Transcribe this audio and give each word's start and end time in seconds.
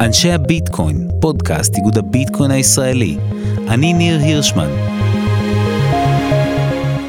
אנשי 0.00 0.32
הביטקוין, 0.32 1.08
פודקאסט 1.20 1.74
איגוד 1.76 1.98
הביטקוין 1.98 2.50
הישראלי. 2.50 3.16
אני 3.68 3.92
ניר 3.92 4.18
הירשמן. 4.18 4.68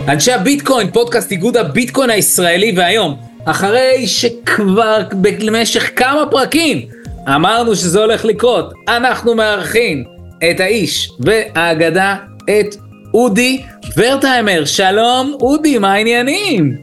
אנשי 0.08 0.32
הביטקוין, 0.32 0.92
פודקאסט 0.92 1.32
איגוד 1.32 1.58
הביטקוין 1.58 2.10
הישראלי, 2.10 2.74
והיום, 2.78 3.16
אחרי 3.46 4.08
שכבר 4.08 5.02
במשך 5.22 5.92
כמה 5.96 6.24
פרקים 6.32 6.82
אמרנו 7.28 7.76
שזה 7.76 8.00
הולך 8.00 8.26
לקרות, 8.26 8.74
אנחנו 8.88 9.36
מארחים 9.36 10.04
את 10.52 10.60
האיש 10.60 11.12
והאגדה, 11.20 12.16
את 12.44 12.76
אודי 13.14 13.62
ורטהיימר. 13.98 14.66
שלום, 14.66 15.36
אודי, 15.42 15.78
מה 15.78 15.94
העניינים? 15.94 16.78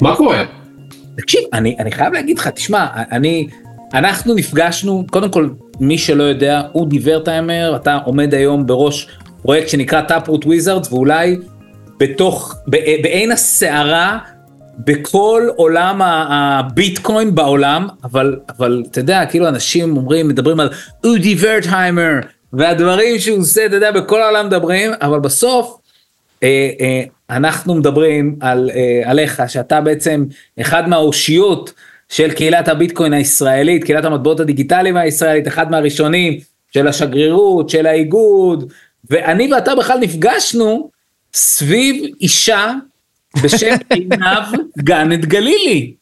מה 0.00 0.16
קורה? 0.16 0.59
תקשיב, 1.20 1.40
אני, 1.52 1.76
אני 1.78 1.92
חייב 1.92 2.12
להגיד 2.12 2.38
לך, 2.38 2.48
תשמע, 2.48 2.86
אני, 3.12 3.46
אנחנו 3.94 4.34
נפגשנו, 4.34 5.04
קודם 5.10 5.30
כל, 5.30 5.48
מי 5.80 5.98
שלא 5.98 6.22
יודע, 6.22 6.62
אודי 6.74 6.98
ורטהיימר, 7.02 7.76
אתה 7.76 7.98
עומד 8.04 8.34
היום 8.34 8.66
בראש 8.66 9.08
פרויקט 9.42 9.68
שנקרא 9.68 10.00
Taproot 10.00 10.46
Wizards, 10.46 10.92
ואולי 10.92 11.36
בתוך, 11.98 12.54
בעין 13.02 13.32
הסערה, 13.32 14.18
בכל 14.78 15.48
עולם 15.56 16.02
הביטקוין 16.02 17.34
בעולם, 17.34 17.88
אבל, 18.04 18.38
אבל 18.58 18.82
אתה 18.90 19.00
יודע, 19.00 19.26
כאילו 19.26 19.48
אנשים 19.48 19.96
אומרים, 19.96 20.28
מדברים 20.28 20.60
על 20.60 20.68
אודי 21.04 21.36
ורטהיימר, 21.40 22.12
והדברים 22.52 23.18
שהוא 23.18 23.38
עושה, 23.38 23.66
אתה 23.66 23.74
יודע, 23.74 23.92
בכל 23.92 24.22
העולם 24.22 24.46
מדברים, 24.46 24.90
אבל 25.02 25.20
בסוף, 25.20 25.79
אנחנו 27.30 27.74
מדברים 27.74 28.36
על, 28.40 28.70
אה, 28.74 29.10
עליך, 29.10 29.42
שאתה 29.48 29.80
בעצם 29.80 30.24
אחד 30.60 30.88
מהאושיות 30.88 31.72
של 32.08 32.32
קהילת 32.32 32.68
הביטקוין 32.68 33.12
הישראלית, 33.12 33.84
קהילת 33.84 34.04
המטבעות 34.04 34.40
הדיגיטליים 34.40 34.96
הישראלית, 34.96 35.48
אחד 35.48 35.70
מהראשונים 35.70 36.38
של 36.74 36.88
השגרירות, 36.88 37.70
של 37.70 37.86
האיגוד, 37.86 38.72
ואני 39.10 39.52
ואתה 39.52 39.74
בכלל 39.74 39.98
נפגשנו 39.98 40.90
סביב 41.34 42.14
אישה 42.20 42.72
בשם 43.42 43.76
עינב 43.90 44.44
גנט 44.78 45.24
גלילי. 45.24 45.94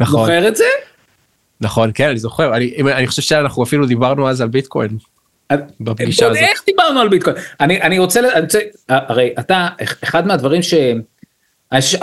נכון. 0.00 0.20
זוכר 0.20 0.48
את 0.48 0.56
זה? 0.56 0.64
נכון, 1.60 1.90
כן, 1.94 2.08
אני 2.08 2.18
זוכר. 2.18 2.56
אני, 2.56 2.74
אני 2.80 3.06
חושב 3.06 3.22
שאנחנו 3.22 3.62
אפילו 3.62 3.86
דיברנו 3.86 4.28
אז 4.28 4.40
על 4.40 4.48
ביטקוין. 4.48 4.98
בפגישה 5.80 6.26
הזאת. 6.26 6.36
איך 6.36 6.62
דיברנו 6.66 7.00
על 7.00 7.08
ביטקוין? 7.08 7.36
אני, 7.60 7.82
אני 7.82 7.98
רוצה, 7.98 8.20
אני 8.20 8.40
רוצה, 8.40 8.58
הרי 8.88 9.34
אתה, 9.38 9.68
אחד 10.02 10.26
מהדברים 10.26 10.62
ש... 10.62 10.74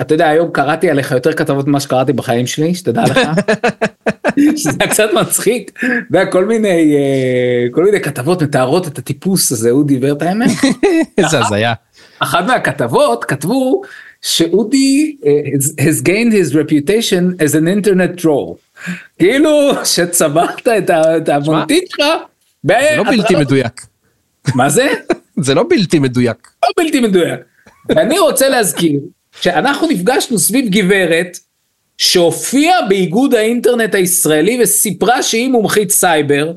אתה 0.02 0.14
יודע, 0.14 0.28
היום 0.28 0.52
קראתי 0.52 0.90
עליך 0.90 1.12
יותר 1.12 1.34
כתבות 1.34 1.68
ממה 1.68 1.80
שקראתי 1.80 2.14
בחיים 2.14 2.48
שלי, 2.48 2.76
שתדע 2.76 3.04
לך, 3.04 3.20
שזה 4.58 4.78
היה 4.80 4.90
קצת 4.90 5.10
מצחיק, 5.14 5.72
אתה 5.78 5.88
יודע, 6.10 6.26
כל 6.26 6.46
מיני, 6.46 6.96
אה, 6.96 7.68
כל 7.72 7.84
מיני 7.84 8.00
כתבות 8.00 8.44
מתארות 8.44 8.88
את 8.88 8.98
הטיפוס 8.98 9.52
הזה, 9.52 9.72
אודי 9.72 9.98
ורטהיימר. 10.02 10.46
איזה 11.18 11.40
הזיה. 11.40 11.74
אחת 12.20 12.46
מהכתבות 12.48 13.26
כתבו 13.26 13.82
שאודי 14.22 15.16
uh, 15.22 15.82
has 15.82 16.02
gained 16.02 16.34
his 16.34 16.54
reputation 16.54 17.42
as 17.42 17.56
an 17.56 17.68
internet 17.68 18.22
troll. 18.22 18.56
כאילו 19.20 19.72
שצברת 19.84 20.68
את 20.68 20.90
את 20.90 21.30
המונטית 21.30 21.90
שלך. 21.90 22.06
זה 22.68 22.98
לא 22.98 23.04
בלתי 23.04 23.36
מדויק. 23.36 23.86
מה 24.56 24.70
זה? 24.70 24.88
זה 25.46 25.54
לא 25.54 25.64
בלתי 25.70 26.00
מדויק. 26.00 26.48
לא 26.64 26.70
בלתי 26.84 27.00
מדויק. 27.00 27.40
ואני 27.90 28.20
רוצה 28.20 28.50
להזכיר 28.50 29.00
שאנחנו 29.42 29.88
נפגשנו 29.88 30.40
סביב 30.40 30.70
גברת 30.70 31.38
שהופיעה 31.98 32.82
באיגוד 32.90 33.36
האינטרנט 33.36 33.96
הישראלי 33.96 34.60
וסיפרה 34.64 35.24
שהיא 35.24 35.50
מומחית 35.50 35.92
סייבר, 35.92 36.54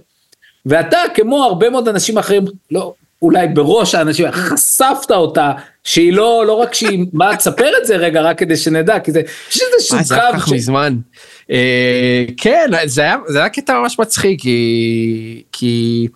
ואתה 0.66 0.98
כמו 1.14 1.44
הרבה 1.44 1.70
מאוד 1.70 1.88
אנשים 1.88 2.18
אחרים, 2.18 2.44
לא, 2.70 2.94
אולי 3.22 3.48
בראש 3.48 3.94
האנשים, 3.94 4.26
חשפת 4.32 5.10
אותה 5.10 5.52
שהיא 5.84 6.12
לא, 6.12 6.44
לא 6.46 6.52
רק 6.52 6.74
שהיא, 6.74 7.06
מה, 7.12 7.36
תספר 7.36 7.70
את 7.82 7.86
זה 7.86 7.96
רגע 7.96 8.20
רק 8.20 8.38
כדי 8.38 8.56
שנדע, 8.56 9.00
כי 9.00 9.12
זה, 9.12 9.20
יש 9.50 9.62
איזה 9.62 9.96
אה, 9.96 10.02
זה 10.02 10.14
היה 10.14 10.32
כל 10.32 10.38
כך 10.38 10.52
מזמן. 10.52 10.96
אה, 11.50 12.24
כן, 12.36 12.70
זה 12.84 13.02
היה, 13.02 13.16
זה 13.26 13.38
היה 13.38 13.48
קטע 13.48 13.80
ממש 13.80 13.98
מצחיק, 13.98 14.40
כי, 14.42 15.42
כי 15.52 16.08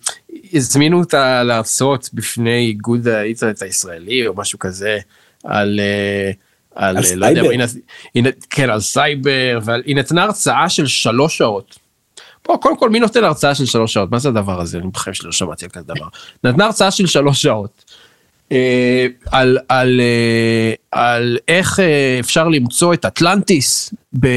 הזמינו 0.53 0.99
אותה 0.99 1.43
להרצות 1.43 2.11
בפני 2.15 2.67
איגוד 2.67 3.09
האינטרנט 3.09 3.63
הישראלי 3.63 4.27
או 4.27 4.35
משהו 4.37 4.59
כזה, 4.59 4.99
על... 5.45 5.81
אה, 5.81 6.31
על, 6.77 6.97
על 6.97 7.05
אה, 7.05 7.15
לא 7.17 7.27
יודע, 7.27 7.43
סייבר. 7.43 7.51
היא 7.51 7.83
היא 8.15 8.33
כן, 8.51 8.71
על 8.71 8.81
סייבר, 8.81 9.59
והיא 9.65 9.97
נתנה 9.97 10.23
הרצאה 10.23 10.69
של 10.69 10.87
שלוש 10.87 11.39
שעות. 11.39 11.79
בוא, 12.47 12.57
קודם 12.57 12.77
כל, 12.77 12.91
מי 12.91 13.01
נותן 13.01 13.25
הרצאה 13.25 13.55
של 13.55 13.67
שלוש 13.67 13.93
שעות? 13.93 14.11
מה 14.11 14.19
זה 14.19 14.29
הדבר 14.29 14.61
הזה? 14.61 14.79
אני 14.79 14.89
בחיים 14.89 15.15
שלי 15.15 15.27
לא 15.27 15.33
שמעתי 15.33 15.65
על 15.65 15.71
כזה 15.71 15.85
דבר. 15.87 16.07
נתנה 16.45 16.65
הרצאה 16.65 16.91
של 16.91 17.07
שלוש 17.07 17.43
שעות. 17.43 17.85
אה, 18.53 19.07
על, 19.31 19.59
על, 19.69 20.01
אה, 20.01 20.73
על 20.91 21.39
איך 21.49 21.81
אה, 21.81 22.17
אפשר 22.21 22.49
למצוא 22.49 22.95
את 22.95 23.05
אטלנטיס 23.05 23.95
ב, 24.21 24.29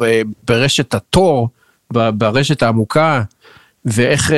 ב, 0.00 0.22
ברשת 0.48 0.94
התור, 0.94 1.48
ברשת 1.90 2.62
העמוקה, 2.62 3.22
ואיך 3.84 4.32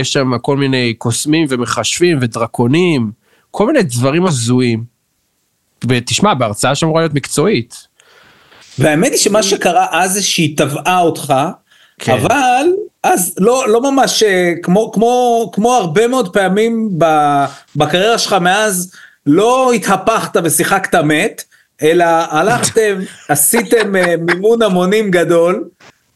יש 0.00 0.12
שם 0.12 0.38
כל 0.38 0.56
מיני 0.56 0.94
קוסמים 0.94 1.46
ומכשפים 1.50 2.18
ודרקונים, 2.20 3.10
כל 3.50 3.66
מיני 3.66 3.82
דברים 3.82 4.26
הזויים. 4.26 4.84
ותשמע, 5.88 6.34
בהרצאה 6.34 6.74
שאמורה 6.74 7.00
להיות 7.00 7.14
מקצועית. 7.14 7.86
והאמת 8.78 9.12
היא 9.12 9.18
שמה 9.18 9.42
שקרה 9.42 9.86
אז 9.90 10.12
זה 10.12 10.22
שהיא 10.22 10.56
תבעה 10.56 11.00
אותך, 11.00 11.34
כן. 11.98 12.12
אבל 12.12 12.66
אז 13.02 13.34
לא, 13.38 13.68
לא 13.68 13.80
ממש 13.80 14.22
אה, 14.22 14.52
כמו, 14.62 14.92
כמו, 14.92 15.50
כמו 15.54 15.74
הרבה 15.74 16.08
מאוד 16.08 16.32
פעמים 16.32 16.90
בקריירה 17.76 18.18
שלך 18.18 18.32
מאז 18.32 18.92
לא 19.26 19.72
התהפכת 19.72 20.40
ושיחקת 20.44 20.94
מת, 20.94 21.44
אלא 21.82 22.04
הלכתם, 22.30 22.98
עשיתם 23.28 23.96
אה, 23.96 24.14
מימון 24.16 24.62
המונים 24.62 25.10
גדול, 25.10 25.64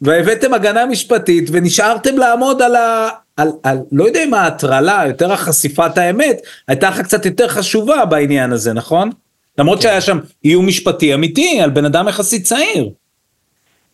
והבאתם 0.03 0.55
הגנה 0.55 0.87
משפטית 0.87 1.49
ונשארתם 1.53 2.17
לעמוד 2.17 2.63
על 2.63 2.77
ה... 2.77 3.09
על, 3.37 3.49
על, 3.63 3.79
לא 3.93 4.05
יודע 4.05 4.25
אם 4.25 4.35
ההטרלה, 4.35 5.05
יותר 5.07 5.33
החשיפת 5.33 5.99
האמת, 5.99 6.41
הייתה 6.69 6.91
לך 6.91 7.01
קצת 7.01 7.27
יותר 7.27 7.49
חשובה 7.49 8.05
בעניין 8.05 8.53
הזה, 8.53 8.73
נכון? 8.73 9.11
למרות 9.59 9.83
שהיה 9.83 10.01
שם 10.01 10.19
איום 10.45 10.67
משפטי 10.67 11.15
אמיתי 11.15 11.61
על 11.61 11.71
בן 11.71 11.85
אדם 11.85 12.09
יחסית 12.09 12.45
צעיר. 12.45 12.89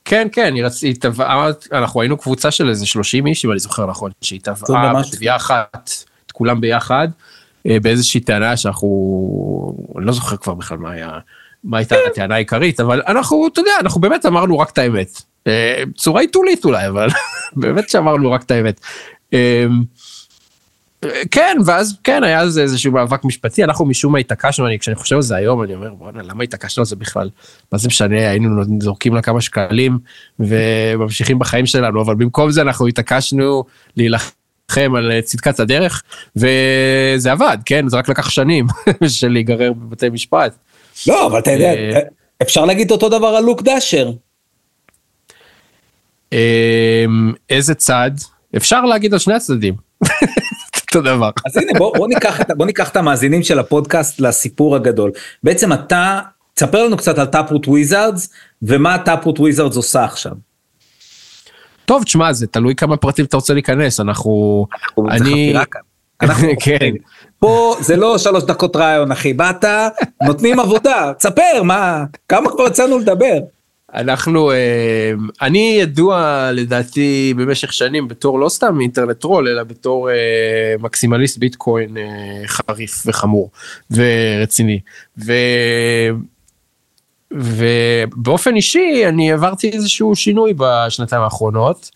כן, 0.09 0.29
כן, 0.33 0.55
היא 0.55 0.65
רצ... 0.65 0.83
היא 0.83 0.95
תבעה, 1.01 1.49
אנחנו 1.73 2.01
היינו 2.01 2.17
קבוצה 2.17 2.51
של 2.51 2.69
איזה 2.69 2.87
30 2.87 3.27
איש, 3.27 3.45
אם 3.45 3.51
אני 3.51 3.59
זוכר 3.59 3.87
נכון, 3.87 4.11
שהיא 4.21 4.41
ממש- 4.93 5.11
בתביעה 5.13 5.37
אחת, 5.37 5.91
את 6.27 6.33
כולם 6.33 6.61
ביחד, 6.61 7.09
אה, 7.67 7.81
באיזושהי 7.81 8.21
טענה 8.21 8.57
שאנחנו, 8.57 8.89
אני 9.99 10.07
לא 10.07 10.13
זוכר 10.13 10.37
כבר 10.37 10.55
בכלל 10.55 10.79
מה 10.79 10.91
היה, 10.91 11.11
מה 11.65 11.79
הייתה 11.79 11.95
הטענה 12.11 12.35
העיקרית, 12.35 12.81
אבל 12.81 13.03
אנחנו, 13.07 13.49
אתה 13.53 13.61
יודע, 13.61 13.71
אנחנו 13.81 14.01
באמת 14.01 14.27
אמרנו 14.27 14.59
רק 14.59 14.71
את 14.71 14.79
האמת. 14.79 15.23
אה, 15.47 15.83
בצורה 15.89 16.21
עיתולית 16.21 16.65
אולי, 16.65 16.89
אבל 16.89 17.09
באמת 17.57 17.89
שאמרנו 17.89 18.33
רק 18.33 18.43
את 18.43 18.51
האמת. 18.51 18.81
אה, 21.15 21.23
כן, 21.31 21.57
ואז 21.65 21.97
כן, 22.05 22.25
היה 22.25 22.43
איזה 22.43 22.63
איזשהו 22.63 22.93
מאבק 22.93 23.25
משפטי, 23.25 23.65
אנחנו 23.65 23.85
משום 23.85 24.13
מה 24.13 24.19
התעקשנו, 24.19 24.67
אני, 24.67 24.79
כשאני 24.79 24.95
חושב 24.95 25.17
על 25.17 25.23
זה 25.23 25.37
היום, 25.37 25.63
אני 25.63 25.75
אומר, 25.75 25.95
בואנה, 25.95 26.23
למה 26.23 26.45
התעקשנו 26.45 26.81
על 26.81 26.87
זה 26.87 26.97
בכלל? 26.97 27.31
מה 27.73 27.79
זה 27.79 27.89
משנה, 27.89 28.31
היינו 28.31 28.63
זורקים 28.81 29.15
לה 29.15 29.23
כמה 29.23 29.41
שקלים 29.41 29.99
וממשיכים 30.41 31.39
בחיים 31.39 31.67
שלנו, 31.67 32.03
אבל 32.03 32.15
במקום 32.15 32.51
זה 32.51 32.63
אנחנו 32.63 32.87
התעקשנו 32.87 33.65
להילחם 33.97 34.95
על 34.97 35.13
אה, 35.13 35.23
צדקת 35.23 35.61
הדרך, 35.61 36.03
וזה 36.37 37.33
עבד, 37.33 37.59
כן, 37.65 37.89
זה 37.89 37.97
רק 37.97 38.09
לקח 38.09 38.31
שנים 38.31 38.67
של 39.19 39.29
להיגרר 39.29 39.73
בבתי 39.73 40.09
משפט. 40.09 40.55
לא, 41.07 41.27
אבל 41.27 41.39
אתה 41.39 41.51
יודע, 41.51 41.75
אה, 41.75 42.01
אפשר 42.43 42.65
להגיד 42.65 42.91
אותו 42.91 43.09
דבר 43.09 43.27
על 43.27 43.45
לוק 43.45 43.63
דאשר. 43.63 44.11
אמ, 46.33 47.33
איזה 47.51 47.75
צד? 47.75 48.11
אפשר 48.57 48.85
להגיד 48.85 49.13
על 49.13 49.19
שני 49.19 49.35
הצדדים. 49.35 49.75
אותו 50.95 51.01
דבר. 51.01 51.31
אז 51.47 51.57
הנה 51.57 51.73
בוא, 51.79 51.97
בוא, 51.97 52.09
ניקח 52.09 52.41
בוא 52.57 52.67
ניקח 52.67 52.89
את 52.89 52.97
המאזינים 52.97 53.43
של 53.43 53.59
הפודקאסט 53.59 54.21
לסיפור 54.21 54.77
הגדול. 54.77 55.11
בעצם 55.43 55.73
אתה, 55.73 56.21
תספר 56.55 56.85
לנו 56.85 56.97
קצת 56.97 57.19
על 57.19 57.27
Taproot 57.27 57.69
Wizards 57.69 58.29
ומה 58.63 58.99
Taproot 58.99 59.41
Wizards 59.41 59.77
עושה 59.77 60.05
עכשיו. 60.05 60.33
טוב, 61.85 62.03
תשמע, 62.03 62.33
זה 62.33 62.47
תלוי 62.47 62.75
כמה 62.75 62.97
פרטים 62.97 63.25
אתה 63.25 63.37
רוצה 63.37 63.55
להיכנס, 63.55 64.01
אנחנו... 64.01 64.67
אני... 65.11 65.55
אנחנו, 66.23 66.49
כן. 66.65 66.91
פה 67.39 67.77
זה 67.81 67.97
לא 67.97 68.19
שלוש 68.19 68.45
דקות 68.45 68.77
ריאיון 68.77 69.13
אחי, 69.13 69.33
באת, 69.33 69.65
נותנים 70.23 70.61
עבודה, 70.61 71.13
תספר 71.19 71.63
מה, 71.63 72.05
כמה 72.29 72.51
כבר 72.51 72.67
יצאנו 72.67 72.99
לדבר. 72.99 73.39
אנחנו, 73.97 74.51
אה, 74.51 75.13
אני 75.43 75.79
ידוע 75.81 76.49
לדעתי 76.53 77.35
במשך 77.37 77.73
שנים 77.73 78.09
בתור 78.09 78.39
לא 78.39 78.49
סתם 78.49 78.81
internet 78.81 79.21
troll, 79.21 79.49
אלא 79.49 79.63
בתור 79.63 80.11
אה, 80.11 80.75
מקסימליסט 80.79 81.39
ביטקוין 81.39 81.97
אה, 81.97 82.03
חריף 82.47 83.03
וחמור 83.07 83.51
ורציני. 83.91 84.81
ו... 85.19 85.33
ובאופן 87.31 88.57
אישי 88.57 89.05
אני 89.09 89.33
עברתי 89.33 89.71
איזשהו 89.71 90.17
שינוי 90.17 90.55
בשנתיים 90.57 91.23
האחרונות. 91.23 91.91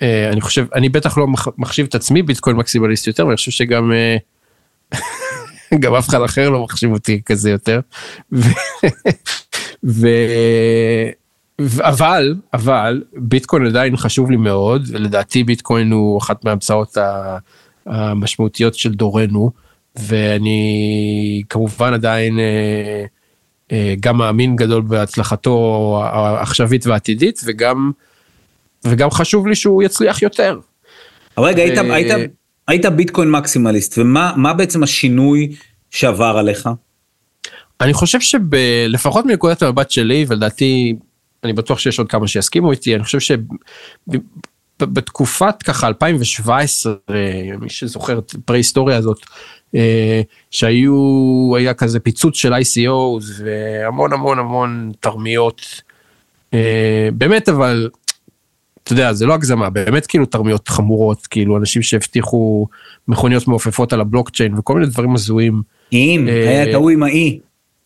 אני 0.00 0.40
חושב, 0.40 0.66
אני 0.74 0.88
בטח 0.88 1.18
לא 1.18 1.26
מחשיב 1.58 1.86
את 1.86 1.94
עצמי 1.94 2.22
ביטקוין 2.22 2.56
מקסימליסט 2.56 3.06
יותר, 3.06 3.26
ואני 3.26 3.36
חושב 3.36 3.50
שגם 3.50 3.92
גם 5.78 5.94
אף 5.94 6.08
אחד 6.08 6.22
אחר 6.22 6.50
לא 6.50 6.64
מחשיב 6.64 6.92
אותי 6.92 7.20
כזה 7.26 7.50
יותר. 7.50 7.80
ו, 9.84 10.08
אבל, 11.80 12.34
אבל, 12.54 13.02
ביטקוין 13.16 13.66
עדיין 13.66 13.96
חשוב 13.96 14.30
לי 14.30 14.36
מאוד, 14.36 14.82
ולדעתי 14.88 15.44
ביטקוין 15.44 15.92
הוא 15.92 16.18
אחת 16.18 16.44
מההמצאות 16.44 16.96
המשמעותיות 17.86 18.74
של 18.74 18.92
דורנו, 18.92 19.50
ואני 19.96 21.42
כמובן 21.48 21.92
עדיין 21.92 22.38
אה, 22.38 23.04
אה, 23.72 23.94
גם 24.00 24.16
מאמין 24.16 24.56
גדול 24.56 24.82
בהצלחתו 24.82 26.00
העכשווית 26.04 26.86
והעתידית, 26.86 27.40
וגם, 27.44 27.90
וגם 28.84 29.10
חשוב 29.10 29.46
לי 29.46 29.54
שהוא 29.54 29.82
יצליח 29.82 30.22
יותר. 30.22 30.58
אבל 31.36 31.46
רגע, 31.46 31.62
היית, 31.62 31.78
היית, 31.78 32.30
היית 32.70 32.86
ביטקוין 32.86 33.30
מקסימליסט, 33.30 33.98
ומה 33.98 34.52
בעצם 34.52 34.82
השינוי 34.82 35.56
שעבר 35.90 36.36
עליך? 36.38 36.68
אני 37.80 37.92
חושב 37.92 38.18
שלפחות 38.20 39.26
מנקודת 39.26 39.62
המבט 39.62 39.90
שלי, 39.90 40.24
ולדעתי 40.28 40.96
אני 41.44 41.52
בטוח 41.52 41.78
שיש 41.78 41.98
עוד 41.98 42.08
כמה 42.08 42.28
שיסכימו 42.28 42.70
איתי, 42.70 42.94
אני 42.94 43.04
חושב 43.04 43.36
שבתקופת 44.78 45.62
ככה 45.62 45.86
2017, 45.86 46.94
מי 47.60 47.68
שזוכר 47.70 48.18
את 48.18 48.32
הפרה-היסטוריה 48.34 48.96
הזאת, 48.96 49.18
אה, 49.74 50.22
שהיו, 50.50 51.52
היה 51.56 51.74
כזה 51.74 52.00
פיצוץ 52.00 52.36
של 52.36 52.54
ICO 52.54 53.22
והמון 53.38 54.12
המון 54.12 54.38
המון 54.38 54.92
תרמיות, 55.00 55.82
אה, 56.54 57.08
באמת 57.12 57.48
אבל, 57.48 57.88
אתה 58.84 58.92
יודע, 58.92 59.12
זה 59.12 59.26
לא 59.26 59.34
הגזמה, 59.34 59.70
באמת 59.70 60.06
כאילו 60.06 60.26
תרמיות 60.26 60.68
חמורות, 60.68 61.26
כאילו 61.26 61.56
אנשים 61.56 61.82
שהבטיחו 61.82 62.66
מכוניות 63.08 63.48
מעופפות 63.48 63.92
על 63.92 64.00
הבלוקצ'יין 64.00 64.58
וכל 64.58 64.74
מיני 64.74 64.86
דברים 64.86 65.14
הזויים. 65.14 65.62
איים, 65.92 66.28
אה, 66.28 66.48
היה 66.48 66.70
את 66.70 66.74
ההוא 66.74 66.90
עם 66.90 67.02
האי. 67.02 67.38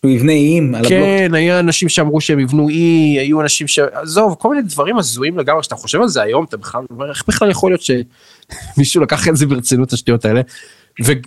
שהוא 0.05 0.15
יבנה 0.15 0.33
איים 0.33 0.75
על 0.75 0.85
הבלוק. 0.85 0.91
כן, 0.91 1.35
היה 1.35 1.61
אנשים 1.61 1.89
שאמרו 1.89 2.21
שהם 2.21 2.41
יבנו 2.41 2.69
אי, 2.69 3.17
היו 3.21 3.41
אנשים 3.41 3.69
ש... 3.69 3.79
עזוב, 3.79 4.37
כל 4.39 4.49
מיני 4.49 4.63
דברים 4.63 4.99
הזויים 4.99 5.39
לגמרי, 5.39 5.61
כשאתה 5.61 5.75
חושב 5.75 6.01
על 6.01 6.09
זה 6.09 6.23
היום, 6.23 6.45
אתה 6.45 6.57
בכלל 6.57 6.83
אומר, 6.91 7.11
איך 7.11 7.25
בכלל 7.29 7.51
יכול 7.51 7.71
להיות 7.71 7.83
שמישהו 7.83 9.03
לקח 9.03 9.29
את 9.29 9.37
זה 9.37 9.47
ברצינות, 9.47 9.93
השטויות 9.93 10.25
האלה. 10.25 10.41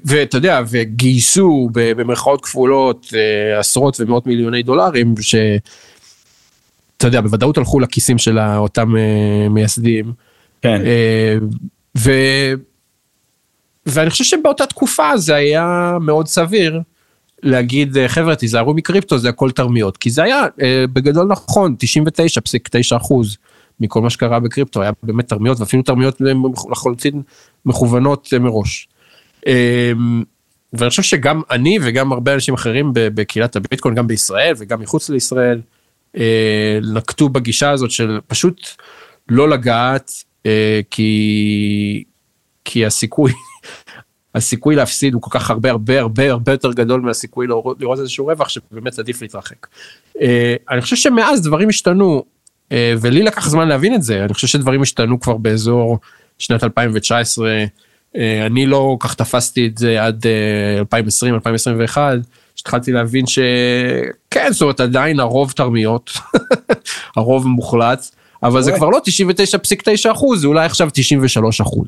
ואתה 0.05 0.37
יודע, 0.37 0.61
וגייסו 0.69 1.69
במרכאות 1.73 2.45
כפולות 2.45 3.13
אה, 3.15 3.59
עשרות 3.59 3.99
ומאות 3.99 4.27
מיליוני 4.27 4.63
דולרים, 4.63 5.15
שאתה 6.97 7.07
יודע, 7.07 7.21
בוודאות 7.21 7.57
הלכו 7.57 7.79
לכיסים 7.79 8.17
של 8.17 8.39
אותם 8.39 8.95
אה, 8.97 9.49
מייסדים. 9.49 10.13
כן. 10.61 10.81
אה, 10.85 11.37
ו... 11.97 12.11
ואני 13.85 14.09
חושב 14.09 14.23
שבאותה 14.23 14.65
תקופה 14.65 15.17
זה 15.17 15.35
היה 15.35 15.97
מאוד 16.01 16.27
סביר. 16.27 16.81
להגיד 17.43 17.97
חבר'ה 18.07 18.35
תיזהרו 18.35 18.73
מקריפטו 18.73 19.17
זה 19.17 19.29
הכל 19.29 19.51
תרמיות 19.51 19.97
כי 19.97 20.09
זה 20.09 20.23
היה 20.23 20.43
בגדול 20.93 21.27
נכון 21.27 21.75
99.9 22.93 22.97
אחוז 22.97 23.37
מכל 23.79 24.01
מה 24.01 24.09
שקרה 24.09 24.39
בקריפטו 24.39 24.81
היה 24.81 24.91
באמת 25.03 25.27
תרמיות 25.27 25.59
ואפילו 25.59 25.83
תרמיות 25.83 26.21
לחלוטין 26.71 27.21
מכוונות 27.65 28.33
מראש. 28.39 28.87
ואני 30.73 30.89
חושב 30.89 31.01
שגם 31.01 31.41
אני 31.51 31.77
וגם 31.81 32.11
הרבה 32.11 32.33
אנשים 32.33 32.53
אחרים 32.53 32.91
בקהילת 32.93 33.55
הביטקוין, 33.55 33.95
גם 33.95 34.07
בישראל 34.07 34.53
וגם 34.57 34.81
מחוץ 34.81 35.09
לישראל, 35.09 35.57
אה, 35.57 35.76
נקטו 36.93 37.29
בגישה 37.29 37.71
הזאת 37.71 37.91
של 37.91 38.19
פשוט 38.27 38.67
לא 39.29 39.49
לגעת, 39.49 40.11
אה, 40.45 40.81
כי, 40.91 42.03
כי 42.65 42.85
הסיכוי, 42.85 43.31
הסיכוי 44.35 44.75
להפסיד 44.75 45.13
הוא 45.13 45.21
כל 45.21 45.39
כך 45.39 45.49
הרבה 45.49 45.71
הרבה 45.71 45.99
הרבה 45.99 46.31
הרבה 46.31 46.51
יותר 46.51 46.73
גדול 46.73 47.01
מהסיכוי 47.01 47.47
לראות, 47.47 47.99
איזשהו 47.99 48.25
רווח 48.25 48.49
שבאמת 48.49 48.99
עדיף 48.99 49.21
להתרחק. 49.21 49.67
אה, 50.21 50.55
אני 50.69 50.81
חושב 50.81 50.95
שמאז 50.95 51.41
דברים 51.41 51.69
השתנו, 51.69 52.23
ולי 52.71 53.23
לקח 53.23 53.49
זמן 53.49 53.67
להבין 53.67 53.95
את 53.95 54.03
זה, 54.03 54.25
אני 54.25 54.33
חושב 54.33 54.47
שדברים 54.47 54.81
השתנו 54.81 55.19
כבר 55.19 55.37
באזור 55.37 55.99
שנת 56.39 56.63
2019. 56.63 57.65
אה, 58.15 58.45
אני 58.45 58.65
לא 58.65 58.97
כך 58.99 59.13
תפסתי 59.13 59.67
את 59.67 59.77
זה 59.77 60.03
עד 60.03 60.25
2020 60.79 61.35
אה, 62.73 62.79
2021 62.79 62.83
שהתחלתי 62.83 62.91
להבין 62.91 63.25
שכן 63.27 64.51
זאת 64.51 64.61
אומרת 64.61 64.79
עדיין 64.79 65.19
הרוב 65.19 65.51
תרמיות 65.51 66.11
הרוב 67.17 67.47
מוחלט 67.47 68.07
אבל 68.43 68.61
זה 68.61 68.71
כבר 68.71 68.89
לא 68.89 69.01
99.9 70.07 70.11
אחוז 70.11 70.41
זה 70.41 70.47
אולי 70.47 70.65
עכשיו 70.65 70.89
93 70.93 71.61
אחוז. 71.61 71.87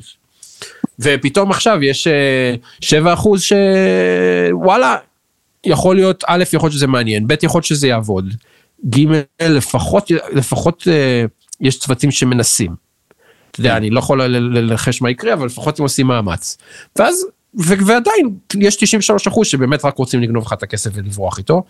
ופתאום 0.98 1.50
עכשיו 1.50 1.82
יש 1.82 2.08
7 2.80 3.08
אה, 3.08 3.14
אחוז 3.14 3.42
שוואלה 3.42 4.96
יכול 5.64 5.96
להיות 5.96 6.24
א' 6.26 6.44
יכול 6.52 6.66
להיות 6.66 6.76
שזה 6.76 6.86
מעניין 6.86 7.26
ב' 7.26 7.34
יכול 7.42 7.58
להיות 7.58 7.64
שזה 7.64 7.88
יעבוד. 7.88 8.34
ג' 8.90 9.06
לפחות 9.42 10.10
לפחות 10.32 10.88
יש 11.60 11.78
צוותים 11.78 12.10
שמנסים. 12.10 12.74
אתה 13.50 13.60
יודע, 13.60 13.76
אני 13.76 13.90
לא 13.90 13.98
יכול 13.98 14.22
לנחש 14.24 15.02
מה 15.02 15.10
יקרה, 15.10 15.32
אבל 15.32 15.46
לפחות 15.46 15.78
הם 15.78 15.82
עושים 15.82 16.06
מאמץ. 16.06 16.58
ואז, 16.96 17.26
ועדיין, 17.54 18.30
יש 18.58 18.76
93 18.76 19.26
אחוז 19.26 19.46
שבאמת 19.46 19.84
רק 19.84 19.96
רוצים 19.96 20.22
לגנוב 20.22 20.44
לך 20.46 20.52
את 20.52 20.62
הכסף 20.62 20.90
ולברוח 20.94 21.38
איתו. 21.38 21.62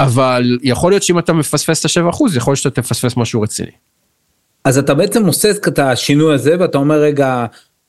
אבל 0.00 0.58
יכול 0.62 0.92
להיות 0.92 1.02
שאם 1.02 1.18
אתה 1.18 1.32
מפספס 1.32 1.80
את 1.80 1.96
ה-7 1.96 2.10
אחוז, 2.10 2.36
יכול 2.36 2.50
להיות 2.50 2.58
שאתה 2.58 2.82
תפספס 2.82 3.16
משהו 3.16 3.40
רציני. 3.40 3.70
אז 4.64 4.78
אתה 4.78 4.94
בעצם 4.94 5.26
עושה 5.26 5.50
את 5.50 5.78
השינוי 5.78 6.34
הזה 6.34 6.56
ואתה 6.60 6.78
אומר 6.78 7.00
רגע, 7.00 7.46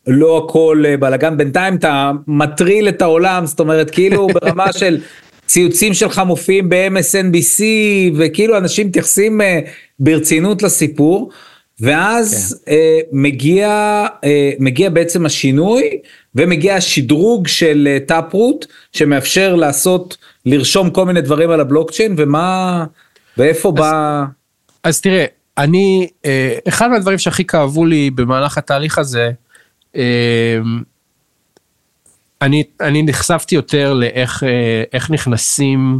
לא 0.07 0.45
הכל 0.45 0.83
אה, 0.85 0.97
בלאגן, 0.97 1.37
בינתיים 1.37 1.75
אתה 1.75 2.11
מטריל 2.27 2.89
את 2.89 3.01
העולם, 3.01 3.45
זאת 3.45 3.59
אומרת 3.59 3.89
כאילו 3.89 4.27
ברמה 4.41 4.73
של 4.73 4.97
ציוצים 5.45 5.93
שלך 5.93 6.21
מופיעים 6.25 6.69
ב-MSNBC 6.69 7.63
וכאילו 8.17 8.57
אנשים 8.57 8.87
מתייחסים 8.87 9.41
אה, 9.41 9.59
ברצינות 9.99 10.63
לסיפור. 10.63 11.31
ואז 11.81 12.61
כן. 12.65 12.71
אה, 12.71 12.99
מגיע, 13.11 13.67
אה, 14.23 14.51
מגיע 14.59 14.89
בעצם 14.89 15.25
השינוי 15.25 15.89
ומגיע 16.35 16.75
השדרוג 16.75 17.47
של 17.47 17.97
טאפרוט 18.07 18.65
אה, 18.65 18.69
שמאפשר 18.91 19.55
לעשות, 19.55 20.17
לרשום 20.45 20.89
כל 20.89 21.05
מיני 21.05 21.21
דברים 21.21 21.49
על 21.49 21.59
הבלוקצ'יין 21.59 22.15
ומה, 22.17 22.85
ואיפה 23.37 23.69
אז, 23.69 23.75
בא... 23.75 24.23
אז 24.83 25.01
תראה, 25.01 25.25
אני, 25.57 26.07
אה, 26.25 26.57
אחד 26.67 26.87
מהדברים 26.87 27.17
שהכי 27.17 27.45
כאבו 27.45 27.85
לי 27.85 28.09
במהלך 28.09 28.57
התהליך 28.57 28.97
הזה, 28.97 29.31
אה, 29.95 30.59
אני, 32.41 32.63
אני 32.81 33.03
נחשפתי 33.03 33.55
יותר 33.55 33.93
לאיך 33.93 34.43
אה, 34.43 34.83
איך 34.93 35.11
נכנסים, 35.11 35.99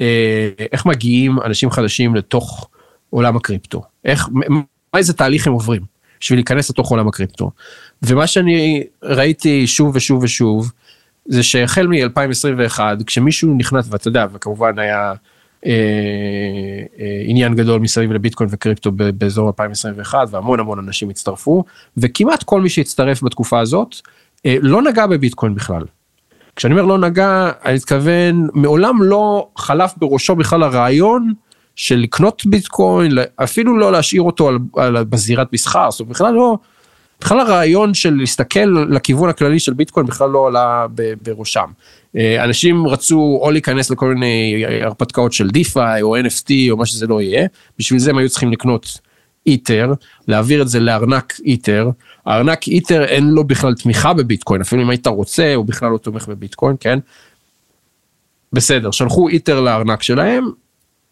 אה, 0.00 0.48
איך 0.72 0.86
מגיעים 0.86 1.38
אנשים 1.44 1.70
חדשים 1.70 2.14
לתוך 2.14 2.68
עולם 3.10 3.36
הקריפטו. 3.36 3.82
איך, 4.04 4.28
איזה 4.96 5.12
תהליך 5.12 5.46
הם 5.46 5.52
עוברים 5.52 5.82
בשביל 6.20 6.38
להיכנס 6.38 6.70
לתוך 6.70 6.90
עולם 6.90 7.08
הקריפטו. 7.08 7.50
ומה 8.02 8.26
שאני 8.26 8.84
ראיתי 9.02 9.66
שוב 9.66 9.96
ושוב 9.96 10.22
ושוב, 10.22 10.72
זה 11.26 11.42
שהחל 11.42 11.86
מ-2021, 11.86 12.80
כשמישהו 13.06 13.54
נכנס, 13.54 13.88
ואתה 13.90 14.08
יודע, 14.08 14.26
וכמובן 14.32 14.78
היה 14.78 15.12
אה, 15.66 15.72
אה, 17.00 17.22
עניין 17.24 17.54
גדול 17.54 17.80
מסביב 17.80 18.12
לביטקוין 18.12 18.48
וקריפטו 18.52 18.92
באזור 18.92 19.46
2021, 19.46 20.18
והמון 20.30 20.60
המון 20.60 20.78
אנשים 20.78 21.10
הצטרפו, 21.10 21.64
וכמעט 21.96 22.42
כל 22.42 22.60
מי 22.60 22.68
שהצטרף 22.68 23.22
בתקופה 23.22 23.60
הזאת, 23.60 23.94
אה, 24.46 24.56
לא 24.62 24.82
נגע 24.82 25.06
בביטקוין 25.06 25.54
בכלל. 25.54 25.82
כשאני 26.56 26.74
אומר 26.74 26.84
לא 26.84 26.98
נגע, 26.98 27.50
אני 27.64 27.74
מתכוון, 27.74 28.48
מעולם 28.54 29.02
לא 29.02 29.48
חלף 29.56 29.94
בראשו 29.96 30.36
בכלל 30.36 30.62
הרעיון, 30.62 31.32
של 31.78 31.96
לקנות 31.96 32.42
ביטקוין, 32.46 33.12
אפילו 33.36 33.78
לא 33.78 33.92
להשאיר 33.92 34.22
אותו 34.22 34.48
על, 34.48 34.58
על, 34.76 35.04
בזירת 35.04 35.52
מסחר, 35.52 35.90
זאת 35.90 36.00
אומרת 36.00 36.12
בכלל 36.14 36.34
לא, 36.34 36.56
בכלל 37.20 37.40
הרעיון 37.40 37.94
של 37.94 38.14
להסתכל 38.14 38.86
לכיוון 38.90 39.28
הכללי 39.28 39.58
של 39.58 39.72
ביטקוין 39.72 40.06
בכלל 40.06 40.30
לא 40.30 40.46
עלה 40.46 40.86
בראשם. 41.22 41.66
אה, 42.16 42.44
אנשים 42.44 42.86
רצו 42.86 43.38
או 43.42 43.50
להיכנס 43.50 43.90
לכל 43.90 44.14
מיני 44.14 44.64
הרפתקאות 44.82 45.32
של 45.32 45.50
דיפיי 45.50 46.02
או 46.02 46.16
NFT 46.16 46.50
או 46.70 46.76
מה 46.76 46.86
שזה 46.86 47.06
לא 47.06 47.22
יהיה, 47.22 47.46
בשביל 47.78 47.98
זה 47.98 48.10
הם 48.10 48.18
היו 48.18 48.28
צריכים 48.28 48.52
לקנות 48.52 48.98
איתר, 49.46 49.92
להעביר 50.28 50.62
את 50.62 50.68
זה 50.68 50.80
לארנק 50.80 51.34
איתר, 51.44 51.90
הארנק 52.26 52.68
איתר 52.68 53.04
אין 53.04 53.30
לו 53.30 53.44
בכלל 53.44 53.74
תמיכה 53.74 54.12
בביטקוין, 54.12 54.60
אפילו 54.60 54.82
אם 54.82 54.90
היית 54.90 55.06
רוצה 55.06 55.54
הוא 55.54 55.64
בכלל 55.64 55.90
לא 55.90 55.98
תומך 55.98 56.28
בביטקוין, 56.28 56.76
כן? 56.80 56.98
בסדר, 58.52 58.90
שלחו 58.90 59.28
איתר 59.28 59.60
לארנק 59.60 60.02
שלהם, 60.02 60.44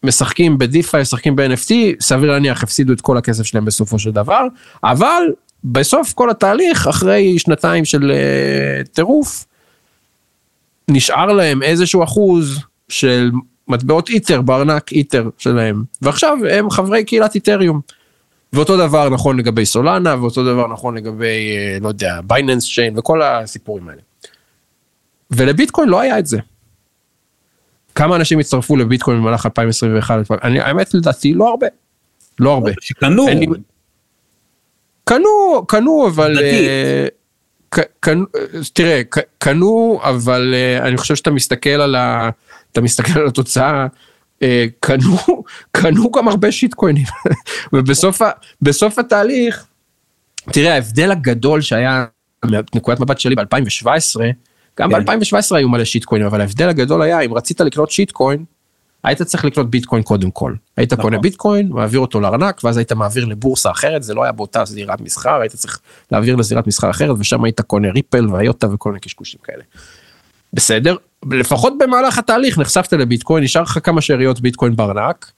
משחקים 0.07 0.57
בדיפיי, 0.57 1.01
משחקים 1.01 1.35
ב-NFT, 1.35 1.73
סביר 2.01 2.31
להניח 2.31 2.63
הפסידו 2.63 2.93
את 2.93 3.01
כל 3.01 3.17
הכסף 3.17 3.43
שלהם 3.43 3.65
בסופו 3.65 3.99
של 3.99 4.11
דבר, 4.11 4.41
אבל 4.83 5.23
בסוף 5.63 6.13
כל 6.13 6.29
התהליך, 6.29 6.87
אחרי 6.87 7.39
שנתיים 7.39 7.85
של 7.85 8.11
uh, 8.11 8.87
טירוף, 8.87 9.45
נשאר 10.87 11.25
להם 11.25 11.63
איזשהו 11.63 12.03
אחוז 12.03 12.59
של 12.89 13.31
מטבעות 13.67 14.09
איתר 14.09 14.41
בארנק 14.41 14.91
איתר 14.91 15.29
שלהם, 15.37 15.83
ועכשיו 16.01 16.37
הם 16.49 16.69
חברי 16.69 17.03
קהילת 17.03 17.35
איתריום. 17.35 17.81
ואותו 18.53 18.77
דבר 18.77 19.09
נכון 19.09 19.37
לגבי 19.37 19.65
סולנה, 19.65 20.15
ואותו 20.21 20.43
דבר 20.43 20.67
נכון 20.67 20.97
לגבי, 20.97 21.57
אה, 21.57 21.77
לא 21.81 21.87
יודע, 21.87 22.19
בייננס 22.23 22.73
צ'יין 22.75 22.99
וכל 22.99 23.21
הסיפורים 23.21 23.89
האלה. 23.89 24.01
ולביטקוין 25.31 25.89
לא 25.89 25.99
היה 25.99 26.19
את 26.19 26.25
זה. 26.25 26.37
כמה 27.97 28.15
אנשים 28.15 28.39
הצטרפו 28.39 28.75
לביטקוין 28.77 29.17
במהלך 29.17 29.45
2021? 29.45 30.19
אני, 30.43 30.59
האמת 30.59 30.93
לדעתי 30.93 31.33
לא 31.33 31.49
הרבה. 31.49 31.67
לא 32.39 32.53
הרבה. 32.53 32.71
שקנו. 32.81 33.27
לי- 33.27 33.47
קנו, 35.03 35.65
קנו, 35.67 36.07
אבל... 36.07 36.37
אה, 36.39 37.07
ק- 37.69 37.89
קנו, 37.99 38.25
תראה, 38.73 39.01
ק- 39.03 39.17
קנו, 39.37 39.99
אבל 40.03 40.53
אה, 40.53 40.87
אני 40.87 40.97
חושב 40.97 41.15
שאתה 41.15 41.31
מסתכל 41.31 41.69
על 41.69 41.95
ה... 41.95 42.29
אתה 42.71 42.81
מסתכל 42.81 43.19
על 43.19 43.27
התוצאה, 43.27 43.87
אה, 44.41 44.65
קנו, 44.79 45.17
קנו 45.77 46.11
גם 46.11 46.27
הרבה 46.27 46.51
שיטקוינים. 46.51 47.05
ובסוף 47.73 48.21
ה- 48.21 48.31
בסוף 48.61 48.99
התהליך, 48.99 49.65
תראה, 50.51 50.73
ההבדל 50.73 51.11
הגדול 51.11 51.61
שהיה 51.61 52.05
מנקודת 52.45 52.99
מבט 52.99 53.19
שלי 53.19 53.35
ב-2017, 53.35 54.19
גם 54.79 54.89
כן. 54.89 55.05
ב-2017 55.05 55.55
היו 55.55 55.69
מלא 55.69 55.85
שיטקוינים, 55.85 56.27
אבל 56.27 56.41
ההבדל 56.41 56.69
הגדול 56.69 57.01
היה, 57.01 57.19
אם 57.19 57.33
רצית 57.33 57.61
לקנות 57.61 57.91
שיטקוין, 57.91 58.45
היית 59.03 59.21
צריך 59.21 59.45
לקנות 59.45 59.69
ביטקוין 59.69 60.03
קודם 60.03 60.31
כל. 60.31 60.53
היית 60.77 60.93
נכון. 60.93 61.03
קונה 61.03 61.17
ביטקוין, 61.17 61.69
מעביר 61.69 61.99
אותו 61.99 62.19
לארנק, 62.19 62.61
ואז 62.63 62.77
היית 62.77 62.91
מעביר 62.91 63.25
לבורסה 63.25 63.71
אחרת, 63.71 64.03
זה 64.03 64.13
לא 64.13 64.23
היה 64.23 64.31
באותה 64.31 64.65
זירת 64.65 65.01
מסחר, 65.01 65.41
היית 65.41 65.55
צריך 65.55 65.79
להעביר 66.11 66.35
לזירת 66.35 66.67
מסחר 66.67 66.89
אחרת, 66.89 67.15
ושם 67.19 67.43
היית 67.43 67.61
קונה 67.61 67.91
ריפל 67.91 68.27
ואיוטה 68.33 68.73
וכל 68.73 68.89
מיני 68.89 68.99
קשקושים 68.99 69.39
כאלה. 69.43 69.63
בסדר? 70.53 70.95
לפחות 71.31 71.73
במהלך 71.77 72.17
התהליך 72.17 72.57
נחשפת 72.57 72.93
לביטקוין, 72.93 73.43
נשאר 73.43 73.61
לך 73.61 73.79
כמה 73.83 74.01
שאריות 74.01 74.41
ביטקוין 74.41 74.75
בארנק, 74.75 75.31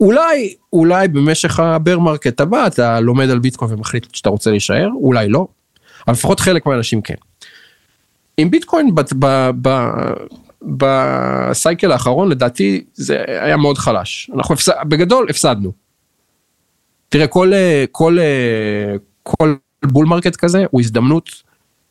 ואולי, 0.00 0.54
אולי 0.72 1.08
במשך 1.08 1.60
ה 1.60 1.68
bear 1.68 1.98
market 1.98 2.40
הבא 2.40 2.66
אתה 2.66 3.00
לומד 3.00 3.30
על 3.30 3.38
ביטקוין 3.38 3.74
ומחליט 3.74 4.14
שאתה 4.14 4.30
רוצה 4.30 4.50
להישאר, 4.50 4.88
אולי 5.00 5.28
לא, 5.28 5.46
אבל 6.08 6.16
לפחות 6.16 6.40
חלק 6.40 6.66
מהאנשים 6.66 7.02
כן. 7.02 7.14
עם 8.36 8.50
ביטקוין 8.50 8.94
ב 10.62 10.84
cycle 10.84 11.92
האחרון 11.92 12.28
לדעתי 12.28 12.84
זה 12.94 13.24
היה 13.26 13.56
מאוד 13.56 13.78
חלש. 13.78 14.30
אנחנו 14.34 14.54
הפס... 14.54 14.68
בגדול 14.88 15.26
הפסדנו. 15.30 15.72
תראה 17.08 17.26
כל 17.26 17.52
אה, 17.54 17.84
כל 17.92 18.18
אה, 18.18 18.96
כל 19.22 19.54
bull 19.84 20.06
market 20.06 20.36
כזה 20.36 20.64
הוא 20.70 20.80
הזדמנות 20.80 21.30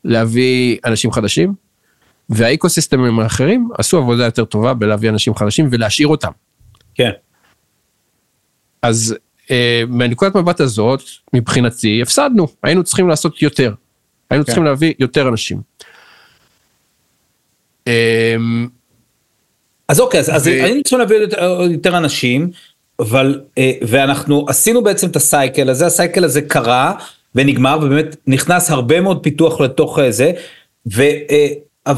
להביא 0.03 0.77
אנשים 0.86 1.12
חדשים 1.12 1.53
והאיקוסיסטמים 2.29 3.19
האחרים 3.19 3.69
עשו 3.77 3.97
עבודה 3.97 4.25
יותר 4.25 4.45
טובה 4.45 4.74
בלהביא 4.74 5.09
אנשים 5.09 5.36
חדשים 5.36 5.67
ולהשאיר 5.71 6.07
אותם. 6.07 6.31
כן. 6.95 7.12
אז 8.81 9.15
אה, 9.51 9.83
מהנקודת 9.88 10.36
מבט 10.36 10.59
הזאת 10.59 11.01
מבחינתי 11.33 12.01
הפסדנו 12.01 12.47
היינו 12.63 12.83
צריכים 12.83 13.07
לעשות 13.07 13.41
יותר. 13.41 13.74
היינו 14.29 14.46
כן. 14.46 14.46
צריכים 14.46 14.63
להביא 14.63 14.93
יותר 15.00 15.27
אנשים. 15.27 15.62
אה, 17.88 18.36
אז 19.88 20.00
אוקיי, 20.00 20.19
אז, 20.19 20.36
אז 20.36 20.48
ו- 20.48 20.51
היינו 20.51 20.84
צריכים 20.84 21.00
להביא 21.00 21.17
יותר, 21.17 21.62
יותר 21.72 21.98
אנשים, 21.98 22.51
אבל, 23.00 23.41
אה, 23.57 23.72
ואנחנו 23.81 24.46
עשינו 24.48 24.84
בעצם 24.84 25.10
את 25.10 25.15
הסייקל 25.15 25.69
הזה, 25.69 25.86
הסייקל 25.86 26.24
הזה 26.24 26.41
קרה 26.41 26.93
ונגמר, 27.36 27.79
ובאמת 27.81 28.15
נכנס 28.27 28.72
הרבה 28.72 29.01
מאוד 29.01 29.24
פיתוח 29.24 29.62
לתוך 29.62 30.00
אה, 30.00 30.12
זה, 30.12 30.31
ו, 30.93 31.01
אה, 31.01 31.48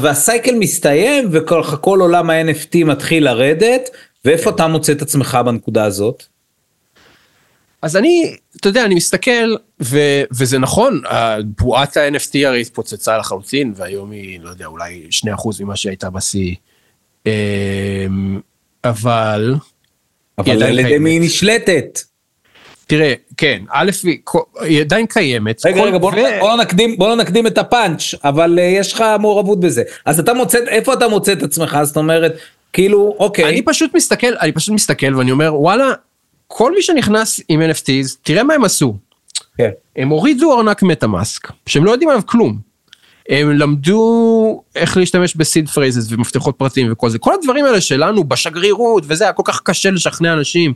והסייקל 0.00 0.54
מסתיים 0.54 1.28
וככה 1.32 1.76
כל 1.76 2.00
עולם 2.00 2.30
ה-NFT 2.30 2.84
מתחיל 2.84 3.24
לרדת, 3.24 3.90
ואיפה 4.24 4.50
אתה 4.50 4.66
מוצא 4.66 4.92
את 4.92 5.02
עצמך 5.02 5.38
בנקודה 5.44 5.84
הזאת? 5.84 6.24
אז 7.82 7.96
אני, 7.96 8.36
אתה 8.56 8.68
יודע, 8.68 8.84
אני 8.84 8.94
מסתכל, 8.94 9.56
ו, 9.82 9.98
וזה 10.30 10.58
נכון, 10.58 11.02
בועת 11.60 11.96
ה-NFT 11.96 12.46
הרי 12.46 12.60
התפוצצה 12.60 13.18
לחלוטין, 13.18 13.72
והיום 13.76 14.10
היא, 14.10 14.40
לא 14.40 14.48
יודע, 14.48 14.66
אולי 14.66 15.06
2% 15.36 15.48
ממה 15.60 15.76
שהייתה 15.76 16.10
בשיא. 16.10 16.54
אמ, 17.26 18.40
אבל, 18.84 19.54
אבל 20.38 20.62
על 20.62 20.78
ידי. 20.78 20.98
מי 20.98 21.10
היא 21.10 21.20
נשלטת? 21.20 22.00
תראה, 22.86 23.14
כן, 23.36 23.62
א', 23.70 23.90
היא 24.60 24.80
עדיין 24.80 25.06
קיימת. 25.06 25.66
רגע, 25.66 25.82
רגע, 25.82 25.98
בוא, 25.98 26.12
ו- 26.12 26.40
בוא, 26.40 26.48
לא 26.48 26.56
נקדים, 26.56 26.96
בוא 26.98 27.08
לא 27.08 27.16
נקדים 27.16 27.46
את 27.46 27.58
הפאנץ', 27.58 28.14
אבל 28.24 28.58
uh, 28.58 28.60
יש 28.60 28.92
לך 28.92 29.04
מעורבות 29.20 29.60
בזה. 29.60 29.82
אז 30.04 30.20
אתה 30.20 30.34
מוצא, 30.34 30.58
איפה 30.68 30.94
אתה 30.94 31.08
מוצא 31.08 31.32
את 31.32 31.42
עצמך? 31.42 31.78
זאת 31.82 31.96
אומרת, 31.96 32.38
כאילו, 32.72 33.16
אוקיי. 33.18 33.48
אני 33.48 33.62
פשוט 33.62 33.94
מסתכל, 33.94 34.36
אני 34.40 34.52
פשוט 34.52 34.74
מסתכל 34.74 35.16
ואני 35.16 35.30
אומר, 35.30 35.60
וואלה, 35.60 35.92
כל 36.52 36.72
מי 36.74 36.82
שנכנס 36.82 37.40
עם 37.48 37.62
NFTs, 37.62 38.16
תראה 38.22 38.42
מה 38.42 38.54
הם 38.54 38.64
עשו. 38.64 38.96
כן. 39.58 39.70
הם 39.96 40.08
הורידו 40.08 40.58
ארנק 40.58 40.82
MetaMask, 40.82 41.48
שהם 41.66 41.84
לא 41.84 41.90
יודעים 41.90 42.10
עליו 42.10 42.22
כלום. 42.26 42.58
הם 43.28 43.50
למדו 43.50 44.62
איך 44.76 44.96
להשתמש 44.96 45.36
ב 45.36 45.42
seed 45.42 45.68
phrases 45.68 46.12
ומפתחות 46.12 46.56
פרטיים 46.56 46.92
וכל 46.92 47.10
זה. 47.10 47.18
כל 47.18 47.34
הדברים 47.34 47.64
האלה 47.64 47.80
שלנו 47.80 48.24
בשגרירות 48.24 49.04
וזה 49.06 49.24
היה 49.24 49.32
כל 49.32 49.42
כך 49.46 49.60
קשה 49.64 49.90
לשכנע 49.90 50.32
אנשים. 50.32 50.74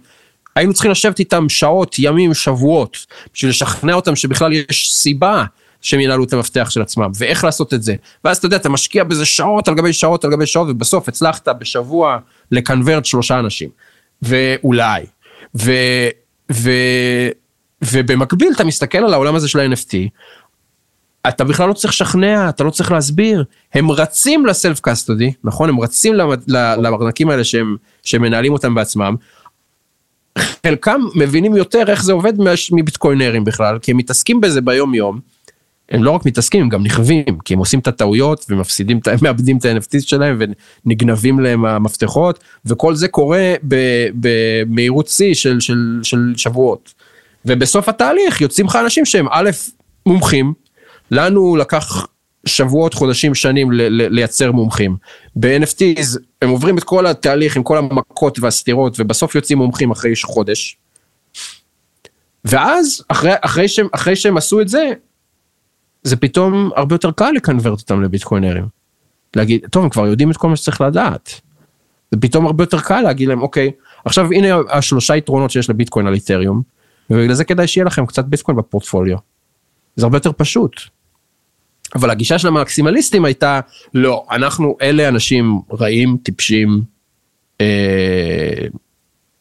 היינו 0.56 0.72
צריכים 0.72 0.90
לשבת 0.90 1.18
איתם 1.18 1.48
שעות, 1.48 1.96
ימים, 1.98 2.34
שבועות, 2.34 3.06
בשביל 3.34 3.50
לשכנע 3.50 3.94
אותם 3.94 4.16
שבכלל 4.16 4.52
יש 4.52 4.92
סיבה 4.92 5.44
שהם 5.80 6.00
ינהלו 6.00 6.24
את 6.24 6.32
המפתח 6.32 6.70
של 6.70 6.82
עצמם, 6.82 7.10
ואיך 7.14 7.44
לעשות 7.44 7.74
את 7.74 7.82
זה. 7.82 7.94
ואז 8.24 8.36
אתה 8.36 8.46
יודע, 8.46 8.56
אתה 8.56 8.68
משקיע 8.68 9.04
בזה 9.04 9.26
שעות 9.26 9.68
על 9.68 9.74
גבי 9.74 9.92
שעות 9.92 10.24
על 10.24 10.30
גבי 10.30 10.46
שעות, 10.46 10.68
ובסוף 10.70 11.08
הצלחת 11.08 11.48
בשבוע 11.48 12.18
לקנברט 12.50 13.04
שלושה 13.04 13.38
אנשים. 13.38 13.68
ואולי. 14.22 15.04
ו... 15.56 15.72
ו... 16.52 16.70
ובמקביל 17.82 18.52
אתה 18.56 18.64
מסתכל 18.64 18.98
על 18.98 19.12
העולם 19.12 19.34
הזה 19.34 19.48
של 19.48 19.60
ה-NFT, 19.60 20.08
אתה 21.28 21.44
בכלל 21.44 21.68
לא 21.68 21.72
צריך 21.72 21.92
לשכנע, 21.92 22.48
אתה 22.48 22.64
לא 22.64 22.70
צריך 22.70 22.92
להסביר, 22.92 23.44
הם 23.74 23.90
רצים 23.90 24.46
לסלף 24.46 24.80
קסטודי, 24.80 25.32
נכון? 25.44 25.68
הם 25.68 25.80
רצים 25.80 26.14
לארנקים 26.78 27.30
האלה 27.30 27.44
שהם, 27.44 27.76
שהם 28.02 28.22
מנהלים 28.22 28.52
אותם 28.52 28.74
בעצמם. 28.74 29.16
חלקם 30.38 31.00
מבינים 31.14 31.56
יותר 31.56 31.82
איך 31.88 32.04
זה 32.04 32.12
עובד 32.12 32.32
מביטקוינרים 32.72 33.44
בכלל, 33.44 33.78
כי 33.78 33.90
הם 33.90 33.96
מתעסקים 33.96 34.40
בזה 34.40 34.60
ביום 34.60 34.94
יום. 34.94 35.20
הם 35.88 36.04
לא 36.04 36.10
רק 36.10 36.26
מתעסקים, 36.26 36.62
הם 36.62 36.68
גם 36.68 36.82
נכווים, 36.82 37.38
כי 37.44 37.54
הם 37.54 37.58
עושים 37.58 37.80
את 37.80 37.86
הטעויות 37.86 38.46
ומפסידים, 38.48 39.00
מאבדים 39.22 39.56
את 39.56 39.64
ה-NFT 39.64 40.00
שלהם 40.00 40.38
ונגנבים 40.86 41.40
להם 41.40 41.64
המפתחות, 41.64 42.38
וכל 42.66 42.94
זה 42.94 43.08
קורה 43.08 43.54
במהירות 44.14 45.08
שיא 45.08 45.34
של, 45.34 45.60
של, 45.60 46.00
של 46.02 46.32
שבועות. 46.36 46.94
ובסוף 47.44 47.88
התהליך 47.88 48.40
יוצאים 48.40 48.66
לך 48.66 48.76
אנשים 48.76 49.04
שהם 49.04 49.26
א', 49.30 49.50
מומחים, 50.06 50.52
לנו 51.10 51.56
לקח 51.56 52.06
שבועות, 52.46 52.94
חודשים, 52.94 53.34
שנים 53.34 53.72
ל- 53.72 53.82
ל- 53.82 54.14
לייצר 54.14 54.52
מומחים. 54.52 54.96
ב-NFTs 55.36 56.18
הם 56.42 56.50
עוברים 56.50 56.78
את 56.78 56.84
כל 56.84 57.06
התהליך 57.06 57.56
עם 57.56 57.62
כל 57.62 57.78
המכות 57.78 58.38
והסתירות, 58.38 58.96
ובסוף 58.98 59.34
יוצאים 59.34 59.58
מומחים 59.58 59.90
אחרי 59.90 60.12
חודש. 60.24 60.76
ואז, 62.44 63.04
אחרי, 63.08 63.32
אחרי, 63.40 63.68
שהם, 63.68 63.88
אחרי 63.92 64.16
שהם 64.16 64.36
עשו 64.36 64.60
את 64.60 64.68
זה, 64.68 64.92
זה 66.04 66.16
פתאום 66.16 66.70
הרבה 66.76 66.94
יותר 66.94 67.10
קל 67.10 67.30
לקנברט 67.36 67.80
אותם 67.80 68.02
לביטקוינרים. 68.02 68.66
להגיד, 69.36 69.66
טוב, 69.70 69.84
הם 69.84 69.90
כבר 69.90 70.06
יודעים 70.06 70.30
את 70.30 70.36
כל 70.36 70.48
מה 70.48 70.56
שצריך 70.56 70.80
לדעת. 70.80 71.40
זה 72.10 72.20
פתאום 72.20 72.46
הרבה 72.46 72.62
יותר 72.62 72.80
קל 72.80 73.00
להגיד 73.00 73.28
להם, 73.28 73.42
אוקיי, 73.42 73.70
עכשיו 74.04 74.32
הנה 74.32 74.48
השלושה 74.70 75.16
יתרונות 75.16 75.50
שיש 75.50 75.70
לביטקוין 75.70 76.06
על 76.06 76.14
איתריום, 76.14 76.62
ובגלל 77.10 77.34
זה 77.34 77.44
כדאי 77.44 77.66
שיהיה 77.66 77.84
לכם 77.84 78.06
קצת 78.06 78.24
ביטקוין 78.24 78.56
בפורטפוליו. 78.56 79.16
זה 79.96 80.06
הרבה 80.06 80.16
יותר 80.16 80.30
פשוט. 80.36 80.80
אבל 81.94 82.10
הגישה 82.10 82.38
של 82.38 82.48
המקסימליסטים 82.48 83.24
הייתה, 83.24 83.60
לא, 83.94 84.26
אנחנו 84.30 84.76
אלה 84.82 85.08
אנשים 85.08 85.60
רעים, 85.80 86.16
טיפשים, 86.22 86.82
אה, 87.60 88.66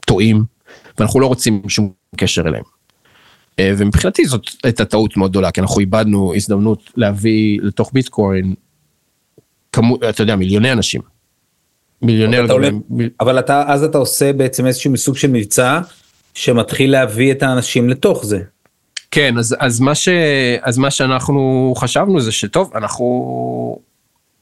טועים, 0.06 0.44
ואנחנו 0.98 1.20
לא 1.20 1.28
רוצים 1.28 1.70
שום 1.70 1.92
קשר 2.16 2.48
אליהם. 2.48 2.64
אה, 3.60 3.74
ומבחינתי 3.78 4.26
זאת 4.26 4.42
הייתה 4.64 4.86
טעות 4.86 5.18
מאוד 5.18 5.32
גדולה, 5.32 5.52
כי 5.52 5.62
אנחנו 5.62 5.80
איבדנו 5.80 6.36
הזדמנות 6.36 6.92
להביא 6.96 7.60
לתוך 7.62 7.90
ביטקוין, 7.94 8.54
כמות, 9.72 10.04
אתה 10.04 10.24
יודע, 10.24 10.36
מיליוני 10.36 10.72
אנשים. 10.72 11.02
מיליוני 12.02 12.38
אבל 12.38 12.46
אתה 12.46 12.54
עולה- 12.54 12.70
מיל- 12.90 13.10
אבל 13.20 13.40
אתה, 13.40 13.64
אז 13.68 13.84
אתה 13.84 13.98
עושה 13.98 14.34
בעצם 14.34 14.66
איזשהו 14.68 14.92
מסוג 14.92 15.18
של 15.18 15.28
מבצע, 15.32 15.80
שמתחיל 16.34 16.92
להביא 16.92 17.32
את 17.32 17.44
האנשים 17.44 17.90
לתוך 17.90 18.26
זה. 18.26 18.40
כן, 19.12 19.38
אז, 19.38 19.56
אז, 19.60 19.80
מה 19.80 19.96
ש, 19.96 20.10
אז 20.62 20.78
מה 20.78 20.92
שאנחנו 20.92 21.74
חשבנו 21.78 22.20
זה 22.22 22.32
שטוב, 22.32 22.72
אנחנו... 22.76 23.78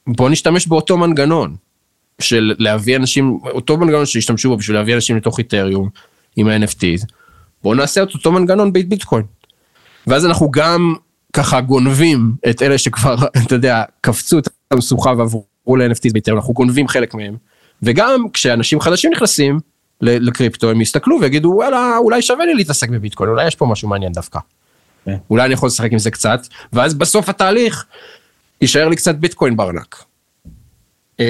בוא 0.07 0.29
נשתמש 0.29 0.67
באותו 0.67 0.97
מנגנון 0.97 1.55
של 2.21 2.53
להביא 2.59 2.95
אנשים, 2.95 3.39
אותו 3.43 3.77
מנגנון 3.77 4.05
שהשתמשו 4.05 4.49
בו 4.49 4.57
בשביל 4.57 4.77
להביא 4.77 4.95
אנשים 4.95 5.17
לתוך 5.17 5.39
איתריום 5.39 5.89
עם 6.35 6.47
ה-NFTs, 6.47 7.05
בואו 7.63 7.73
נעשה 7.73 8.03
את 8.03 8.13
אותו 8.13 8.31
מנגנון 8.31 8.73
בביטקוין. 8.73 9.23
ואז 10.07 10.25
אנחנו 10.25 10.51
גם 10.51 10.93
ככה 11.33 11.61
גונבים 11.61 12.33
את 12.49 12.61
אלה 12.61 12.77
שכבר, 12.77 13.15
אתה 13.45 13.55
יודע, 13.55 13.83
קפצו 14.01 14.39
את 14.39 14.47
המשוכה 14.71 15.13
ועברו 15.17 15.45
ל-NFTs 15.77 16.13
באיתריום, 16.13 16.39
אנחנו 16.39 16.53
גונבים 16.53 16.87
חלק 16.87 17.13
מהם. 17.13 17.35
וגם 17.83 18.25
כשאנשים 18.33 18.79
חדשים 18.81 19.11
נכנסים 19.11 19.59
לקריפטו, 20.01 20.69
הם 20.69 20.81
יסתכלו 20.81 21.17
ויגידו, 21.21 21.49
וואלה, 21.49 21.97
אולי 21.97 22.21
שווה 22.21 22.45
לי 22.45 22.53
להתעסק 22.53 22.89
בביטקוין, 22.89 23.29
אולי 23.29 23.47
יש 23.47 23.55
פה 23.55 23.65
משהו 23.65 23.89
מעניין 23.89 24.11
דווקא. 24.11 24.39
כן. 25.05 25.15
אולי 25.29 25.45
אני 25.45 25.53
יכול 25.53 25.67
לשחק 25.67 25.91
עם 25.91 25.99
זה 25.99 26.11
קצת, 26.11 26.47
ואז 26.73 26.93
בסוף 26.93 27.29
התהליך, 27.29 27.85
יישאר 28.61 28.89
לי 28.89 28.95
קצת 28.95 29.15
ביטקוין 29.15 29.57
בארנק. 29.57 30.03
אמ, 31.19 31.25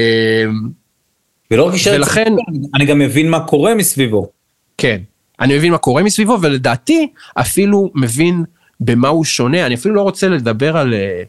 ולא 1.51 1.63
רק 1.67 1.73
יישאר 1.73 1.93
ולכן- 1.95 2.21
אצלנו, 2.21 2.38
אני 2.75 2.85
גם 2.85 3.00
מבין 3.00 3.29
מה 3.29 3.47
קורה 3.47 3.75
מסביבו. 3.75 4.29
כן. 4.77 5.01
אני 5.41 5.57
מבין 5.57 5.71
מה 5.71 5.77
קורה 5.77 6.03
מסביבו, 6.03 6.38
ולדעתי 6.41 7.12
אפילו 7.33 7.91
מבין 7.95 8.43
במה 8.79 9.07
הוא 9.07 9.25
שונה, 9.25 9.65
אני 9.65 9.75
אפילו 9.75 9.95
לא 9.95 10.01
רוצה 10.01 10.27
לדבר 10.27 10.77
על 10.77 10.93
אה, 10.93 11.24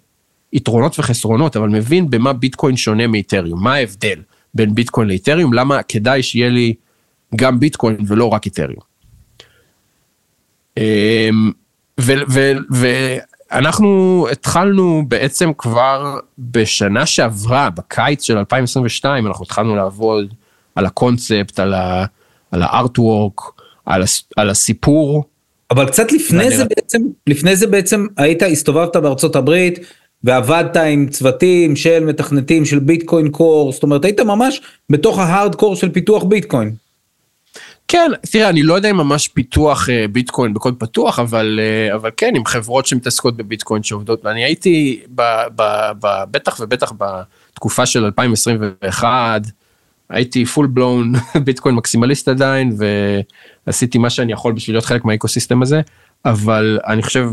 יתרונות 0.52 0.98
וחסרונות, 0.98 1.56
אבל 1.56 1.68
מבין 1.68 2.10
במה 2.10 2.32
ביטקוין 2.32 2.76
שונה 2.76 3.06
מאיתריום, 3.06 3.64
מה 3.64 3.74
ההבדל 3.74 4.18
בין 4.54 4.74
ביטקוין 4.74 5.08
לאיתריום, 5.08 5.52
למה 5.52 5.82
כדאי 5.82 6.22
שיהיה 6.22 6.48
לי 6.48 6.74
גם 7.36 7.60
ביטקוין 7.60 7.96
ולא 8.06 8.28
רק 8.28 8.46
איתריום. 8.46 8.92
אמ, 10.76 11.52
ו- 12.00 12.12
ו- 12.28 12.52
ואנחנו 13.50 14.26
התחלנו 14.32 15.04
בעצם 15.08 15.52
כבר 15.58 16.18
בשנה 16.38 17.06
שעברה, 17.06 17.70
בקיץ 17.70 18.22
של 18.22 18.38
2022, 18.38 19.26
אנחנו 19.26 19.44
התחלנו 19.44 19.76
לעבוד 19.76 20.34
על 20.74 20.86
הקונספט, 20.86 21.58
על 21.58 21.74
הארטוורק, 22.62 23.40
על 23.86 24.02
הס- 24.02 24.24
על 24.36 24.50
הסיפור. 24.50 25.24
אבל 25.70 25.86
קצת 25.86 26.12
לפני 26.12 26.56
זה 26.56 26.64
בעצם, 26.64 26.98
לפני 27.26 27.56
זה 27.56 27.66
בעצם 27.66 28.06
היית, 28.16 28.42
הסתובבת 28.42 28.96
בארצות 28.96 29.36
הברית 29.36 29.78
ועבדת 30.24 30.76
עם 30.76 31.08
צוותים 31.08 31.76
של 31.76 32.04
מתכנתים 32.04 32.64
של 32.64 32.78
ביטקוין 32.78 33.28
קור, 33.30 33.72
זאת 33.72 33.82
אומרת 33.82 34.04
היית 34.04 34.20
ממש 34.20 34.60
בתוך 34.90 35.18
ההארד 35.18 35.54
קור 35.54 35.76
של 35.76 35.88
פיתוח 35.88 36.22
ביטקוין. 36.24 36.74
כן, 37.88 38.10
תראה, 38.32 38.48
אני 38.48 38.62
לא 38.62 38.74
יודע 38.74 38.90
אם 38.90 38.96
ממש 38.96 39.28
פיתוח 39.28 39.88
אה, 39.90 40.04
ביטקוין 40.12 40.54
בקוד 40.54 40.74
פתוח, 40.78 41.18
אבל, 41.18 41.60
אה, 41.62 41.94
אבל 41.94 42.10
כן, 42.16 42.32
עם 42.36 42.44
חברות 42.44 42.86
שמתעסקות 42.86 43.36
בביטקוין 43.36 43.82
שעובדות, 43.82 44.24
ואני 44.24 44.44
הייתי, 44.44 45.00
ב, 45.14 45.22
ב, 45.56 45.62
ב, 46.00 46.06
בטח 46.30 46.60
ובטח 46.60 46.92
בתקופה 46.98 47.86
של 47.86 48.04
2021, 48.04 49.42
הייתי 50.12 50.44
פול 50.44 50.66
בלון 50.66 51.12
ביטקוין 51.44 51.74
מקסימליסט 51.74 52.28
עדיין, 52.28 52.76
ועשיתי 53.66 53.98
מה 53.98 54.10
שאני 54.10 54.32
יכול 54.32 54.52
בשביל 54.52 54.76
להיות 54.76 54.84
חלק 54.84 55.04
מהאקוסיסטם 55.04 55.62
הזה, 55.62 55.80
אבל 56.24 56.78
אני 56.86 57.02
חושב, 57.02 57.28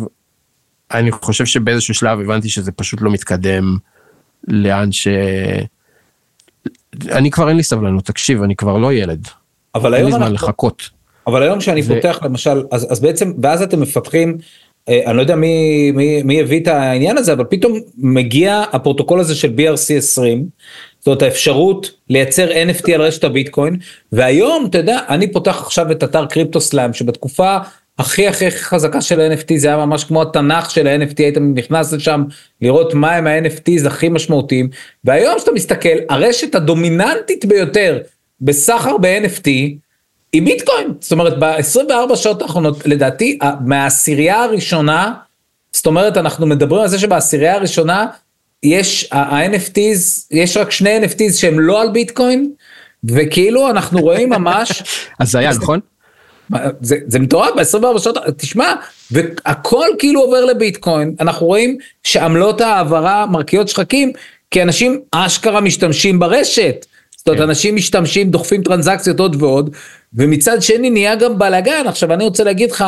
אני 0.91 1.12
חושב 1.12 1.45
שבאיזשהו 1.45 1.93
שלב 1.93 2.19
הבנתי 2.19 2.50
שזה 2.50 2.71
פשוט 2.71 3.01
לא 3.01 3.12
מתקדם 3.12 3.77
לאן 4.48 4.91
ש... 4.91 5.07
אני 7.12 7.31
כבר 7.31 7.50
אין 7.50 7.57
לי 7.57 7.63
סבלנות, 7.63 8.05
תקשיב, 8.05 8.43
אני 8.43 8.55
כבר 8.55 8.77
לא 8.77 8.93
ילד. 8.93 9.27
אבל 9.75 9.95
אין 9.95 10.05
לי 10.05 10.12
זמן 10.12 10.21
אנחנו, 10.21 10.36
לחכות. 10.36 10.89
אבל 11.27 11.43
היום 11.43 11.59
כשאני 11.59 11.81
ו- 11.81 11.95
פותח 11.95 12.19
למשל, 12.24 12.63
אז, 12.71 12.91
אז 12.91 13.00
בעצם, 13.00 13.33
ואז 13.41 13.62
אתם 13.62 13.81
מפתחים, 13.81 14.38
אה, 14.89 15.01
אני 15.05 15.17
לא 15.17 15.21
יודע 15.21 15.36
מי, 15.36 15.91
מי, 15.91 16.24
מי 16.24 16.41
הביא 16.41 16.62
את 16.62 16.67
העניין 16.67 17.17
הזה, 17.17 17.33
אבל 17.33 17.43
פתאום 17.43 17.79
מגיע 17.98 18.63
הפרוטוקול 18.71 19.19
הזה 19.19 19.36
של 19.36 19.53
BRC 19.57 19.93
20, 19.98 20.50
זאת 21.06 21.22
האפשרות 21.22 21.91
לייצר 22.10 22.50
NFT 22.51 22.91
על 22.91 23.01
רשת 23.01 23.24
הביטקוין, 23.24 23.77
והיום, 24.12 24.65
אתה 24.70 24.77
יודע, 24.77 25.00
אני 25.10 25.32
פותח 25.32 25.62
עכשיו 25.62 25.91
את 25.91 26.03
אתר 26.03 26.25
קריפטו 26.25 26.62
סלאם, 26.62 26.94
שבתקופה 26.94 27.58
הכי 28.00 28.27
הכי 28.27 28.51
חזקה 28.51 29.01
של 29.01 29.22
ה-NFT, 29.22 29.53
זה 29.58 29.68
היה 29.68 29.77
ממש 29.77 30.03
כמו 30.03 30.22
התנ"ך 30.22 30.72
של 30.72 30.88
ה-NFT, 30.88 31.15
היית 31.18 31.38
נכנס 31.56 31.94
לשם 31.94 32.24
לראות 32.62 32.94
מה 32.94 33.15
הם 33.15 33.27
ה-NFTs 33.27 33.88
הכי 33.88 34.10
משמעותיים, 34.10 34.70
והיום 35.03 35.38
כשאתה 35.38 35.51
מסתכל, 35.51 35.98
הרשת 36.10 36.56
הדומיננטית 36.56 37.46
ביותר 37.46 38.00
בסחר 38.41 38.98
ב-NFT, 38.98 39.48
היא 40.34 40.41
ביטקוין, 40.41 40.94
זאת 41.00 41.12
אומרת 41.12 41.39
ב-24 41.39 42.15
שעות 42.15 42.41
האחרונות 42.41 42.86
לדעתי 42.86 43.39
מהעשירייה 43.65 44.43
הראשונה, 44.43 45.13
זאת 45.73 45.86
אומרת 45.86 46.17
אנחנו 46.17 46.45
מדברים 46.45 46.82
על 46.82 46.88
זה 46.88 47.00
שבעשירייה 47.00 47.56
הראשונה 47.56 48.06
יש 48.63 49.10
ה-NFTs, 49.12 50.28
יש 50.32 50.58
רק 50.58 50.72
שני 50.72 51.00
NFTs 51.06 51.34
שהם 51.34 51.60
לא 51.60 51.82
על 51.82 51.89
ביטקוין, 51.91 52.52
וכאילו 53.04 53.69
אנחנו 53.69 54.00
רואים 54.00 54.30
ממש, 54.30 54.84
אז 55.19 55.32
זה 55.32 55.39
היה, 55.39 55.52
נכון? 55.52 55.80
זה, 56.82 56.95
זה 57.08 57.19
מטורף 57.19 57.50
ב-24 57.56 58.00
שעות, 58.00 58.17
תשמע, 58.38 58.74
והכל 59.12 59.88
כאילו 60.00 60.22
עובר 60.22 60.45
לביטקוין, 60.45 61.15
אנחנו 61.19 61.45
רואים 61.45 61.78
שעמלות 62.04 62.62
ההעברה 62.62 63.26
מרקיעות 63.26 63.67
שחקים, 63.67 64.12
כי 64.52 64.62
אנשים 64.62 65.00
אשכרה 65.12 65.62
משתמשים 65.62 66.19
ברשת. 66.19 66.86
זאת 67.17 67.28
אומרת, 67.28 67.39
כן. 67.41 67.50
אנשים 67.50 67.76
משתמשים, 67.76 68.32
דוחפים 68.32 68.63
טרנזקציות 68.63 69.19
עוד 69.19 69.41
ועוד, 69.41 69.76
ומצד 70.13 70.62
שני 70.62 70.89
נהיה 70.89 71.15
גם 71.15 71.39
בלאגן. 71.39 71.84
עכשיו, 71.88 72.13
אני 72.13 72.24
רוצה 72.24 72.43
להגיד 72.43 72.72
לך, 72.72 72.86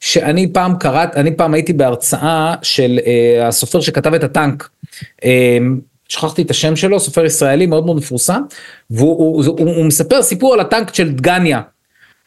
שאני 0.00 0.52
פעם 0.52 0.76
קראת, 0.78 1.16
אני 1.16 1.36
פעם 1.36 1.54
הייתי 1.54 1.72
בהרצאה 1.72 2.54
של 2.62 2.98
אה, 3.06 3.48
הסופר 3.48 3.80
שכתב 3.80 4.14
את 4.14 4.24
הטנק. 4.24 4.68
אה, 5.24 5.58
שכחתי 6.08 6.42
את 6.42 6.50
השם 6.50 6.76
שלו, 6.76 7.00
סופר 7.00 7.24
ישראלי 7.24 7.66
מאוד 7.66 7.86
מאוד 7.86 7.96
מפורסם, 7.96 8.42
והוא 8.90 9.18
הוא, 9.18 9.44
הוא, 9.44 9.58
הוא, 9.58 9.76
הוא 9.76 9.84
מספר 9.84 10.22
סיפור 10.22 10.54
על 10.54 10.60
הטנק 10.60 10.94
של 10.94 11.12
דגניה. 11.12 11.60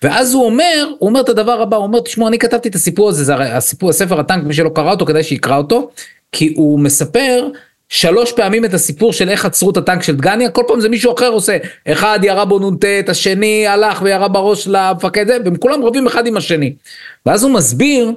ואז 0.04 0.34
הוא 0.34 0.46
אומר, 0.46 0.90
הוא 1.00 1.10
אומר 1.10 1.22
את 1.22 1.30
הדבר 1.30 1.62
הבא, 1.62 1.78
הוא 1.78 1.84
אומר, 1.84 2.00
תשמעו, 2.00 2.28
אני 2.28 2.40
כתבתי 2.40 2.70
את 2.70 2.76
הסיפור 2.76 3.10
הזה, 3.10 3.24
זה 3.24 3.34
הרי 3.34 3.50
הסיפור, 3.50 3.90
הספר 3.90 4.20
הטנק, 4.20 4.44
מי 4.44 4.54
שלא 4.54 4.70
קרא 4.70 4.92
אותו, 4.92 5.06
כדאי 5.06 5.24
שיקרא 5.24 5.58
אותו, 5.58 5.90
כי 6.32 6.54
הוא 6.58 6.80
מספר 6.80 7.48
שלוש 7.90 8.32
פעמים 8.32 8.66
את 8.66 8.74
הסיפור 8.74 9.14
של 9.14 9.30
איך 9.30 9.46
עצרו 9.46 9.70
את 9.72 9.78
הטנק 9.78 10.04
של 10.04 10.16
דגניה, 10.16 10.50
כל 10.50 10.64
פעם 10.68 10.82
זה 10.82 10.90
מישהו 10.90 11.14
אחר 11.14 11.28
עושה, 11.28 11.58
אחד 11.88 12.20
ירה 12.24 12.46
בו 12.46 12.72
נ"ט, 12.72 12.86
השני 13.08 13.68
הלך 13.68 14.02
וירה 14.02 14.28
בראש 14.28 14.68
למפקד, 14.68 15.26
והם 15.30 15.56
כולם 15.56 15.84
רבים 15.84 16.08
אחד 16.08 16.28
עם 16.28 16.38
השני. 16.38 16.74
ואז 17.26 17.44
הוא 17.44 17.52
מסביר 17.52 18.12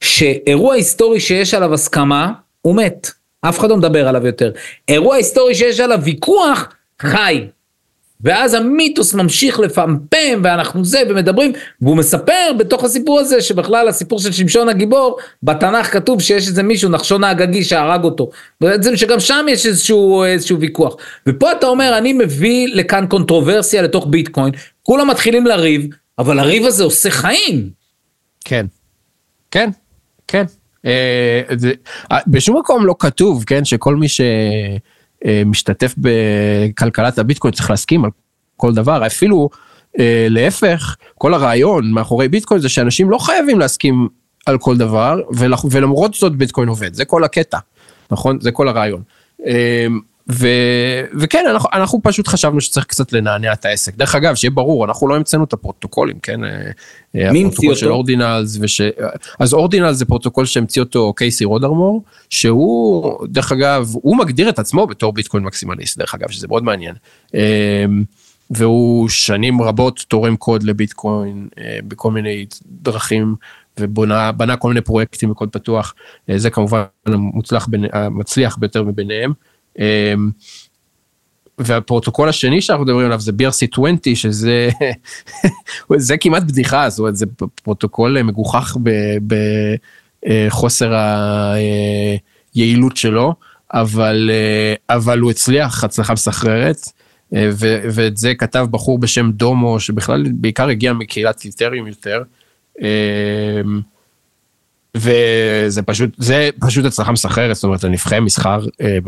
שאירוע 0.00 0.74
היסטורי 0.74 1.20
שיש 1.20 1.54
עליו 1.54 1.74
הסכמה, 1.74 2.32
הוא 2.62 2.76
מת, 2.76 3.10
אף 3.40 3.58
אחד 3.58 3.70
לא 3.70 3.76
מדבר 3.76 4.08
עליו 4.08 4.26
יותר. 4.26 4.52
אירוע 4.88 5.16
היסטורי 5.16 5.54
שיש 5.54 5.80
עליו 5.80 6.00
ויכוח, 6.02 6.68
חי. 7.02 7.46
ואז 8.24 8.54
המיתוס 8.54 9.14
ממשיך 9.14 9.60
לפמפם 9.60 10.40
ואנחנו 10.44 10.84
זה 10.84 11.02
ומדברים 11.08 11.52
והוא 11.82 11.96
מספר 11.96 12.52
בתוך 12.58 12.84
הסיפור 12.84 13.20
הזה 13.20 13.40
שבכלל 13.40 13.88
הסיפור 13.88 14.18
של 14.18 14.32
שמשון 14.32 14.68
הגיבור 14.68 15.18
בתנ"ך 15.42 15.92
כתוב 15.92 16.20
שיש 16.20 16.48
איזה 16.48 16.62
מישהו 16.62 16.90
נחשון 16.90 17.24
האגגי 17.24 17.64
שהרג 17.64 18.04
אותו. 18.04 18.30
בעצם 18.60 18.96
שגם 18.96 19.20
שם 19.20 19.46
יש 19.48 19.66
איזשהו, 19.66 20.24
איזשהו 20.24 20.60
ויכוח. 20.60 20.96
ופה 21.26 21.52
אתה 21.52 21.66
אומר 21.66 21.98
אני 21.98 22.12
מביא 22.12 22.68
לכאן 22.74 23.06
קונטרוברסיה 23.08 23.82
לתוך 23.82 24.06
ביטקוין 24.10 24.52
כולם 24.82 25.10
מתחילים 25.10 25.46
לריב 25.46 25.86
אבל 26.18 26.38
הריב 26.38 26.66
הזה 26.66 26.84
עושה 26.84 27.10
חיים. 27.10 27.70
כן. 28.44 28.66
כן, 29.50 29.70
כן. 30.28 30.44
אה, 30.86 31.42
זה- 31.56 31.72
אה, 32.12 32.18
בשום 32.26 32.58
מקום 32.58 32.86
לא 32.86 32.94
כתוב, 32.98 33.44
כן, 33.46 33.64
שכל 33.64 33.96
מי 33.96 34.06
שמשתתף 35.24 35.94
בכלכלת 35.98 37.18
הביטקוין 37.18 37.54
צריך 37.54 37.70
להסכים 37.70 38.04
על 38.04 38.10
כל 38.56 38.74
דבר, 38.74 39.06
אפילו 39.06 39.50
אה, 39.98 40.26
להפך, 40.30 40.96
כל 41.14 41.34
הרעיון 41.34 41.90
מאחורי 41.90 42.28
ביטקוין 42.28 42.60
זה 42.60 42.68
שאנשים 42.68 43.10
לא 43.10 43.18
חייבים 43.18 43.58
להסכים 43.58 44.08
על 44.46 44.58
כל 44.58 44.76
דבר, 44.76 45.20
ולמרות 45.70 46.14
זאת 46.14 46.36
ביטקוין 46.36 46.68
עובד, 46.68 46.94
זה 46.94 47.04
כל 47.04 47.24
הקטע, 47.24 47.58
נכון? 48.10 48.40
זה 48.40 48.52
כל 48.52 48.68
הרעיון. 48.68 49.02
אה, 50.28 50.34
ו, 50.34 50.48
וכן, 51.20 51.44
אנחנו, 51.50 51.68
אנחנו 51.72 52.00
פשוט 52.02 52.28
חשבנו 52.28 52.60
שצריך 52.60 52.86
קצת 52.86 53.12
לנענע 53.12 53.52
את 53.52 53.64
העסק. 53.64 53.96
דרך 53.96 54.14
אגב, 54.14 54.34
שיהיה 54.34 54.50
ברור, 54.50 54.84
אנחנו 54.84 55.08
לא 55.08 55.16
המצאנו 55.16 55.44
את 55.44 55.52
הפרוטוקולים, 55.52 56.18
כן? 56.18 56.44
אה, 56.44 56.50
אה, 56.50 57.32
מי 57.32 57.44
המציא 57.44 57.46
הפרוטוקול 57.46 57.74
של 57.74 57.86
אותו? 57.86 57.94
Ordinals, 57.94 58.58
וש... 58.60 58.80
אז 59.38 59.52
Ordinals 59.52 59.96
זה 59.96 60.04
פרוטוקול 60.04 60.46
שהמציא 60.46 60.82
אותו 60.82 61.12
קייסי 61.12 61.44
רודרמור, 61.44 62.02
שהוא, 62.30 63.26
דרך 63.26 63.52
אגב, 63.52 63.90
הוא 63.92 64.16
מגדיר 64.16 64.48
את 64.48 64.58
עצמו 64.58 64.86
בתור 64.86 65.12
ביטקוין 65.12 65.44
מקסימליסט, 65.44 65.98
דרך 65.98 66.14
אגב, 66.14 66.30
שזה 66.30 66.48
מאוד 66.48 66.64
מעניין. 66.64 66.94
אה, 67.34 67.84
והוא 68.50 69.08
שנים 69.08 69.62
רבות 69.62 70.04
תורם 70.08 70.36
קוד 70.36 70.62
לביטקוין 70.62 71.48
אה, 71.58 71.78
בכל 71.88 72.10
מיני 72.10 72.46
דרכים 72.66 73.34
ובונה 73.80 74.32
בנה 74.32 74.56
כל 74.56 74.68
מיני 74.68 74.80
פרויקטים 74.80 75.30
בקוד 75.30 75.48
פתוח 75.48 75.94
אה, 76.30 76.38
זה 76.38 76.50
כמובן 76.50 76.82
המוצלח 77.06 77.68
המצליח 77.92 78.56
ביותר 78.56 78.82
מביניהם. 78.82 79.32
אה, 79.80 80.14
והפרוטוקול 81.58 82.28
השני 82.28 82.60
שאנחנו 82.60 82.84
מדברים 82.84 83.06
עליו 83.06 83.20
זה 83.20 83.32
BRC 83.32 83.68
20 83.72 83.96
שזה 84.14 84.68
זה 85.96 86.16
כמעט 86.16 86.42
בדיחה 86.42 86.90
זאת 86.90 86.98
אומרת 86.98 87.16
זה 87.16 87.26
פרוטוקול 87.62 88.22
מגוחך 88.22 88.76
בחוסר 90.22 90.94
היעילות 92.54 92.96
שלו 92.96 93.34
אבל 93.72 94.30
אה, 94.32 94.96
אבל 94.96 95.18
הוא 95.18 95.30
הצליח 95.30 95.84
הצלחה 95.84 96.12
מסחררת. 96.12 96.76
אה, 97.34 97.50
ואת 97.94 98.16
זה 98.16 98.34
כתב 98.34 98.66
בחור 98.70 98.98
בשם 98.98 99.30
דומו 99.30 99.80
שבכלל 99.80 100.24
בעיקר 100.32 100.68
הגיע 100.68 100.92
מקהילת 100.92 101.44
אתריום 101.44 101.86
יותר. 101.86 102.22
וזה 104.96 105.82
פשוט, 105.82 106.10
זה 106.18 106.50
פשוט 106.60 106.84
הצלחה 106.84 107.12
מסחררת, 107.12 107.54
זאת 107.54 107.64
אומרת, 107.64 107.84
הנפחי 107.84 108.20
מסחר 108.20 108.66
אה, 108.80 108.98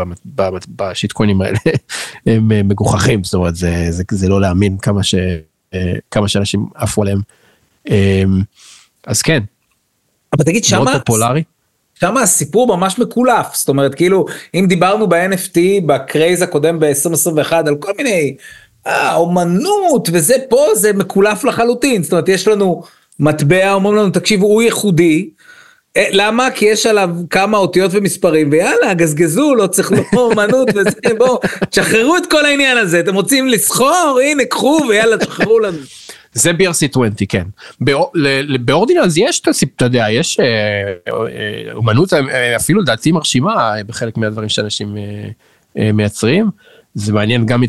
בשיטקוינים 0.76 1.40
האלה 1.40 1.58
הם 2.26 2.52
אה, 2.52 2.62
מגוחכים, 2.62 3.24
זאת 3.24 3.34
אומרת, 3.34 3.56
זה, 3.56 3.86
זה, 3.90 4.04
זה 4.10 4.28
לא 4.28 4.40
להאמין 4.40 4.78
כמה, 4.78 5.02
ש, 5.02 5.14
אה, 5.74 5.92
כמה 6.10 6.28
שאנשים 6.28 6.66
עפו 6.74 7.02
עליהם. 7.02 7.20
אה, 7.90 8.22
אז 9.06 9.22
כן. 9.22 9.42
אבל 10.32 10.44
תגיד, 10.44 10.64
שמה... 10.64 10.84
מאוד 10.84 11.02
פופולרי. 11.06 11.42
שם 12.00 12.16
הסיפור 12.16 12.76
ממש 12.76 12.98
מקולף, 12.98 13.54
זאת 13.54 13.68
אומרת, 13.68 13.94
כאילו, 13.94 14.26
אם 14.54 14.66
דיברנו 14.68 15.08
ב-NFT, 15.08 15.58
ב 15.86 15.95
craze 15.95 16.42
הקודם 16.42 16.80
ב-2021, 16.80 17.52
על 17.52 17.76
כל 17.76 17.92
מיני, 17.96 18.36
אה, 18.86 19.14
אומנות 19.14 20.08
וזה 20.12 20.34
פה, 20.48 20.66
זה 20.74 20.92
מקולף 20.92 21.44
לחלוטין, 21.44 22.02
זאת 22.02 22.12
אומרת, 22.12 22.28
יש 22.28 22.48
לנו 22.48 22.82
מטבע, 23.20 23.72
אומרים 23.72 23.96
לנו, 23.96 24.10
תקשיבו, 24.10 24.46
הוא 24.46 24.62
ייחודי, 24.62 25.30
למה? 25.98 26.50
כי 26.50 26.64
יש 26.64 26.86
עליו 26.86 27.10
כמה 27.30 27.58
אותיות 27.58 27.90
ומספרים 27.94 28.48
ויאללה 28.50 28.94
גזגזו 28.94 29.54
לא 29.54 29.66
צריך 29.66 29.92
לא 29.92 30.20
אומנות 30.20 30.68
וזה 30.74 31.14
בואו 31.18 31.40
תשחררו 31.70 32.16
את 32.16 32.30
כל 32.30 32.44
העניין 32.44 32.78
הזה 32.78 33.00
אתם 33.00 33.14
רוצים 33.14 33.48
לסחור 33.48 34.20
הנה 34.24 34.44
קחו 34.44 34.80
ויאללה 34.88 35.18
תשחררו 35.18 35.58
לנו. 35.58 35.78
זה 36.32 36.50
BRC 36.50 36.88
20 36.90 37.12
כן. 37.28 37.46
באורדינלס 38.60 39.14
יש 39.16 39.40
את 39.40 39.48
הסיפור, 39.48 39.74
אתה 39.76 39.84
יודע, 39.84 40.06
יש 40.10 40.40
אה, 40.40 40.46
אה, 41.08 41.72
אומנות 41.72 42.12
אפילו 42.56 42.80
לדעתי 42.80 43.12
מרשימה 43.12 43.74
בחלק 43.86 44.16
מהדברים 44.16 44.48
שאנשים 44.48 44.96
מייצרים. 45.76 46.50
זה 46.94 47.12
מעניין 47.12 47.46
גם 47.46 47.62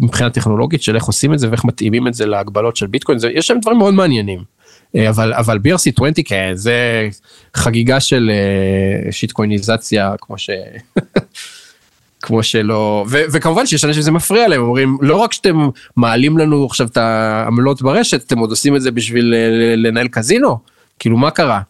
מבחינה 0.00 0.30
טכנולוגית 0.30 0.82
של 0.82 0.94
איך 0.94 1.04
עושים 1.04 1.34
את 1.34 1.38
זה 1.38 1.50
ואיך 1.50 1.64
מתאימים 1.64 2.08
את 2.08 2.14
זה 2.14 2.26
להגבלות 2.26 2.76
של 2.76 2.86
ביטקוין, 2.86 3.18
יש 3.34 3.46
שם 3.46 3.58
דברים 3.62 3.78
מאוד 3.78 3.94
מעניינים. 3.94 4.55
אה, 4.96 5.08
אבל 5.08 5.32
אבל 5.34 5.56
BRC 5.56 5.92
20 5.96 6.12
כן 6.24 6.52
זה 6.54 7.08
חגיגה 7.54 8.00
של 8.00 8.30
אה, 8.32 9.12
שיטקויניזציה 9.12 10.14
כמו 10.20 10.38
ש... 10.38 10.50
כמו 12.22 12.42
שלא 12.42 13.04
ו, 13.08 13.22
וכמובן 13.32 13.66
שיש 13.66 13.84
אנשים 13.84 14.02
שזה 14.02 14.10
מפריע 14.10 14.48
להם 14.48 14.60
אומרים 14.60 14.98
לא 15.00 15.16
רק 15.16 15.32
שאתם 15.32 15.68
מעלים 15.96 16.38
לנו 16.38 16.66
עכשיו 16.66 16.86
את 16.86 16.96
העמלות 16.96 17.82
ברשת 17.82 18.26
אתם 18.26 18.38
עוד 18.38 18.50
עושים 18.50 18.76
את 18.76 18.82
זה 18.82 18.90
בשביל 18.90 19.34
אה, 19.34 19.76
לנהל 19.76 20.08
קזינו 20.08 20.58
כאילו 20.98 21.16
מה 21.16 21.30
קרה. 21.30 21.60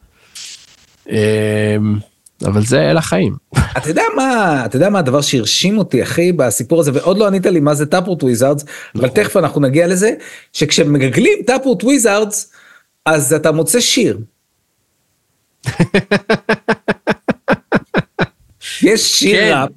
אבל 2.45 2.65
זה 2.65 2.91
אל 2.91 2.97
החיים. 2.97 3.37
אתה 3.79 3.89
יודע 3.89 4.03
מה 4.17 4.62
אתה 4.67 4.77
יודע 4.77 4.91
מה 4.91 4.99
הדבר 4.99 5.21
שהרשים 5.21 5.79
אותי 5.79 6.03
אחי 6.03 6.33
בסיפור 6.33 6.81
הזה 6.81 6.91
ועוד 6.95 7.19
לא 7.19 7.27
ענית 7.27 7.47
לי 7.47 7.61
מה 7.61 7.75
זה 7.75 7.87
טאפורט 7.87 8.23
וויזארדס 8.23 8.65
אבל 8.95 9.05
נכון. 9.05 9.23
תכף 9.23 9.37
אנחנו 9.37 9.61
נגיע 9.61 9.87
לזה 9.87 10.11
שכשמגגלים 10.53 11.39
Taproot 11.47 11.85
Wizards 11.85 12.53
אז 13.07 13.33
אתה 13.33 13.53
מוצא 13.53 13.81
שיר. 13.81 14.19
יש 18.83 19.19
שיר 19.19 19.40
כן. 19.40 19.53
ראפ, 19.55 19.71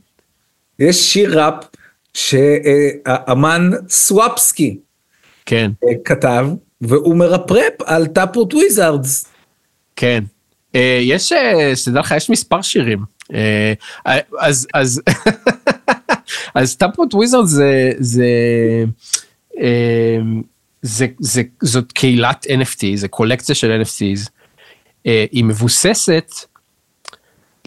יש 0.80 1.14
שיר 1.14 1.40
ראפ 1.40 1.64
שאמן 2.14 3.72
סוואפסקי 3.90 4.80
כן. 5.46 5.72
אה, 5.84 5.94
כתב, 6.06 6.48
והוא 6.82 7.16
מרפרפ 7.16 7.82
על 7.86 8.08
Taproot 8.08 8.54
Wizards. 8.54 9.26
כן. 9.96 10.24
אה, 10.76 11.00
יש, 11.02 11.32
אה, 11.32 11.76
שתדע 11.76 12.00
לך, 12.00 12.14
יש 12.18 12.30
מספר 12.30 12.62
שירים. 12.62 13.00
אז, 14.40 14.68
אז, 14.74 15.02
אז 16.56 16.76
טאפורט 16.76 17.14
וויזארדס 17.14 17.50
זה, 17.50 17.92
זה, 18.00 18.26
זה, 20.82 21.08
זה, 21.20 21.42
זאת 21.62 21.92
קהילת 21.92 22.46
NFT, 22.46 22.86
זה 22.96 23.08
קולקציה 23.08 23.56
של 23.56 23.82
NFTs, 23.82 24.28
uh, 24.28 24.30
אה, 25.08 25.26
היא 25.32 25.44
מבוססת, 25.44 26.32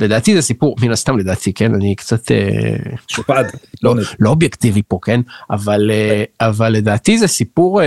לדעתי 0.01 0.35
זה 0.35 0.43
סיפור, 0.43 0.77
מן 0.83 0.91
הסתם 0.91 1.19
לדעתי, 1.19 1.53
כן, 1.53 1.75
אני 1.75 1.95
קצת, 1.95 2.31
uh, 2.31 2.97
שופד, 3.09 3.45
לא, 3.83 3.95
לא 4.21 4.31
אובייקטיבי 4.31 4.83
פה, 4.89 4.99
כן, 5.03 5.21
אבל, 5.51 5.91
uh, 5.91 6.47
אבל 6.47 6.73
לדעתי 6.73 7.19
זה 7.19 7.27
סיפור 7.27 7.81
uh, 7.81 7.85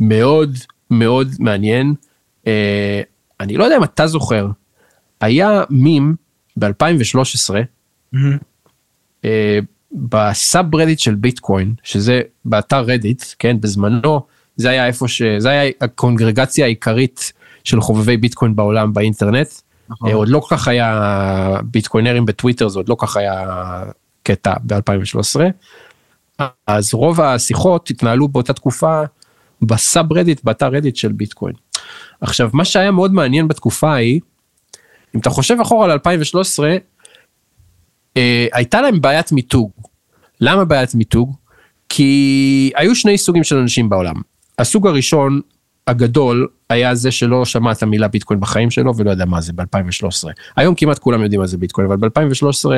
מאוד 0.00 0.56
מאוד 0.90 1.28
מעניין, 1.38 1.94
uh, 2.44 2.48
אני 3.40 3.56
לא 3.56 3.64
יודע 3.64 3.76
אם 3.76 3.84
אתה 3.84 4.06
זוכר, 4.06 4.46
היה 5.20 5.62
מים 5.70 6.14
ב-2013, 6.56 7.54
mm-hmm. 8.14 8.18
uh, 9.22 9.26
בסאב 9.92 10.74
רדיט 10.74 10.98
של 10.98 11.14
ביטקוין, 11.14 11.74
שזה 11.82 12.20
באתר 12.44 12.80
רדיט, 12.80 13.22
כן, 13.38 13.60
בזמנו, 13.60 14.20
זה 14.56 14.70
היה 14.70 14.86
איפה 14.86 15.08
ש... 15.08 15.22
זה 15.38 15.50
היה 15.50 15.72
הקונגרגציה 15.80 16.64
העיקרית 16.64 17.32
של 17.64 17.80
חובבי 17.80 18.16
ביטקוין 18.16 18.56
בעולם 18.56 18.92
באינטרנט. 18.92 19.48
נכון. 19.88 20.08
אה, 20.08 20.14
עוד 20.14 20.28
לא 20.28 20.40
כל 20.40 20.56
כך 20.56 20.68
היה 20.68 21.60
ביטקוינרים 21.64 22.26
בטוויטר, 22.26 22.68
זה 22.68 22.78
עוד 22.78 22.88
לא 22.88 22.94
כל 22.94 23.06
כך 23.06 23.16
היה 23.16 23.44
קטע 24.22 24.54
ב-2013. 24.62 25.40
אז 26.66 26.94
רוב 26.94 27.20
השיחות 27.20 27.90
התנהלו 27.90 28.28
באותה 28.28 28.52
תקופה 28.52 29.02
בסאב 29.62 30.12
רדיט, 30.12 30.44
באתר 30.44 30.68
רדיט 30.68 30.96
של 30.96 31.12
ביטקוין. 31.12 31.54
עכשיו, 32.20 32.50
מה 32.52 32.64
שהיה 32.64 32.90
מאוד 32.90 33.12
מעניין 33.12 33.48
בתקופה 33.48 33.92
ההיא, 33.92 34.20
אם 35.14 35.20
אתה 35.20 35.30
חושב 35.30 35.56
אחורה 35.62 35.84
על 35.84 35.90
2013, 35.90 36.76
אה, 38.16 38.46
הייתה 38.52 38.80
להם 38.80 39.00
בעיית 39.00 39.32
מיתוג. 39.32 39.70
למה 40.40 40.64
בעיית 40.64 40.94
מיתוג? 40.94 41.36
כי 41.88 42.72
היו 42.76 42.94
שני 42.94 43.18
סוגים 43.18 43.44
של 43.44 43.56
אנשים 43.56 43.88
בעולם. 43.88 44.14
הסוג 44.62 44.86
הראשון 44.86 45.40
הגדול 45.86 46.48
היה 46.70 46.94
זה 46.94 47.10
שלא 47.10 47.44
שמע 47.44 47.72
את 47.72 47.82
המילה 47.82 48.08
ביטקוין 48.08 48.40
בחיים 48.40 48.70
שלו 48.70 48.96
ולא 48.96 49.10
יודע 49.10 49.24
מה 49.24 49.40
זה 49.40 49.52
ב-2013. 49.52 50.28
היום 50.56 50.74
כמעט 50.74 50.98
כולם 50.98 51.22
יודעים 51.22 51.40
מה 51.40 51.46
זה 51.46 51.58
ביטקוין 51.58 51.90
אבל 51.90 52.08
ב-2013 52.08 52.70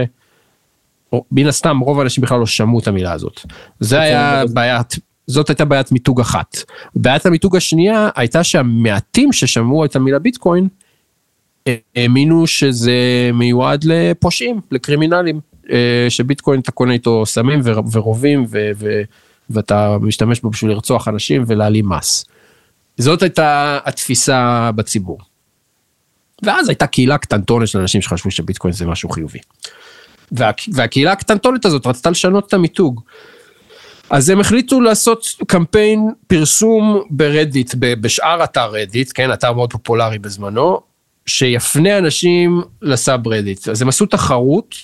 מן 1.32 1.46
הסתם 1.46 1.78
רוב 1.78 1.98
האנשים 1.98 2.24
בכלל 2.24 2.38
לא 2.38 2.46
שמעו 2.46 2.78
את 2.78 2.88
המילה 2.88 3.12
הזאת. 3.12 3.40
זה 3.80 4.00
היה 4.00 4.42
בעיית, 4.52 4.94
זאת 5.26 5.48
הייתה 5.48 5.64
בעיית 5.64 5.92
מיתוג 5.92 6.20
אחת. 6.20 6.56
בעיית 6.94 7.26
המיתוג 7.26 7.56
השנייה 7.56 8.08
הייתה 8.16 8.44
שהמעטים 8.44 9.32
ששמעו 9.32 9.84
את 9.84 9.96
המילה 9.96 10.18
ביטקוין 10.18 10.68
האמינו 11.96 12.46
שזה 12.46 13.30
מיועד 13.34 13.84
לפושעים, 13.84 14.60
לקרימינלים, 14.70 15.40
אה, 15.70 16.06
שביטקוין 16.08 16.60
אתה 16.60 16.72
קונה 16.72 16.92
איתו 16.92 17.26
סמים 17.26 17.60
ורובים 17.92 18.46
ואתה 19.50 19.96
משתמש 20.00 20.40
בו 20.40 20.50
בשביל 20.50 20.70
לרצוח 20.70 21.08
אנשים 21.08 21.44
ולהעלים 21.46 21.88
מס. 21.88 22.24
זאת 22.98 23.22
הייתה 23.22 23.78
התפיסה 23.84 24.70
בציבור. 24.74 25.18
ואז 26.42 26.68
הייתה 26.68 26.86
קהילה 26.86 27.18
קטנטונת 27.18 27.68
של 27.68 27.78
אנשים 27.78 28.02
שחשבו 28.02 28.30
שביטקוין 28.30 28.74
זה 28.74 28.86
משהו 28.86 29.08
חיובי. 29.08 29.38
וה, 30.32 30.50
והקהילה 30.72 31.12
הקטנטונת 31.12 31.64
הזאת 31.64 31.86
רצתה 31.86 32.10
לשנות 32.10 32.46
את 32.48 32.54
המיתוג. 32.54 33.00
אז 34.10 34.30
הם 34.30 34.40
החליטו 34.40 34.80
לעשות 34.80 35.26
קמפיין 35.46 36.10
פרסום 36.26 37.02
ברדיט, 37.10 37.74
בשאר 37.78 38.44
אתר 38.44 38.70
רדיט, 38.70 39.10
כן, 39.14 39.32
אתר 39.32 39.52
מאוד 39.52 39.72
פופולרי 39.72 40.18
בזמנו, 40.18 40.80
שיפנה 41.26 41.98
אנשים 41.98 42.62
לסאב 42.82 43.28
רדיט. 43.28 43.68
אז 43.68 43.82
הם 43.82 43.88
עשו 43.88 44.06
תחרות 44.06 44.74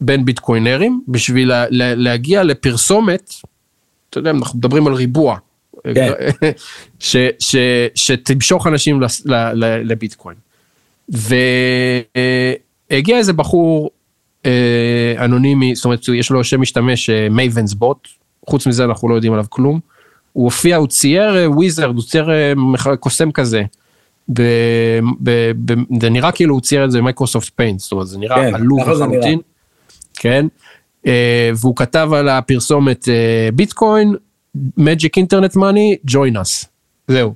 בין 0.00 0.24
ביטקוינרים 0.24 1.02
בשביל 1.08 1.48
לה, 1.48 1.64
לה, 1.70 1.94
להגיע 1.94 2.42
לפרסומת, 2.42 3.34
אתה 4.10 4.18
יודע, 4.18 4.30
אנחנו 4.30 4.58
מדברים 4.58 4.86
על 4.86 4.92
ריבוע, 4.92 5.36
כן. 5.94 6.12
ש, 6.98 7.16
ש, 7.38 7.56
שתמשוך 7.94 8.66
אנשים 8.66 9.00
לביטקוין. 9.84 10.36
והגיע 11.08 13.18
איזה 13.18 13.32
בחור 13.32 13.90
אה, 14.46 15.14
אנונימי, 15.18 15.74
זאת 15.74 15.84
אומרת, 15.84 16.00
יש 16.14 16.30
לו 16.30 16.44
שם 16.44 16.60
משתמש 16.60 17.10
mavensbot, 17.10 18.08
חוץ 18.48 18.66
מזה 18.66 18.84
אנחנו 18.84 19.08
לא 19.08 19.14
יודעים 19.14 19.32
עליו 19.32 19.46
כלום. 19.48 19.80
הוא 20.32 20.44
הופיע, 20.44 20.76
הוא 20.76 20.86
צייר 20.86 21.52
wizard, 21.52 21.94
הוא 21.94 22.02
צייר 22.02 22.28
קוסם 23.00 23.32
כזה. 23.32 23.62
זה 26.00 26.10
נראה 26.10 26.32
כאילו 26.32 26.54
הוא 26.54 26.60
צייר 26.60 26.84
את 26.84 26.90
זה 26.90 27.02
Microsoft 27.02 27.52
Paint, 27.56 27.80
זאת 27.80 27.92
אומרת 27.92 28.06
זה 28.06 28.18
נראה 28.18 28.36
כן, 28.36 28.54
עלוב 28.54 28.80
לחלוטין. 28.80 29.38
כן? 30.14 30.46
אה, 31.06 31.08
והוא 31.56 31.76
כתב 31.76 32.10
על 32.12 32.28
הפרסומת 32.28 33.04
אה, 33.04 33.54
ביטקוין, 33.54 34.14
magic 34.76 35.16
internet 35.16 35.56
money, 35.56 35.96
join 36.10 36.34
us. 36.34 36.66
זהו. 37.08 37.34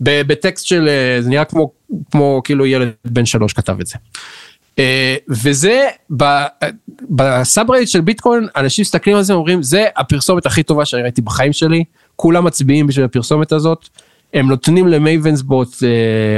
בטקסט 0.00 0.66
של, 0.66 0.88
אה, 0.88 1.22
זה 1.22 1.30
נראה 1.30 1.44
כמו, 1.44 1.70
כמו 2.10 2.40
כאילו 2.44 2.66
ילד 2.66 2.90
בן 3.04 3.26
שלוש 3.26 3.52
כתב 3.52 3.80
את 3.80 3.86
זה. 3.86 3.94
אה, 4.76 4.78
וזה 5.28 5.88
ב 7.10 7.18
subreddit 7.18 7.88
של 7.88 8.00
ביטקוין 8.00 8.46
אנשים 8.56 8.82
מסתכלים 8.82 9.16
על 9.16 9.22
זה 9.22 9.34
ואומרים 9.34 9.62
זה 9.62 9.84
הפרסומת 9.96 10.46
הכי 10.46 10.62
טובה 10.62 10.84
שראיתי 10.84 11.20
בחיים 11.20 11.52
שלי 11.52 11.84
כולם 12.16 12.44
מצביעים 12.44 12.86
בשביל 12.86 13.04
הפרסומת 13.04 13.52
הזאת 13.52 13.88
הם 14.34 14.48
נותנים 14.48 14.88
ל 14.88 14.97
mavensbot 14.97 15.76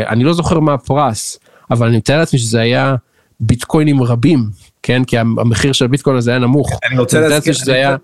אני 0.09 0.25
לא 0.25 0.33
זוכר 0.33 0.61
מה 0.61 0.75
הפרס 0.75 1.39
אבל 1.71 1.87
אני 1.87 1.97
מתאר 1.97 2.19
לעצמי 2.19 2.39
שזה 2.39 2.61
היה 2.61 2.95
ביטקוינים 3.41 4.03
רבים 4.03 4.51
כן 4.89 5.05
כי 5.05 5.19
המחיר 5.19 5.73
של 5.73 5.85
הביטקוין 5.85 6.17
הזה 6.17 6.31
היה 6.31 6.39
נמוך. 6.39 6.81
אני 6.91 6.99
רוצה 6.99 7.21
להזכיר 7.21 7.53
שזה 7.53 7.75
היה. 7.75 7.97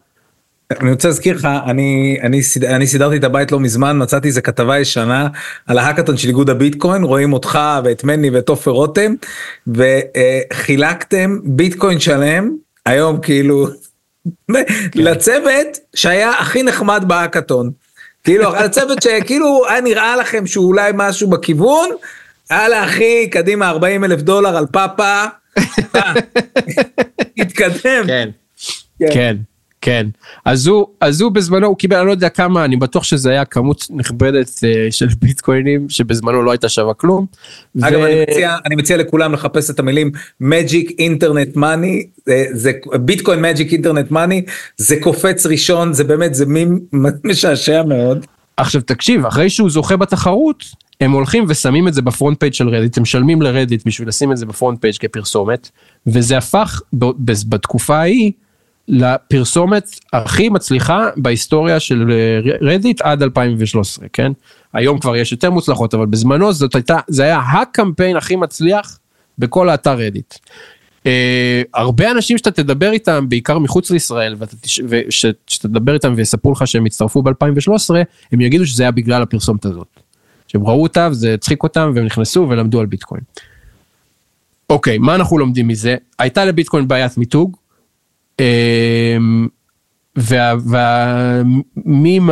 אני 0.81 0.91
רוצה 0.91 1.09
להזכיר 1.09 1.37
לך, 1.37 1.49
אני, 1.67 2.19
אני, 2.23 2.43
סיד, 2.43 2.65
אני 2.65 2.87
סידרתי 2.87 3.17
את 3.17 3.25
הבית 3.25 3.53
לא 3.53 3.61
מזמן, 3.61 4.03
מצאתי 4.03 4.29
איזה 4.29 4.41
כתבה 4.41 4.79
ישנה 4.79 5.29
על 5.67 5.79
ההאקתון 5.79 6.17
של 6.17 6.29
איגוד 6.29 6.51
הביטקוין, 6.51 7.05
רואים 7.05 7.33
אותך 7.33 7.59
ואת 7.85 8.05
מני 8.05 8.31
ואת 8.31 8.49
עופר 8.49 8.71
רותם, 8.71 9.15
וחילקתם 9.67 11.39
ביטקוין 11.45 12.01
שלם, 12.01 12.51
היום 12.87 13.21
כאילו, 13.21 13.67
לצוות 14.95 15.79
שהיה 15.95 16.31
הכי 16.31 16.63
נחמד 16.63 17.05
בהאקתון. 17.07 17.71
כאילו, 18.25 18.57
הצוות 18.57 19.03
שכאילו 19.03 19.63
היה 19.69 19.81
נראה 19.81 20.17
לכם 20.17 20.47
שהוא 20.47 20.67
אולי 20.67 20.91
משהו 20.95 21.31
בכיוון, 21.31 21.89
יאללה 22.51 22.85
אחי, 22.85 23.31
קדימה 23.31 23.69
40 23.69 24.05
אלף 24.05 24.21
דולר 24.21 24.57
על 24.57 24.67
פאפה, 24.73 25.25
התקדם. 27.39 28.07
כן, 28.07 28.31
כן. 29.13 29.37
כן, 29.85 30.07
אז 30.45 30.67
הוא, 30.67 30.87
אז 31.01 31.21
הוא 31.21 31.33
בזמנו, 31.33 31.67
הוא 31.67 31.77
קיבל, 31.77 31.97
אני 31.97 32.07
לא 32.07 32.11
יודע 32.11 32.29
כמה, 32.29 32.65
אני 32.65 32.77
בטוח 32.77 33.05
שזה 33.05 33.31
היה 33.31 33.45
כמות 33.45 33.87
נכבדת 33.91 34.49
אה, 34.49 34.61
של 34.91 35.07
ביטקוינים, 35.21 35.89
שבזמנו 35.89 36.43
לא 36.43 36.51
הייתה 36.51 36.69
שווה 36.69 36.95
כלום. 36.95 37.27
אגב, 37.83 38.01
ו... 38.01 38.07
אני, 38.07 38.23
מציע, 38.23 38.57
אני 38.67 38.77
מציע 38.77 38.97
לכולם 38.97 39.33
לחפש 39.33 39.71
את 39.71 39.79
המילים 39.79 40.11
Magic 40.43 40.91
Internet 40.91 41.57
Money, 41.57 42.07
זה, 42.27 42.45
זה 42.53 42.73
ביטקוין 43.01 43.45
Magic 43.45 43.71
Internet 43.71 44.13
Money, 44.13 44.51
זה 44.77 44.97
קופץ 45.01 45.47
ראשון, 45.47 45.93
זה 45.93 46.05
באמת, 46.05 46.35
זה 46.35 46.47
מין 46.47 46.79
משעשע 47.25 47.83
מאוד. 47.83 48.27
עכשיו 48.57 48.83
תקשיב, 48.83 49.27
אחרי 49.27 49.51
שהוא 49.51 49.71
זוכה 49.71 49.97
בתחרות, 49.97 50.65
הם 51.05 51.13
הולכים 51.13 51.45
ושמים 51.49 51.89
את 51.89 51.95
זה 51.95 52.03
ב 52.03 52.09
front 52.09 52.41
page 52.41 52.53
של 52.53 52.69
רדיט, 52.69 52.97
הם 52.97 53.03
משלמים 53.03 53.43
לרדיט 53.43 53.87
בשביל 53.87 54.09
לשים 54.09 54.33
את 54.33 54.37
זה 54.37 54.47
ב 54.47 54.53
front 54.53 54.81
page 54.81 54.95
כפרסומת, 54.99 55.71
וזה 56.07 56.39
הפך 56.39 56.81
בתקופה 57.49 57.97
ההיא 57.97 58.33
לפרסומת 58.89 59.85
הכי 60.13 60.49
מצליחה 60.49 61.09
בהיסטוריה 61.17 61.81
של 61.81 62.13
רדיט 62.61 63.01
עד 63.01 63.23
2013, 63.23 64.07
כן? 64.13 64.33
היום 64.73 64.99
כבר 64.99 65.17
יש 65.17 65.33
יותר 65.33 65.51
מוצלחות, 65.51 65.95
אבל 65.95 66.07
בזמנו 66.07 66.53
זאת 66.53 66.75
הייתה, 66.75 66.99
זה 67.09 67.23
היה 67.23 67.39
הקמפיין 67.39 68.17
הכי 68.17 68.37
מצליח 68.37 68.99
בכל 69.39 69.69
האתר 69.69 69.99
רדיט. 69.99 70.35
Uh, 70.35 71.07
הרבה 71.75 72.11
אנשים 72.11 72.39
שאתה 72.39 72.51
תדבר 72.51 72.93
איתם, 72.93 73.29
בעיקר 73.29 73.59
מחוץ 73.59 73.91
לישראל, 73.91 74.37
ושאתה 74.89 75.69
תדבר 75.69 75.95
איתם 75.95 76.15
ויספרו 76.17 76.53
לך 76.53 76.67
שהם 76.67 76.85
הצטרפו 76.85 77.23
ב-2013, 77.23 77.95
הם 78.33 78.41
יגידו 78.41 78.67
שזה 78.67 78.83
היה 78.83 78.91
בגלל 78.91 79.23
הפרסומת 79.23 79.65
הזאת. 79.65 80.04
שהם 80.55 80.67
ראו 80.67 80.83
אותה 80.83 81.09
וזה 81.11 81.35
הצחיק 81.35 81.63
אותם 81.63 81.93
והם 81.95 82.05
נכנסו 82.05 82.47
ולמדו 82.51 82.81
על 82.81 82.87
ביטקוין. 82.87 83.23
אוקיי, 84.71 84.99
מה 84.99 85.15
אנחנו 85.15 85.39
לומדים 85.39 85.69
מזה? 85.69 85.97
הייתה 86.19 86.45
לביטקוין 86.45 86.89
בעיית 86.89 87.19
מיתוג, 87.19 87.57
אמ, 88.41 89.49
והמים, 90.17 92.31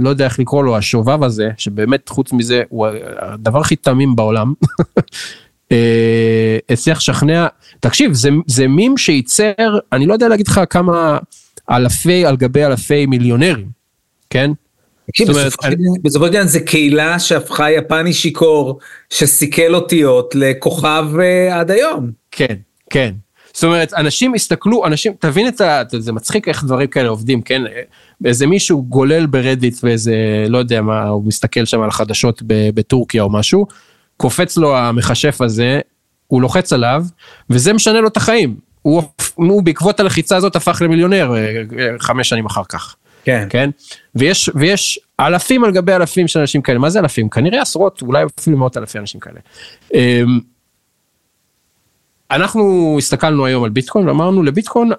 לא 0.00 0.08
יודע 0.08 0.24
איך 0.24 0.38
לקרוא 0.38 0.64
לו, 0.64 0.76
השובב 0.76 1.22
הזה, 1.22 1.50
שבאמת 1.56 2.08
חוץ 2.08 2.32
מזה 2.32 2.62
הוא 2.68 2.86
הדבר 3.18 3.60
הכי 3.60 3.76
תמים 3.76 4.16
בעולם, 4.16 4.54
אה, 5.72 6.58
הצליח 6.70 6.98
לשכנע, 6.98 7.46
תקשיב, 7.80 8.12
זה, 8.12 8.30
זה 8.46 8.68
מים 8.68 8.96
שייצר, 8.96 9.78
אני 9.92 10.06
לא 10.06 10.12
יודע 10.12 10.28
להגיד 10.28 10.48
לך 10.48 10.60
כמה 10.70 11.18
אלפי 11.70 12.26
על 12.26 12.36
גבי 12.36 12.64
אלפי 12.64 13.06
מיליונרים, 13.06 13.68
כן? 14.30 14.50
תקשיב, 15.06 15.28
בסופו 16.02 16.26
של 16.26 16.32
דבר 16.32 16.46
זה 16.46 16.60
קהילה 16.60 17.18
שהפכה 17.18 17.70
יפני 17.70 18.12
שיכור, 18.12 18.78
שסיכל 19.10 19.74
אותיות 19.74 20.34
לכוכב 20.34 21.06
אה, 21.20 21.60
עד 21.60 21.70
היום. 21.70 22.10
כן, 22.30 22.54
כן. 22.90 23.12
זאת 23.52 23.64
אומרת, 23.64 23.94
אנשים 23.94 24.34
הסתכלו, 24.34 24.86
אנשים, 24.86 25.12
תבין 25.18 25.48
את 25.48 25.60
ה... 25.60 25.82
זה 25.98 26.12
מצחיק 26.12 26.48
איך 26.48 26.64
דברים 26.64 26.86
כאלה 26.86 27.08
עובדים, 27.08 27.42
כן? 27.42 27.62
איזה 28.24 28.46
מישהו 28.46 28.84
גולל 28.84 29.26
ברדיט 29.26 29.78
ואיזה, 29.82 30.44
לא 30.48 30.58
יודע 30.58 30.82
מה, 30.82 31.08
הוא 31.08 31.24
מסתכל 31.24 31.64
שם 31.64 31.82
על 31.82 31.90
חדשות 31.90 32.42
בטורקיה 32.46 33.22
או 33.22 33.30
משהו, 33.30 33.66
קופץ 34.16 34.56
לו 34.56 34.76
המכשף 34.76 35.40
הזה, 35.40 35.80
הוא 36.26 36.42
לוחץ 36.42 36.72
עליו, 36.72 37.04
וזה 37.50 37.72
משנה 37.72 38.00
לו 38.00 38.08
את 38.08 38.16
החיים. 38.16 38.56
הוא, 38.82 39.02
הוא 39.34 39.62
בעקבות 39.62 40.00
הלחיצה 40.00 40.36
הזאת 40.36 40.56
הפך 40.56 40.82
למיליונר 40.84 41.34
אה, 41.34 41.62
אה, 41.78 41.88
חמש 41.98 42.28
שנים 42.28 42.46
אחר 42.46 42.62
כך. 42.68 42.96
כן. 43.26 43.46
כן? 43.50 43.70
ויש, 44.14 44.50
ויש 44.54 45.00
אלפים 45.20 45.64
על 45.64 45.72
גבי 45.72 45.92
אלפים 45.92 46.28
של 46.28 46.40
אנשים 46.40 46.62
כאלה, 46.62 46.78
מה 46.78 46.90
זה 46.90 46.98
אלפים? 46.98 47.28
כנראה 47.28 47.62
עשרות, 47.62 48.02
אולי 48.02 48.24
אפילו 48.40 48.58
מאות 48.58 48.76
אלפי 48.76 48.98
אנשים 48.98 49.20
כאלה. 49.20 49.40
אמ, 49.94 50.40
אנחנו 52.30 52.94
הסתכלנו 52.98 53.46
היום 53.46 53.64
על 53.64 53.70
ביטקוין 53.70 54.08
ואמרנו 54.08 54.42
לביטקוין 54.42 54.92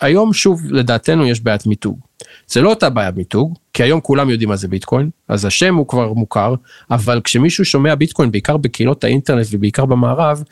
היום 0.00 0.32
שוב 0.32 0.62
לדעתנו 0.70 1.26
יש 1.26 1.40
בעיית 1.40 1.66
מיתוג. 1.66 1.98
זה 2.46 2.60
לא 2.62 2.70
אותה 2.70 2.90
בעיית 2.90 3.16
מיתוג 3.16 3.54
כי 3.72 3.82
היום 3.82 4.00
כולם 4.00 4.30
יודעים 4.30 4.48
מה 4.48 4.56
זה 4.56 4.68
ביטקוין 4.68 5.10
אז 5.28 5.44
השם 5.44 5.74
הוא 5.74 5.88
כבר 5.88 6.12
מוכר 6.12 6.54
אבל 6.90 7.20
כשמישהו 7.24 7.64
שומע 7.64 7.94
ביטקוין 7.94 8.30
בעיקר 8.30 8.56
בקהילות 8.56 9.04
האינטרנט 9.04 9.46
ובעיקר 9.50 9.84
במערב. 9.84 10.42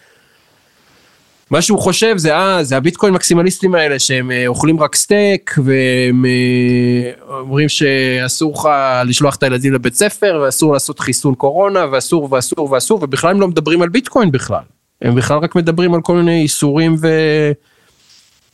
מה 1.50 1.62
שהוא 1.62 1.78
חושב 1.78 2.14
זה 2.16 2.37
אה 2.37 2.64
זה 2.64 2.76
הביטקוין 2.76 3.14
מקסימליסטים 3.14 3.74
האלה 3.74 3.98
שהם 3.98 4.30
אה, 4.30 4.46
אוכלים 4.46 4.80
רק 4.80 4.94
סטייק 4.94 5.54
והם 5.64 6.24
אה, 6.24 7.38
אומרים 7.38 7.68
שאסור 7.68 8.52
לך 8.54 8.68
לשלוח 9.07 9.35
את 9.35 9.42
הילדים 9.42 9.72
לבית 9.72 9.94
ספר 9.94 10.40
ואסור 10.42 10.72
לעשות 10.72 11.00
חיסון 11.00 11.35
קורונה 11.35 11.85
ואסור 11.92 12.28
ואסור 12.33 12.72
ואסור 12.72 12.98
ובכלל 13.02 13.30
הם 13.30 13.40
לא 13.40 13.48
מדברים 13.48 13.83
על 13.83 13.88
ביטקוין 13.88 14.30
בכלל. 14.30 14.62
הם 15.02 15.14
בכלל 15.14 15.38
רק 15.38 15.57
מדברים 15.57 15.94
על 15.94 16.00
כל 16.00 16.16
מיני 16.16 16.42
איסורים 16.42 16.96
ו... 17.00 17.09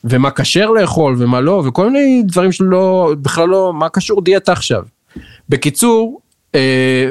ומה 0.05 0.31
כשר 0.31 0.71
לאכול 0.71 1.15
ומה 1.19 1.41
לא, 1.41 1.63
וכל 1.67 1.91
מיני 1.91 2.23
דברים 2.27 2.53
שלא, 2.53 3.15
בכלל 3.23 3.49
לא, 3.49 3.73
מה 3.75 3.89
קשור 3.89 4.23
דיאטה 4.23 4.53
עכשיו. 4.53 4.83
בקיצור, 5.49 6.21
אה, 6.55 7.11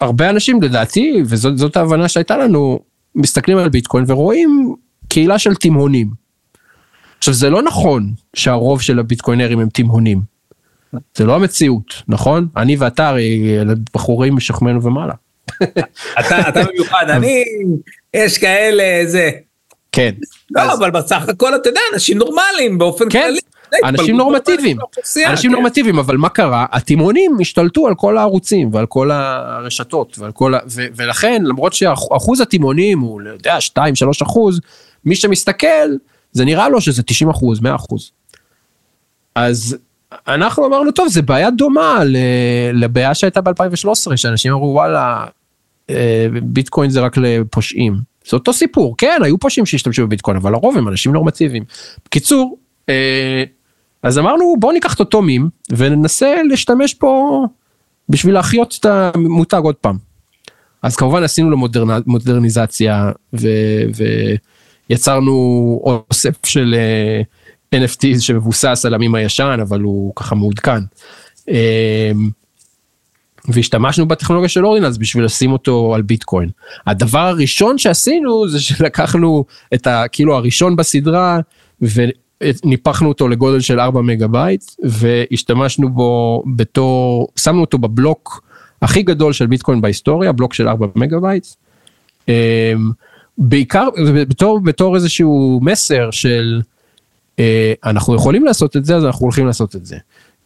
הרבה 0.00 0.30
אנשים 0.30 0.62
לדעתי, 0.62 1.22
וזאת 1.24 1.76
ההבנה 1.76 2.08
שהייתה 2.08 2.36
לנו, 2.36 2.80
מסתכלים 3.14 3.58
על 3.58 3.68
ביטקוין 3.68 4.04
ורואים 4.08 4.74
קהילה 5.08 5.38
של 5.38 5.54
תימהונים. 5.54 6.10
עכשיו 7.18 7.34
זה 7.34 7.50
לא 7.50 7.62
נכון 7.62 8.12
שהרוב 8.36 8.80
של 8.82 8.98
הביטקוינרים 8.98 9.60
הם 9.60 9.68
תימהונים. 9.68 10.20
זה 11.14 11.24
לא 11.24 11.36
המציאות, 11.36 12.02
נכון? 12.08 12.48
אני 12.56 12.76
ואתה 12.76 13.08
הרי 13.08 13.58
בחורים 13.94 14.36
משכמנו 14.36 14.82
ומעלה. 14.82 15.14
אתה, 16.20 16.48
אתה 16.48 16.60
במיוחד, 16.64 17.04
אני, 17.10 17.44
יש 18.14 18.38
כאלה, 18.38 19.06
זה. 19.06 19.30
כן. 19.92 20.14
לא, 20.50 20.62
אז... 20.62 20.78
אבל 20.78 20.90
בסך 20.90 21.28
הכל 21.28 21.54
אתה 21.54 21.68
יודע, 21.68 21.80
אנשים 21.94 22.18
נורמליים 22.18 22.78
באופן 22.78 23.04
כן. 23.10 23.22
כללי. 23.22 23.40
אנשים 23.84 24.16
נורמטיביים, 24.16 24.76
אנשים 25.26 25.50
כן. 25.50 25.56
נורמטיביים, 25.56 25.98
אבל 25.98 26.16
מה 26.16 26.28
קרה? 26.28 26.66
התימונים 26.72 27.36
השתלטו 27.40 27.86
על 27.86 27.94
כל 27.94 28.18
הערוצים 28.18 28.70
ועל 28.72 28.86
כל 28.86 29.10
הרשתות 29.10 30.18
ועל 30.18 30.32
כל 30.32 30.54
ה... 30.54 30.58
ו- 30.70 30.86
ולכן 30.96 31.42
למרות 31.44 31.72
שאחוז 31.72 32.40
התימונים 32.40 33.00
הוא, 33.00 33.20
לא 33.20 33.30
יודע, 33.30 33.58
2-3 33.58 33.80
אחוז, 34.22 34.60
מי 35.04 35.16
שמסתכל, 35.16 35.88
זה 36.32 36.44
נראה 36.44 36.68
לו 36.68 36.80
שזה 36.80 37.02
90 37.02 37.30
אחוז, 37.30 37.60
100 37.60 37.74
אחוז. 37.74 38.10
אז 39.34 39.76
אנחנו 40.28 40.66
אמרנו, 40.66 40.92
טוב, 40.92 41.08
זה 41.08 41.22
בעיה 41.22 41.50
דומה 41.50 41.98
לבעיה 42.72 43.14
שהייתה 43.14 43.40
ב-2013, 43.40 44.16
שאנשים 44.16 44.52
אמרו, 44.52 44.66
וואלה, 44.66 45.26
אה, 45.90 46.26
ביטקוין 46.42 46.90
זה 46.90 47.00
רק 47.00 47.16
לפושעים. 47.16 48.14
זה 48.28 48.36
אותו 48.36 48.52
סיפור, 48.52 48.94
כן, 48.98 49.20
היו 49.22 49.38
פושעים 49.38 49.66
שהשתמשו 49.66 50.06
בביטקוין, 50.06 50.36
אבל 50.36 50.54
הרוב 50.54 50.78
הם 50.78 50.88
אנשים 50.88 51.12
נורמטיביים. 51.12 51.64
בקיצור, 52.06 52.58
אה, 52.88 53.44
אז 54.04 54.18
אמרנו, 54.18 54.54
בואו 54.58 54.72
ניקח 54.72 54.94
את 54.94 55.00
אותו 55.00 55.22
מים, 55.22 55.48
וננסה 55.76 56.34
להשתמש 56.48 56.94
פה 56.94 57.44
בשביל 58.08 58.34
להחיות 58.34 58.76
את 58.80 58.86
המותג 58.86 59.60
עוד 59.64 59.74
פעם. 59.74 59.96
אז 60.82 60.96
כמובן 60.96 61.22
עשינו 61.22 61.50
לו 61.50 61.56
מודרנ... 61.56 62.00
מודרניזציה, 62.06 63.10
ו... 63.32 63.48
ויצרנו 64.90 65.80
אוסף 65.84 66.46
של... 66.46 66.74
אה, 66.74 67.44
NFT 67.74 68.20
שמבוסס 68.20 68.82
על 68.86 68.94
המים 68.94 69.14
הישן 69.14 69.58
אבל 69.62 69.80
הוא 69.80 70.12
ככה 70.16 70.34
מעודכן. 70.34 70.80
אמ, 71.48 71.54
והשתמשנו 73.48 74.08
בטכנולוגיה 74.08 74.48
של 74.48 74.66
Ordinals 74.66 74.96
בשביל 74.96 75.24
לשים 75.24 75.52
אותו 75.52 75.94
על 75.94 76.02
ביטקוין. 76.02 76.48
הדבר 76.86 77.18
הראשון 77.18 77.78
שעשינו 77.78 78.48
זה 78.48 78.60
שלקחנו 78.60 79.44
את 79.74 79.86
הכאילו 79.86 80.36
הראשון 80.36 80.76
בסדרה 80.76 81.38
וניפחנו 82.64 83.08
אותו 83.08 83.28
לגודל 83.28 83.60
של 83.60 83.80
4 83.80 84.00
מגה 84.02 84.26
בייט 84.26 84.64
והשתמשנו 84.84 85.88
בו 85.88 86.42
בתור, 86.56 87.28
שמנו 87.36 87.60
אותו 87.60 87.78
בבלוק 87.78 88.44
הכי 88.82 89.02
גדול 89.02 89.32
של 89.32 89.46
ביטקוין 89.46 89.80
בהיסטוריה, 89.80 90.32
בלוק 90.32 90.54
של 90.54 90.68
4 90.68 90.86
מגה 90.96 91.20
בייט. 91.20 91.46
אמ, 92.28 92.34
בעיקר 93.38 93.88
בתור, 94.28 94.60
בתור 94.60 94.94
איזשהו 94.94 95.60
מסר 95.62 96.10
של 96.10 96.60
אה, 97.38 97.72
אנחנו 97.84 98.14
יכולים 98.14 98.44
לעשות 98.44 98.76
את 98.76 98.84
זה 98.84 98.96
אז 98.96 99.04
אנחנו 99.04 99.24
הולכים 99.24 99.46
לעשות 99.46 99.76
את 99.76 99.86
זה. 99.86 99.96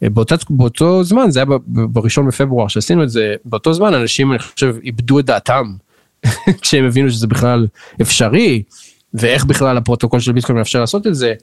אה, 0.03 0.09
באותה, 0.09 0.35
באותו 0.49 1.03
זמן 1.03 1.31
זה 1.31 1.39
היה 1.39 1.45
בראשון 1.67 2.27
בפברואר 2.27 2.67
שעשינו 2.67 3.03
את 3.03 3.09
זה 3.09 3.35
באותו 3.45 3.73
זמן 3.73 3.93
אנשים 3.93 4.31
אני 4.31 4.39
חושב 4.39 4.75
איבדו 4.83 5.19
את 5.19 5.25
דעתם 5.25 5.73
כשהם 6.61 6.85
הבינו 6.85 7.11
שזה 7.11 7.27
בכלל 7.27 7.67
אפשרי 8.01 8.63
ואיך 9.13 9.45
בכלל 9.45 9.77
הפרוטוקול 9.77 10.19
של 10.19 10.31
ביטקוין 10.31 10.57
מאפשר 10.57 10.79
לעשות 10.79 11.07
את 11.07 11.15
זה. 11.15 11.33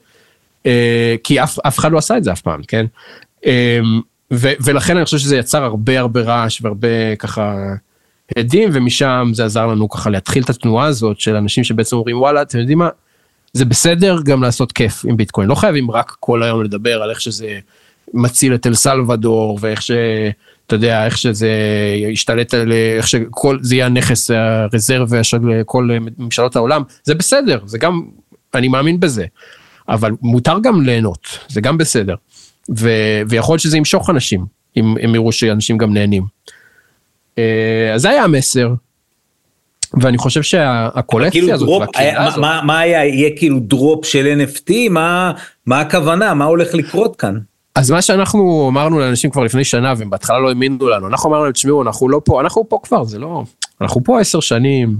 אה, 0.65 1.15
כי 1.23 1.43
אף, 1.43 1.59
אף 1.59 1.79
אחד 1.79 1.91
לא 1.91 1.97
עשה 1.97 2.17
את 2.17 2.23
זה 2.23 2.31
אף 2.31 2.41
פעם 2.41 2.61
כן? 2.67 2.85
ו- 4.33 4.53
ולכן 4.59 4.97
אני 4.97 5.05
חושב 5.05 5.17
שזה 5.17 5.37
יצר 5.37 5.63
הרבה 5.63 5.99
הרבה 5.99 6.21
רעש 6.21 6.61
והרבה 6.61 7.15
ככה 7.15 7.55
הדים, 8.37 8.69
ומשם 8.73 9.31
זה 9.33 9.45
עזר 9.45 9.67
לנו 9.67 9.89
ככה 9.89 10.09
להתחיל 10.09 10.43
את 10.43 10.49
התנועה 10.49 10.85
הזאת 10.85 11.19
של 11.19 11.35
אנשים 11.35 11.63
שבעצם 11.63 11.95
אומרים 11.95 12.21
וואלה, 12.21 12.41
אתם 12.41 12.59
יודעים 12.59 12.77
מה, 12.77 12.89
זה 13.53 13.65
בסדר 13.65 14.17
גם 14.25 14.43
לעשות 14.43 14.71
כיף 14.71 15.05
עם 15.05 15.17
ביטקוין, 15.17 15.49
לא 15.49 15.55
חייבים 15.55 15.91
רק 15.91 16.15
כל 16.19 16.43
היום 16.43 16.63
לדבר 16.63 17.01
על 17.01 17.09
איך 17.09 17.21
שזה 17.21 17.59
מציל 18.13 18.55
את 18.55 18.67
אל 18.67 18.73
סלוודור 18.73 19.59
ואיך 19.61 19.81
ש... 19.81 19.91
אתה 20.67 20.75
יודע, 20.75 21.05
איך 21.05 21.17
שזה 21.17 21.49
ישתלט 22.11 22.53
על, 22.53 22.71
איך 22.97 23.07
שכל, 23.07 23.57
זה 23.61 23.75
יהיה 23.75 23.85
הנכס 23.85 24.31
הרזרבה 24.31 25.23
של 25.23 25.39
כל 25.65 25.89
ממשלות 26.17 26.55
העולם, 26.55 26.81
זה 27.03 27.15
בסדר, 27.15 27.59
זה 27.65 27.77
גם, 27.77 28.01
אני 28.55 28.67
מאמין 28.67 28.99
בזה. 28.99 29.25
אבל 29.89 30.11
מותר 30.21 30.55
גם 30.63 30.81
ליהנות, 30.81 31.27
זה 31.47 31.61
גם 31.61 31.77
בסדר. 31.77 32.15
ו, 32.77 32.89
ויכול 33.29 33.53
להיות 33.53 33.61
שזה 33.61 33.77
ימשוך 33.77 34.09
אנשים, 34.09 34.45
אם 34.77 34.95
הם 35.01 35.15
יראו 35.15 35.31
שאנשים 35.31 35.77
גם 35.77 35.93
נהנים. 35.93 36.23
אה, 37.37 37.91
אז 37.93 38.01
זה 38.01 38.09
היה 38.09 38.23
המסר, 38.23 38.73
ואני 40.01 40.17
חושב 40.17 40.41
שהקולקציה 40.41 41.41
כאילו 41.41 41.53
הזאת, 41.53 41.67
drop, 41.67 41.81
והקהילה 41.81 42.11
היה, 42.11 42.27
הזאת, 42.27 42.39
מה, 42.39 42.61
מה 42.63 42.79
היה, 42.79 43.05
יהיה 43.05 43.29
כאילו 43.37 43.59
drop 43.59 44.05
של 44.05 44.41
NFT? 44.41 44.71
מה, 44.89 45.31
מה 45.65 45.79
הכוונה? 45.79 46.33
מה 46.33 46.45
הולך 46.45 46.73
לקרות 46.73 47.15
כאן? 47.15 47.37
אז 47.75 47.91
מה 47.91 48.01
שאנחנו 48.01 48.67
אמרנו 48.71 48.99
לאנשים 48.99 49.29
כבר 49.29 49.43
לפני 49.43 49.63
שנה, 49.63 49.93
והם 49.97 50.09
בהתחלה 50.09 50.39
לא 50.39 50.49
האמינו 50.49 50.89
לנו, 50.89 51.07
אנחנו 51.07 51.29
אמרנו 51.29 51.43
להם, 51.43 51.53
תשמעו, 51.53 51.81
אנחנו 51.81 52.09
לא 52.09 52.21
פה, 52.25 52.41
אנחנו 52.41 52.69
פה 52.69 52.79
כבר, 52.83 53.03
זה 53.03 53.19
לא, 53.19 53.43
אנחנו 53.81 54.03
פה 54.03 54.19
עשר 54.19 54.39
שנים, 54.39 54.97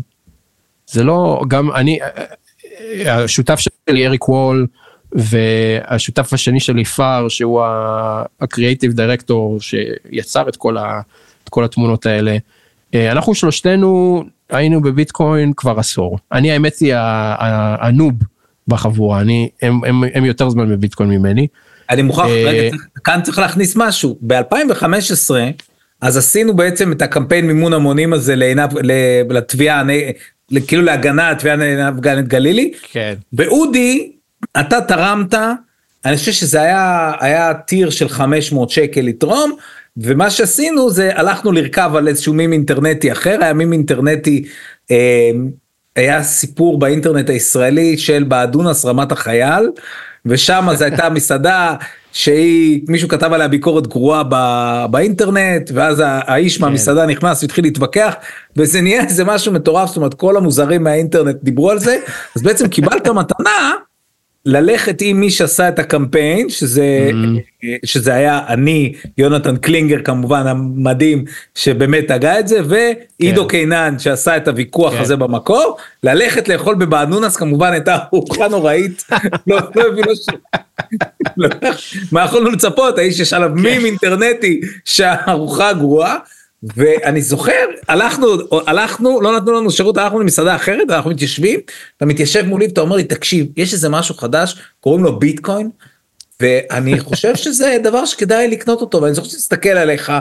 זה 0.87 1.03
לא, 1.03 1.41
גם 1.47 1.71
אני, 1.71 1.99
השותף 3.05 3.59
שלי 3.59 4.07
אריק 4.07 4.29
וול, 4.29 4.67
והשותף 5.11 6.33
השני 6.33 6.59
שלי 6.59 6.85
פאר, 6.85 7.27
שהוא 7.29 7.61
הקריאייטיב 8.41 8.93
דירקטור 8.93 9.57
שיצר 9.61 10.49
את 10.49 10.55
כל, 10.55 10.77
ה, 10.77 11.01
את 11.43 11.49
כל 11.49 11.63
התמונות 11.63 12.05
האלה, 12.05 12.37
אה, 12.93 13.11
אנחנו 13.11 13.35
שלושתנו 13.35 14.23
היינו 14.49 14.81
בביטקוין 14.81 15.53
כבר 15.53 15.79
עשור. 15.79 16.17
אני 16.31 16.51
האמת 16.51 16.79
היא 16.79 16.93
הנוב 17.79 18.13
בחבורה, 18.67 19.21
אני, 19.21 19.49
הם, 19.61 19.83
הם, 19.83 20.03
הם 20.13 20.25
יותר 20.25 20.49
זמן 20.49 20.69
בביטקוין 20.69 21.09
ממני. 21.09 21.47
אני 21.89 22.01
מוכרח, 22.01 22.29
אה, 22.29 22.43
רגע, 22.45 22.77
כאן 23.03 23.19
צריך 23.23 23.39
להכניס 23.39 23.75
משהו. 23.75 24.17
ב-2015, 24.21 25.31
אז 26.01 26.17
עשינו 26.17 26.55
בעצם 26.55 26.91
את 26.91 27.01
הקמפיין 27.01 27.47
מימון 27.47 27.73
המונים 27.73 28.13
הזה 28.13 28.35
לתביעה, 29.29 29.83
כאילו 30.67 30.83
להגנה, 30.83 31.29
התביעה 31.29 31.55
לעינב 31.55 31.99
גנט 31.99 32.27
גלילי. 32.27 32.71
כן. 32.91 33.13
באודי, 33.33 34.11
אתה 34.59 34.81
תרמת, 34.81 35.33
אני 36.05 36.17
חושב 36.17 36.31
שזה 36.31 36.61
היה, 36.61 37.11
היה 37.19 37.53
טיר 37.53 37.89
של 37.89 38.09
500 38.09 38.69
שקל 38.69 39.01
לתרום, 39.01 39.51
ומה 39.97 40.29
שעשינו 40.29 40.89
זה 40.89 41.11
הלכנו 41.15 41.51
לרכב 41.51 41.91
על 41.95 42.07
איזשהו 42.07 42.33
מים 42.33 42.53
אינטרנטי 42.53 43.11
אחר, 43.11 43.37
היה 43.41 43.53
מים 43.53 43.73
אינטרנטי, 43.73 44.45
אה, 44.91 45.31
היה 45.95 46.23
סיפור 46.23 46.79
באינטרנט 46.79 47.29
הישראלי 47.29 47.97
של 47.97 48.23
באדונס 48.23 48.85
רמת 48.85 49.11
החייל, 49.11 49.69
ושם 50.25 50.67
זו 50.73 50.85
הייתה 50.85 51.09
מסעדה 51.09 51.75
שהיא, 52.17 52.81
מישהו 52.87 53.09
כתב 53.09 53.33
עליה 53.33 53.47
ביקורת 53.47 53.87
גרועה 53.87 54.23
ב- 54.29 54.85
באינטרנט, 54.91 55.71
ואז 55.73 56.03
האיש 56.05 56.61
מהמסעדה 56.61 57.05
נכנס 57.05 57.43
והתחיל 57.43 57.65
להתווכח, 57.65 58.15
וזה 58.57 58.81
נהיה 58.81 59.03
איזה 59.03 59.25
משהו 59.25 59.53
מטורף, 59.53 59.87
זאת 59.87 59.97
אומרת 59.97 60.13
כל 60.13 60.37
המוזרים 60.37 60.83
מהאינטרנט 60.83 61.35
דיברו 61.43 61.71
על 61.71 61.79
זה, 61.79 61.97
אז 62.35 62.41
בעצם 62.41 62.67
קיבלת 62.67 63.07
מתנה 63.07 63.73
ללכת 64.47 64.97
עם 65.01 65.19
מי 65.19 65.29
שעשה 65.29 65.69
את 65.69 65.79
הקמפיין, 65.79 66.49
שזה, 66.49 67.11
שזה 67.85 68.13
היה 68.13 68.41
אני, 68.47 68.93
יונתן 69.17 69.57
קלינגר 69.57 70.03
כמובן 70.03 70.47
המדהים, 70.47 71.25
שבאמת 71.55 72.11
הגה 72.11 72.39
את 72.39 72.47
זה, 72.47 72.59
ועידו 72.65 73.41
כן. 73.41 73.47
קינן 73.47 73.99
שעשה 73.99 74.37
את 74.37 74.47
הוויכוח 74.47 74.93
כן. 74.93 75.01
הזה 75.01 75.15
במקור, 75.15 75.77
ללכת 76.03 76.49
לאכול 76.49 76.75
בבאנונס 76.75 77.35
כמובן 77.35 77.71
הייתה 77.71 77.97
ארוחה 78.13 78.47
נוראית, 78.47 79.03
לא, 79.47 79.59
לא 79.75 79.87
הבינו 79.87 80.15
ש... 80.15 80.25
לא, 81.37 81.49
מה 82.11 82.23
יכולנו 82.25 82.49
לצפות, 82.49 82.97
האיש 82.97 83.19
יש 83.19 83.33
עליו 83.33 83.49
מים 83.53 83.85
אינטרנטי 83.85 84.61
שהארוחה 84.85 85.73
גרועה. 85.73 86.17
ואני 86.63 87.21
זוכר, 87.21 87.65
הלכנו, 87.87 88.27
הלכנו, 88.67 89.21
לא 89.21 89.37
נתנו 89.37 89.53
לנו 89.53 89.71
שירות, 89.71 89.97
הלכנו 89.97 90.19
למסעדה 90.19 90.55
אחרת, 90.55 90.89
אנחנו 90.89 91.09
מתיישבים, 91.09 91.59
אתה 91.97 92.05
מתיישב 92.05 92.45
מולי 92.45 92.67
ואתה 92.67 92.81
אומר 92.81 92.95
לי, 92.95 93.03
תקשיב, 93.03 93.47
יש 93.57 93.73
איזה 93.73 93.89
משהו 93.89 94.15
חדש, 94.15 94.61
קוראים 94.79 95.03
לו 95.03 95.19
ביטקוין, 95.19 95.69
ואני 96.39 96.99
חושב 96.99 97.35
שזה 97.35 97.77
דבר 97.83 98.05
שכדאי 98.05 98.47
לקנות 98.47 98.81
אותו, 98.81 99.01
ואני 99.01 99.13
זוכר 99.13 99.27
שתסתכל 99.29 99.69
עליך, 99.69 100.11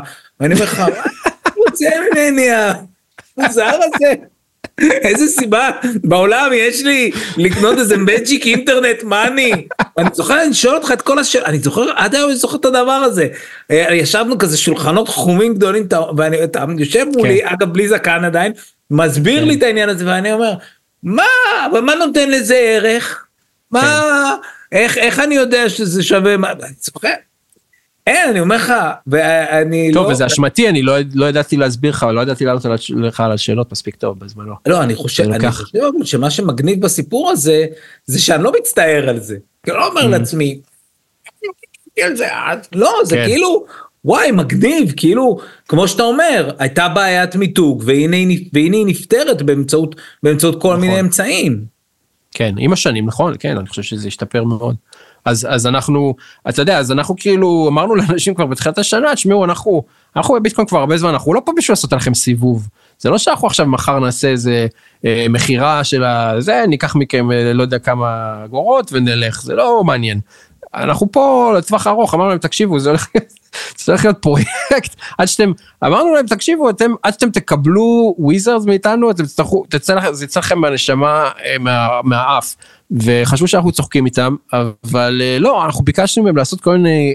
ואני 0.40 0.54
אומר 0.54 0.64
לך, 0.64 0.78
מה 0.80 1.50
רוצה 1.56 1.88
ממני 2.12 2.48
המוזר 2.50 3.66
הזה? 3.66 4.14
איזה 4.80 5.26
סיבה? 5.26 5.70
בעולם 6.04 6.50
יש 6.54 6.82
לי 6.82 7.10
לקנות 7.36 7.78
איזה 7.78 7.96
מג'יק 7.96 8.46
אינטרנט 8.46 9.02
מאני 9.02 9.66
אני 9.98 10.08
זוכר 10.12 10.42
אני 10.42 10.54
שואל 10.54 10.74
אותך 10.74 10.92
את 10.92 11.02
כל 11.02 11.18
השאלה 11.18 11.46
אני 11.46 11.58
זוכר 11.58 11.90
עד 11.96 12.14
היום 12.14 12.30
אני 12.30 12.36
זוכר 12.38 12.56
את 12.56 12.64
הדבר 12.64 12.92
הזה. 12.92 13.28
אה, 13.70 13.94
ישבנו 13.94 14.38
כזה 14.38 14.56
שולחנות 14.56 15.08
חומים 15.08 15.54
גדולים 15.54 15.86
ואני 16.16 16.36
יושב 16.78 17.06
מולי 17.16 17.40
אגב 17.44 17.72
בלי 17.72 17.88
זקן 17.88 18.24
עדיין 18.24 18.52
מסביר 18.90 19.44
לי 19.44 19.54
את 19.54 19.62
העניין 19.62 19.88
הזה 19.88 20.06
ואני 20.06 20.32
אומר 20.32 20.54
מה? 21.02 21.24
אבל 21.70 21.80
מה 21.80 21.94
נותן 21.94 22.30
לזה 22.30 22.56
ערך? 22.56 23.26
מה? 23.70 24.34
איך 24.72 24.98
איך 24.98 25.20
אני 25.20 25.34
יודע 25.34 25.68
שזה 25.68 26.02
שווה 26.02 26.36
מה? 26.36 26.52
אני 26.52 26.74
זוכר. 26.80 27.08
אין 28.06 28.30
אני 28.30 28.40
אומר 28.40 28.56
לך 28.56 28.72
ואני 29.06 29.90
טוב, 29.92 30.06
לא 30.06 30.12
וזה 30.12 30.26
אשמתי, 30.26 30.68
אני 30.68 30.82
לא, 30.82 30.94
לא 31.14 31.26
ידעתי 31.26 31.56
להסביר 31.56 31.90
לך, 31.90 32.06
לא 32.12 32.20
ידעתי 32.20 32.44
לענות 32.44 32.66
לך 32.96 33.20
על 33.20 33.32
השאלות 33.32 33.72
מספיק 33.72 33.94
טוב 33.94 34.18
בזמנו. 34.18 34.54
לא, 34.66 34.82
אני 34.82 34.94
חושב, 34.94 35.24
שמה 36.04 36.30
שמגניב 36.30 36.80
בסיפור 36.80 37.30
הזה, 37.30 37.66
זה 38.06 38.20
שאני 38.20 38.42
לא 38.42 38.52
מצטער 38.60 39.08
על 39.08 39.20
זה. 39.20 39.36
כי 39.64 39.70
אני 39.70 39.78
לא 39.78 39.88
אומר 39.88 40.06
לעצמי, 40.06 40.60
זה 42.14 42.26
אז, 42.32 42.58
לא, 42.72 42.92
זה 43.04 43.16
כן. 43.16 43.26
כאילו, 43.26 43.64
וואי, 44.04 44.30
מגניב, 44.30 44.92
כאילו, 44.96 45.38
כמו 45.68 45.88
שאתה 45.88 46.02
אומר, 46.02 46.50
הייתה 46.58 46.88
בעיית 46.88 47.36
מיתוג, 47.36 47.82
והנה 47.86 48.16
היא 48.16 48.86
נפתרת 48.86 49.42
באמצעות, 49.42 49.94
באמצעות 50.22 50.62
כל 50.62 50.76
מיני 50.76 51.00
אמצעים. 51.00 51.64
כן, 52.30 52.54
עם 52.58 52.72
השנים, 52.72 53.06
נכון, 53.06 53.34
כן, 53.38 53.56
אני 53.56 53.68
חושב 53.68 53.82
שזה 53.82 54.08
השתפר 54.08 54.44
מאוד. 54.44 54.76
אז, 55.26 55.46
אז 55.50 55.66
אנחנו, 55.66 56.14
אתה 56.48 56.62
יודע, 56.62 56.78
אז 56.78 56.92
אנחנו 56.92 57.16
כאילו 57.16 57.66
אמרנו 57.68 57.94
לאנשים 57.94 58.34
כבר 58.34 58.46
בתחילת 58.46 58.78
השנה, 58.78 59.14
תשמעו, 59.14 59.44
אנחנו, 59.44 59.82
אנחנו 60.16 60.34
בביטקוין 60.34 60.66
כבר 60.66 60.78
הרבה 60.78 60.96
זמן, 60.96 61.10
אנחנו 61.10 61.34
לא 61.34 61.42
פה 61.44 61.52
בשביל 61.56 61.72
לעשות 61.72 61.92
עליכם 61.92 62.14
סיבוב. 62.14 62.68
זה 62.98 63.10
לא 63.10 63.18
שאנחנו 63.18 63.46
עכשיו 63.46 63.66
מחר 63.66 63.98
נעשה 63.98 64.28
איזה 64.28 64.66
אה, 65.04 65.26
מכירה 65.30 65.84
של 65.84 66.04
הזה, 66.04 66.64
ניקח 66.68 66.96
מכם 66.96 67.32
אה, 67.32 67.52
לא 67.52 67.62
יודע 67.62 67.78
כמה 67.78 68.40
אגורות 68.44 68.92
ונלך, 68.92 69.42
זה 69.42 69.54
לא 69.54 69.84
מעניין. 69.84 70.20
אנחנו 70.74 71.12
פה 71.12 71.52
לטווח 71.58 71.86
ארוך, 71.86 72.14
אמרנו 72.14 72.28
להם, 72.28 72.38
תקשיבו, 72.38 72.78
זה 72.78 72.88
הולך, 72.88 73.08
זה 73.78 73.92
הולך 73.92 74.04
להיות 74.04 74.18
פרויקט, 74.20 74.96
עד 75.18 75.26
שאתם, 75.26 75.52
אמרנו 75.84 76.14
להם, 76.14 76.26
תקשיבו, 76.26 76.70
אתם, 76.70 76.90
עד 77.02 77.12
שאתם 77.12 77.30
תקבלו 77.30 78.14
וויזרדס 78.18 78.66
מאיתנו, 78.66 79.10
אתם 79.10 79.24
תצטרכו, 79.24 79.64
תצא 79.68 79.94
לכם, 79.94 80.12
זה 80.12 80.24
יצא 80.24 80.40
לכם 80.40 80.58
מהנשמה, 80.58 81.30
אה, 81.44 81.58
מה, 81.60 81.88
מהאף. 82.04 82.56
וחשבו 82.90 83.48
שאנחנו 83.48 83.72
צוחקים 83.72 84.06
איתם, 84.06 84.36
אבל 84.52 85.22
אה, 85.24 85.38
לא, 85.38 85.64
אנחנו 85.64 85.84
ביקשנו 85.84 86.24
מהם 86.24 86.36
לעשות 86.36 86.60
כל 86.60 86.76
מיני, 86.76 87.14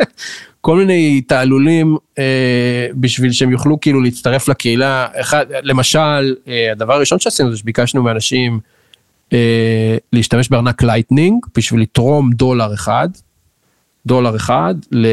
כל 0.60 0.76
מיני 0.76 1.20
תעלולים 1.20 1.96
אה, 2.18 2.86
בשביל 2.94 3.32
שהם 3.32 3.50
יוכלו 3.50 3.80
כאילו 3.80 4.00
להצטרף 4.00 4.48
לקהילה. 4.48 5.06
אחד, 5.14 5.46
למשל, 5.62 6.34
אה, 6.48 6.72
הדבר 6.72 6.94
הראשון 6.94 7.18
שעשינו 7.18 7.50
זה 7.50 7.56
שביקשנו 7.56 8.02
מאנשים 8.02 8.60
אה, 9.32 9.96
להשתמש 10.12 10.48
בארנק 10.48 10.82
Lightning 10.82 11.46
בשביל 11.56 11.80
לתרום 11.80 12.30
דולר 12.32 12.74
אחד, 12.74 13.08
דולר 14.06 14.36
אחד 14.36 14.74
ל, 14.92 15.06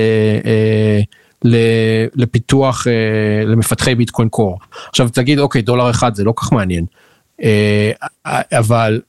אה, 0.45 0.99
ל, 1.43 1.56
לפיתוח, 2.15 2.88
אה, 2.88 3.45
למפתחי 3.45 3.95
ביטקוין 3.95 4.30
Core. 4.30 4.60
עכשיו 4.89 5.10
תגיד, 5.10 5.39
אוקיי, 5.39 5.62
דולר 5.62 5.89
אחד 5.89 6.15
זה 6.15 6.23
לא 6.23 6.34
כך 6.38 6.52
מעניין. 6.52 6.86
אה, 7.43 7.91
אבל 8.52 9.02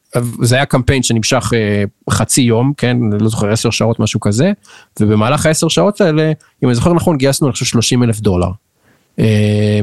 זה 0.42 0.56
היה 0.56 0.66
קמפיין 0.66 1.02
שנמשך 1.02 1.52
אה, 1.54 1.84
חצי 2.10 2.40
יום, 2.40 2.72
כן, 2.76 2.96
לא 3.20 3.28
זוכר, 3.28 3.50
עשר 3.50 3.70
שעות, 3.70 4.00
משהו 4.00 4.20
כזה, 4.20 4.52
ובמהלך 5.00 5.46
העשר 5.46 5.68
שעות 5.68 6.00
האלה, 6.00 6.32
אם 6.64 6.68
אני 6.68 6.74
זוכר 6.74 6.92
נכון, 6.92 7.16
גייסנו, 7.16 7.46
אני 7.46 7.52
חושב, 7.52 7.64
30 7.66 8.02
אלף 8.02 8.20
דולר. 8.20 8.48
אה, 9.18 9.80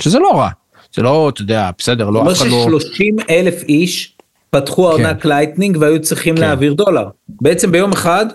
שזה 0.00 0.18
לא 0.18 0.30
רע, 0.38 0.48
זה 0.94 1.02
לא, 1.02 1.28
אתה 1.28 1.42
יודע, 1.42 1.70
בסדר, 1.78 2.10
לא, 2.10 2.18
אומר 2.18 2.32
אף 2.32 2.36
אחד 2.36 2.46
לא... 2.46 2.80
ש-30 2.80 3.24
אלף 3.30 3.62
איש 3.62 4.16
פתחו 4.50 4.92
ארנק 4.92 5.24
Lightning 5.24 5.76
והיו 5.80 6.02
צריכים 6.02 6.34
כן. 6.34 6.40
להעביר 6.40 6.72
דולר. 6.72 7.08
בעצם 7.28 7.72
ביום 7.72 7.92
אחד, 7.92 8.26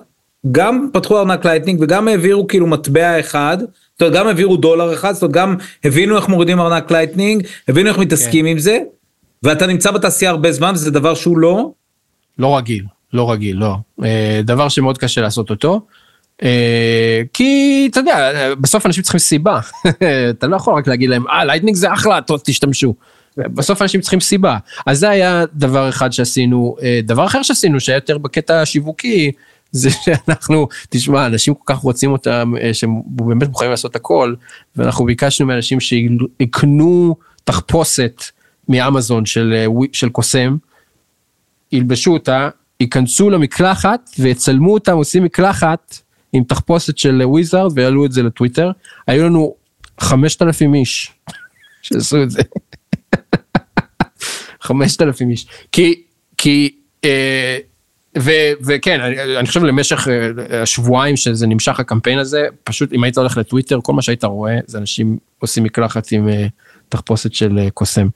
גם 0.52 0.88
פתחו 0.94 1.20
ארנק 1.20 1.46
Lightning 1.46 1.82
וגם 1.82 2.08
העבירו 2.08 2.48
כאילו 2.48 2.68
מטבע 2.68 3.20
אחד, 3.20 3.58
זאת 3.94 4.02
אומרת 4.02 4.14
גם 4.14 4.28
העבירו 4.28 4.58
דולר 4.58 4.94
אחד, 4.94 5.12
זאת 5.14 5.24
אומרת 5.24 5.36
גם 5.36 5.56
הבינו 5.84 6.16
איך 6.18 6.28
מורידים 6.28 6.60
ארנק 6.60 6.92
Lightning, 6.92 7.48
הבינו 7.68 7.90
איך 7.90 7.98
מתעסקים 7.98 8.46
עם 8.46 8.60
זה, 8.60 8.80
ואתה 9.44 9.68
נמצא 9.68 9.92
בתעשייה 9.92 10.32
הרבה 10.32 10.52
זמן 10.52 10.72
וזה 10.74 10.92
דבר 10.92 11.16
שהוא 11.16 11.38
לא, 11.38 11.72
לא 12.40 12.58
רגיל, 12.58 12.84
לא 13.14 13.32
רגיל, 13.32 13.58
לא. 13.58 13.76
אה, 14.04 14.42
דבר 14.44 14.70
שמאוד 14.70 14.98
קשה 14.98 15.22
לעשות 15.22 15.50
אותו. 15.50 15.82
אה, 16.44 17.22
כי 17.34 17.88
אתה 17.92 18.00
יודע, 18.00 18.32
בסוף 18.56 18.86
אנשים 18.86 19.04
צריכים 19.04 19.20
סיבה. 19.20 19.60
אתה 20.30 20.48
לא 20.48 20.56
יכול 20.56 20.74
רק 20.74 20.88
להגיד 20.88 21.10
להם, 21.10 21.28
אה, 21.28 21.46
Lightning 21.46 21.78
זה 21.78 21.94
אחלה, 21.94 22.22
טוב, 22.22 22.42
תשתמשו. 22.44 22.94
בסוף 23.38 23.82
אנשים 23.82 24.02
צריכים 24.02 24.20
סיבה. 24.20 24.58
אז 24.86 25.00
זה 25.00 25.10
היה 25.10 25.44
דבר 25.54 25.90
אחד 25.90 26.12
שעשינו. 26.12 26.76
אה, 26.82 27.00
דבר 27.04 27.26
אחר 27.26 27.44
שעשינו, 27.44 27.80
שהיה 27.80 27.96
יותר 27.96 28.18
בקטע 28.18 28.62
השיווקי, 28.62 29.32
זה 29.76 29.90
שאנחנו, 30.04 30.68
תשמע, 30.90 31.26
אנשים 31.26 31.54
כל 31.54 31.74
כך 31.74 31.78
רוצים 31.78 32.12
אותם, 32.12 32.54
אה, 32.62 32.74
שהם 32.74 33.02
באמת 33.06 33.48
מוכנים 33.48 33.72
לעשות 33.72 33.96
הכל, 33.96 34.34
ואנחנו 34.76 35.06
ביקשנו 35.06 35.48
מאנשים 35.48 35.80
שיקנו 35.80 37.16
תחפושת 37.44 38.24
מאמזון 38.70 39.26
של, 39.26 39.54
אה, 39.56 39.66
של 39.94 40.10
קוסם, 40.10 40.58
ילבשו 41.72 42.14
אותה, 42.14 42.50
ייכנסו 42.80 43.30
למקלחת 43.30 44.10
ויצלמו 44.20 44.74
אותם 44.74 44.98
עושים 44.98 45.24
מקלחת 45.24 46.00
עם 46.34 46.44
תחפושת 46.44 46.98
של 46.98 47.22
וויזארד 47.26 47.72
ויעלו 47.76 48.06
את 48.06 48.12
זה 48.12 48.24
לטוויטר. 48.24 48.72
היו 49.08 49.24
לנו 49.24 49.56
5,000 50.00 50.76
איש 50.76 51.12
שעשו 51.82 52.24
את 52.24 52.32
זה. 52.32 52.42
5,000 54.62 55.30
איש. 55.30 55.48
כי, 55.72 56.04
כי, 56.38 56.76
אה, 57.04 57.58
ו, 58.18 58.32
וכן, 58.62 59.02
אני, 59.02 59.38
אני 59.38 59.48
חושב 59.48 59.64
למשך 59.64 60.08
אה, 60.08 60.62
השבועיים 60.62 61.16
שזה 61.16 61.48
נמשך 61.48 61.80
הקמפיין 61.80 62.20
הזה, 62.20 62.48
פשוט 62.64 62.94
אם 62.94 63.04
היית 63.04 63.18
הולך 63.18 63.38
לטוויטר, 63.38 63.80
כל 63.84 63.94
מה 63.94 64.02
שהיית 64.02 64.24
רואה 64.24 64.58
זה 64.66 64.78
אנשים 64.78 65.18
עושים 65.40 65.64
מקלחת 65.64 66.12
עם 66.12 66.30
אה, 66.30 66.48
תחפושת 66.90 67.34
של 67.34 67.60
אה, 67.60 67.70
קוסם. 67.70 68.08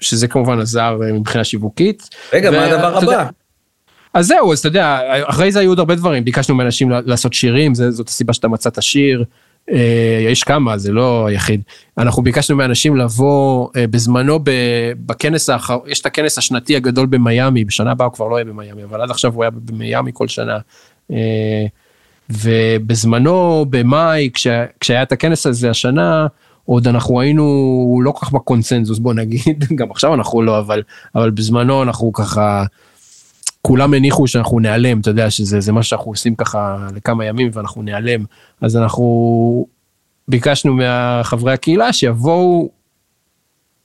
שזה 0.00 0.28
כמובן 0.28 0.60
עזר 0.60 0.98
מבחינה 1.14 1.44
שיווקית. 1.44 2.08
רגע, 2.32 2.50
מה 2.50 2.64
הדבר 2.64 2.98
הבא? 2.98 3.28
אז 4.14 4.26
זהו, 4.26 4.52
אז 4.52 4.58
אתה 4.58 4.68
יודע, 4.68 5.00
אחרי 5.24 5.52
זה 5.52 5.60
היו 5.60 5.70
עוד 5.70 5.78
הרבה 5.78 5.94
דברים, 5.94 6.24
ביקשנו 6.24 6.54
מאנשים 6.54 6.90
לעשות 6.90 7.32
שירים, 7.32 7.74
זה, 7.74 7.90
זאת 7.90 8.08
הסיבה 8.08 8.32
שאתה 8.32 8.48
מצאת 8.48 8.82
שיר. 8.82 9.24
אה, 9.70 10.26
יש 10.30 10.44
כמה, 10.44 10.78
זה 10.78 10.92
לא 10.92 11.26
היחיד. 11.26 11.62
אנחנו 11.98 12.22
ביקשנו 12.22 12.56
מאנשים 12.56 12.96
לבוא 12.96 13.68
אה, 13.76 13.86
בזמנו 13.86 14.38
בכנס 15.06 15.50
האחר, 15.50 15.78
יש 15.86 16.00
את 16.00 16.06
הכנס 16.06 16.38
השנתי 16.38 16.76
הגדול 16.76 17.06
במיאמי, 17.06 17.64
בשנה 17.64 17.90
הבאה 17.90 18.06
הוא 18.06 18.14
כבר 18.14 18.28
לא 18.28 18.36
יהיה 18.36 18.44
במיאמי, 18.44 18.84
אבל 18.84 19.00
עד 19.02 19.10
עכשיו 19.10 19.34
הוא 19.34 19.44
היה 19.44 19.50
במיאמי 19.50 20.10
כל 20.14 20.28
שנה. 20.28 20.58
ובזמנו, 22.30 23.66
במאי, 23.70 24.30
כשה, 24.34 24.64
כשהיה 24.80 25.02
את 25.02 25.12
הכנס 25.12 25.46
הזה 25.46 25.70
השנה, 25.70 26.26
עוד 26.64 26.88
אנחנו 26.88 27.20
היינו 27.20 28.00
לא 28.04 28.10
כל 28.10 28.26
כך 28.26 28.32
בקונצנזוס 28.32 28.98
בוא 28.98 29.14
נגיד, 29.14 29.64
גם 29.78 29.90
עכשיו 29.90 30.14
אנחנו 30.14 30.42
לא, 30.42 30.58
אבל, 30.58 30.82
אבל 31.14 31.30
בזמנו 31.30 31.82
אנחנו 31.82 32.12
ככה, 32.12 32.64
כולם 33.62 33.94
הניחו 33.94 34.26
שאנחנו 34.26 34.60
ניעלם, 34.60 35.00
אתה 35.00 35.10
יודע 35.10 35.30
שזה 35.30 35.72
מה 35.72 35.82
שאנחנו 35.82 36.10
עושים 36.10 36.34
ככה 36.34 36.88
לכמה 36.94 37.24
ימים 37.24 37.50
ואנחנו 37.52 37.82
ניעלם, 37.82 38.24
אז 38.60 38.76
אנחנו 38.76 39.66
ביקשנו 40.28 40.74
מהחברי 40.74 41.52
הקהילה 41.52 41.92
שיבואו, 41.92 42.70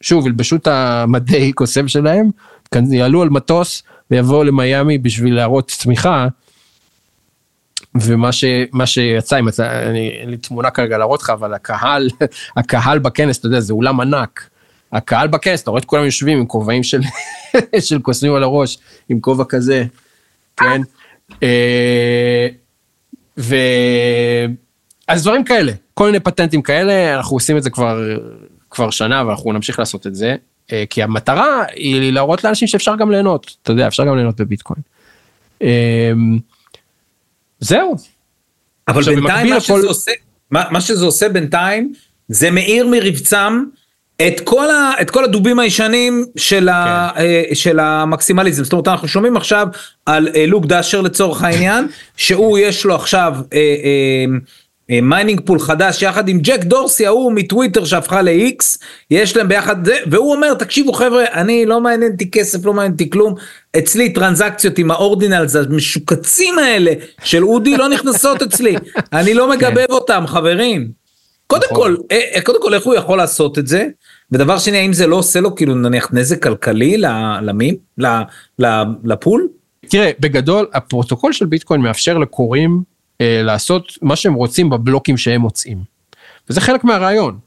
שוב, 0.02 0.28
ילבשו 0.28 0.56
את 0.56 0.68
המדי 0.68 1.54
קוסם 1.54 1.88
שלהם, 1.88 2.30
יעלו 2.92 3.22
על 3.22 3.30
מטוס 3.30 3.84
ויבואו 4.12 4.44
למיאמי 4.44 4.98
בשביל 4.98 5.36
להראות 5.36 5.72
תמיכה. 5.84 6.28
ומה 7.96 8.32
ש, 8.32 8.46
שיצא, 8.86 9.40
אם 9.40 9.48
אתה, 9.48 9.90
אני, 9.90 10.10
אין 10.10 10.30
לי 10.30 10.38
תמונה 10.38 10.70
כרגע 10.70 10.98
להראות 10.98 11.22
לך, 11.22 11.30
אבל 11.30 11.54
הקהל, 11.54 12.10
הקהל 12.58 13.00
בכנס, 13.00 13.40
אתה 13.40 13.48
יודע, 13.48 13.60
זה 13.60 13.74
אולם 13.74 14.00
ענק. 14.00 14.50
הקהל 14.92 15.28
בכנס, 15.28 15.62
אתה 15.62 15.72
רואה 15.72 15.80
את 15.80 15.86
כולם 15.86 16.06
יושבים 16.06 16.38
עם 16.38 16.46
כובעים 16.46 16.84
של, 16.84 17.02
של 17.88 18.00
קוסמים 18.00 18.34
על 18.34 18.44
הראש, 18.44 18.78
עם 19.10 19.20
כובע 19.20 19.44
כזה, 19.44 19.86
כן? 20.58 20.82
אה, 21.44 22.48
ו... 23.38 23.56
אז 25.08 25.24
דברים 25.24 25.44
כאלה, 25.44 25.72
כל 25.94 26.06
מיני 26.06 26.20
פטנטים 26.20 26.62
כאלה, 26.62 27.18
אנחנו 27.18 27.36
עושים 27.36 27.58
את 27.58 27.64
זה 27.64 27.70
כבר, 27.70 28.00
כבר 28.70 28.90
שנה 28.90 29.24
ואנחנו 29.28 29.54
נמשיך 29.54 29.80
לעשות 29.80 30.08
את 30.08 30.16
זה, 30.16 30.36
אה, 30.72 30.84
כי 30.90 31.04
המטרה 31.04 31.64
היא 31.74 32.12
להראות 32.12 32.44
לאנשים 32.44 32.68
שאפשר 32.68 32.96
גם 32.96 33.12
ליהנות, 33.12 33.56
אתה 33.64 33.72
יודע, 33.72 33.88
אפשר 33.88 34.06
גם 34.06 34.16
ליהנות 34.16 34.42
בביטקוין. 34.42 34.82
אה, 35.62 36.12
זהו. 37.60 37.96
אבל 38.88 39.04
בינתיים 39.04 39.50
מה, 39.50 39.56
הכל... 39.56 39.64
שזה 39.64 39.88
עושה, 39.88 40.12
מה, 40.52 40.64
מה 40.72 40.82
שזה 40.82 41.06
עושה 41.06 41.30
בינתיים, 41.30 41.94
זה 42.28 42.52
מאיר 42.52 42.88
מרבצם 42.88 43.64
את 44.22 44.40
כל, 44.44 44.70
ה, 44.70 44.92
את 45.02 45.10
כל 45.10 45.24
הדובים 45.24 45.60
הישנים 45.60 46.26
של, 46.36 46.60
כן. 46.60 46.68
ה, 46.70 47.10
אה, 47.18 47.44
של 47.54 47.80
המקסימליזם. 47.80 48.64
זאת 48.64 48.74
אומרת, 48.74 48.88
אנחנו 48.88 49.08
שומעים 49.08 49.38
עכשיו 49.38 49.68
על 50.06 50.28
אה, 50.36 50.46
לוק 50.46 50.66
דאשר 50.66 51.02
לצורך 51.02 51.44
העניין, 51.44 51.88
שהוא 52.18 52.60
יש 52.60 52.86
לו 52.86 52.96
עכשיו... 52.96 53.36
אה, 53.54 54.26
mining 55.02 55.42
pool 55.46 55.60
חדש 55.60 56.02
יחד 56.02 56.30
עם 56.30 56.40
ג'ק 56.42 56.64
דורסי 56.64 57.06
ההוא 57.06 57.32
מטוויטר 57.32 57.86
שהפכה 57.86 58.22
ל-X, 58.22 58.78
יש 59.12 59.38
להם 59.38 59.48
ביחד 59.48 59.76
והוא 60.12 60.34
אומר 60.34 60.54
תקשיבו 60.54 60.94
חבר'ה 60.94 61.26
אני 61.34 61.66
לא 61.66 61.82
מעניין 61.82 62.12
אותי 62.12 62.32
כסף 62.32 62.66
לא 62.66 62.74
מעניין 62.74 62.92
אותי 62.92 63.10
כלום, 63.10 63.36
אצלי 63.78 64.14
טרנזקציות 64.14 64.78
עם 64.78 64.92
ה 64.92 64.99
Ordinals 64.99 65.56
המשוקצים 65.56 66.60
האלה 66.60 66.92
של 67.24 67.44
אודי 67.44 67.78
לא 67.78 67.90
נכנסות 67.90 68.42
אצלי, 68.42 68.76
אני 69.14 69.34
לא 69.34 69.50
מגבב 69.50 69.88
כן. 69.88 69.94
אותם 69.94 70.24
חברים. 70.28 71.07
קודם 71.48 71.68
נכון. 71.72 71.96
כל, 71.96 71.96
אה, 72.12 72.22
אה, 72.36 72.42
קודם 72.42 72.62
כל 72.62 72.74
איך 72.74 72.86
הוא 72.86 72.96
יכול 72.96 73.18
לעשות 73.18 73.58
את 73.58 73.68
זה, 73.68 73.88
ודבר 74.32 74.58
שני 74.58 74.78
האם 74.78 74.94
זה 74.94 75.08
לא 75.08 75.16
עושה 75.16 75.40
לו 75.42 75.56
כאילו 75.56 75.76
נניח 75.76 76.10
נזק 76.14 76.44
כלכלי 76.44 76.98
למים, 77.42 77.76
לפול? 79.04 79.48
תראה 79.90 80.12
בגדול 80.20 80.68
הפרוטוקול 80.74 81.34
של 81.34 81.46
ביטקוין 81.46 81.82
מאפשר 81.82 82.18
לקוראים 82.18 82.84
אה, 83.22 83.42
לעשות 83.44 83.84
מה 84.02 84.16
שהם 84.16 84.34
רוצים 84.34 84.70
בבלוקים 84.70 85.18
שהם 85.18 85.42
מוצאים. 85.42 85.78
וזה 86.50 86.62
חלק 86.62 86.84
מהרעיון. 86.84 87.40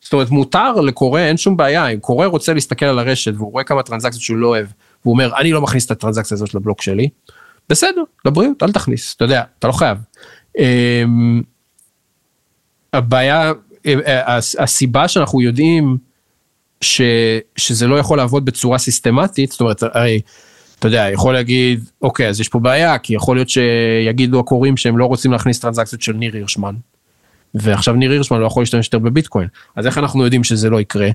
זאת 0.00 0.12
אומרת 0.12 0.30
מותר 0.30 0.72
לקורא 0.72 1.20
אין 1.20 1.36
שום 1.36 1.56
בעיה 1.56 1.88
אם 1.88 2.00
קורא 2.00 2.26
רוצה 2.26 2.54
להסתכל 2.54 2.86
על 2.86 2.98
הרשת 2.98 3.32
והוא 3.36 3.52
רואה 3.52 3.64
כמה 3.64 3.82
טרנזקציות 3.82 4.22
שהוא 4.22 4.36
לא 4.36 4.46
אוהב 4.46 4.66
והוא 5.04 5.12
אומר 5.12 5.30
אני 5.36 5.52
לא 5.52 5.60
מכניס 5.60 5.86
את 5.86 5.90
הטרנזקציה 5.90 6.34
הזאת 6.34 6.54
לבלוק 6.54 6.82
שלי. 6.82 7.08
בסדר 7.68 8.02
לבריאות 8.24 8.62
אל 8.62 8.72
תכניס 8.72 9.14
אתה 9.16 9.24
יודע 9.24 9.42
אתה 9.58 9.66
לא 9.66 9.72
חייב. 9.72 9.98
אה, 12.94 12.98
הבעיה 12.98 13.52
אה, 13.86 14.36
הסיבה 14.58 15.08
שאנחנו 15.08 15.40
יודעים 15.40 15.96
ש, 16.80 17.00
שזה 17.56 17.86
לא 17.86 17.98
יכול 17.98 18.18
לעבוד 18.18 18.44
בצורה 18.44 18.78
סיסטמטית 18.78 19.50
זאת 19.50 19.60
אומרת 19.60 19.82
הרי 19.82 20.20
אתה 20.82 20.88
יודע, 20.88 21.08
יכול 21.12 21.34
להגיד, 21.34 21.84
אוקיי, 22.02 22.28
אז 22.28 22.40
יש 22.40 22.48
פה 22.48 22.58
בעיה, 22.58 22.98
כי 22.98 23.14
יכול 23.14 23.36
להיות 23.36 23.48
שיגידו 23.48 24.40
הקוראים 24.40 24.76
שהם 24.76 24.98
לא 24.98 25.06
רוצים 25.06 25.32
להכניס 25.32 25.58
טרנזקציות 25.58 26.02
של 26.02 26.12
ניר 26.12 26.34
הירשמן. 26.34 26.74
ועכשיו 27.54 27.94
ניר 27.94 28.10
הירשמן 28.10 28.40
לא 28.40 28.46
יכול 28.46 28.62
להשתמש 28.62 28.86
יותר 28.86 28.98
בביטקוין. 28.98 29.48
אז 29.76 29.86
איך 29.86 29.98
אנחנו 29.98 30.24
יודעים 30.24 30.44
שזה 30.44 30.70
לא 30.70 30.80
יקרה? 30.80 31.08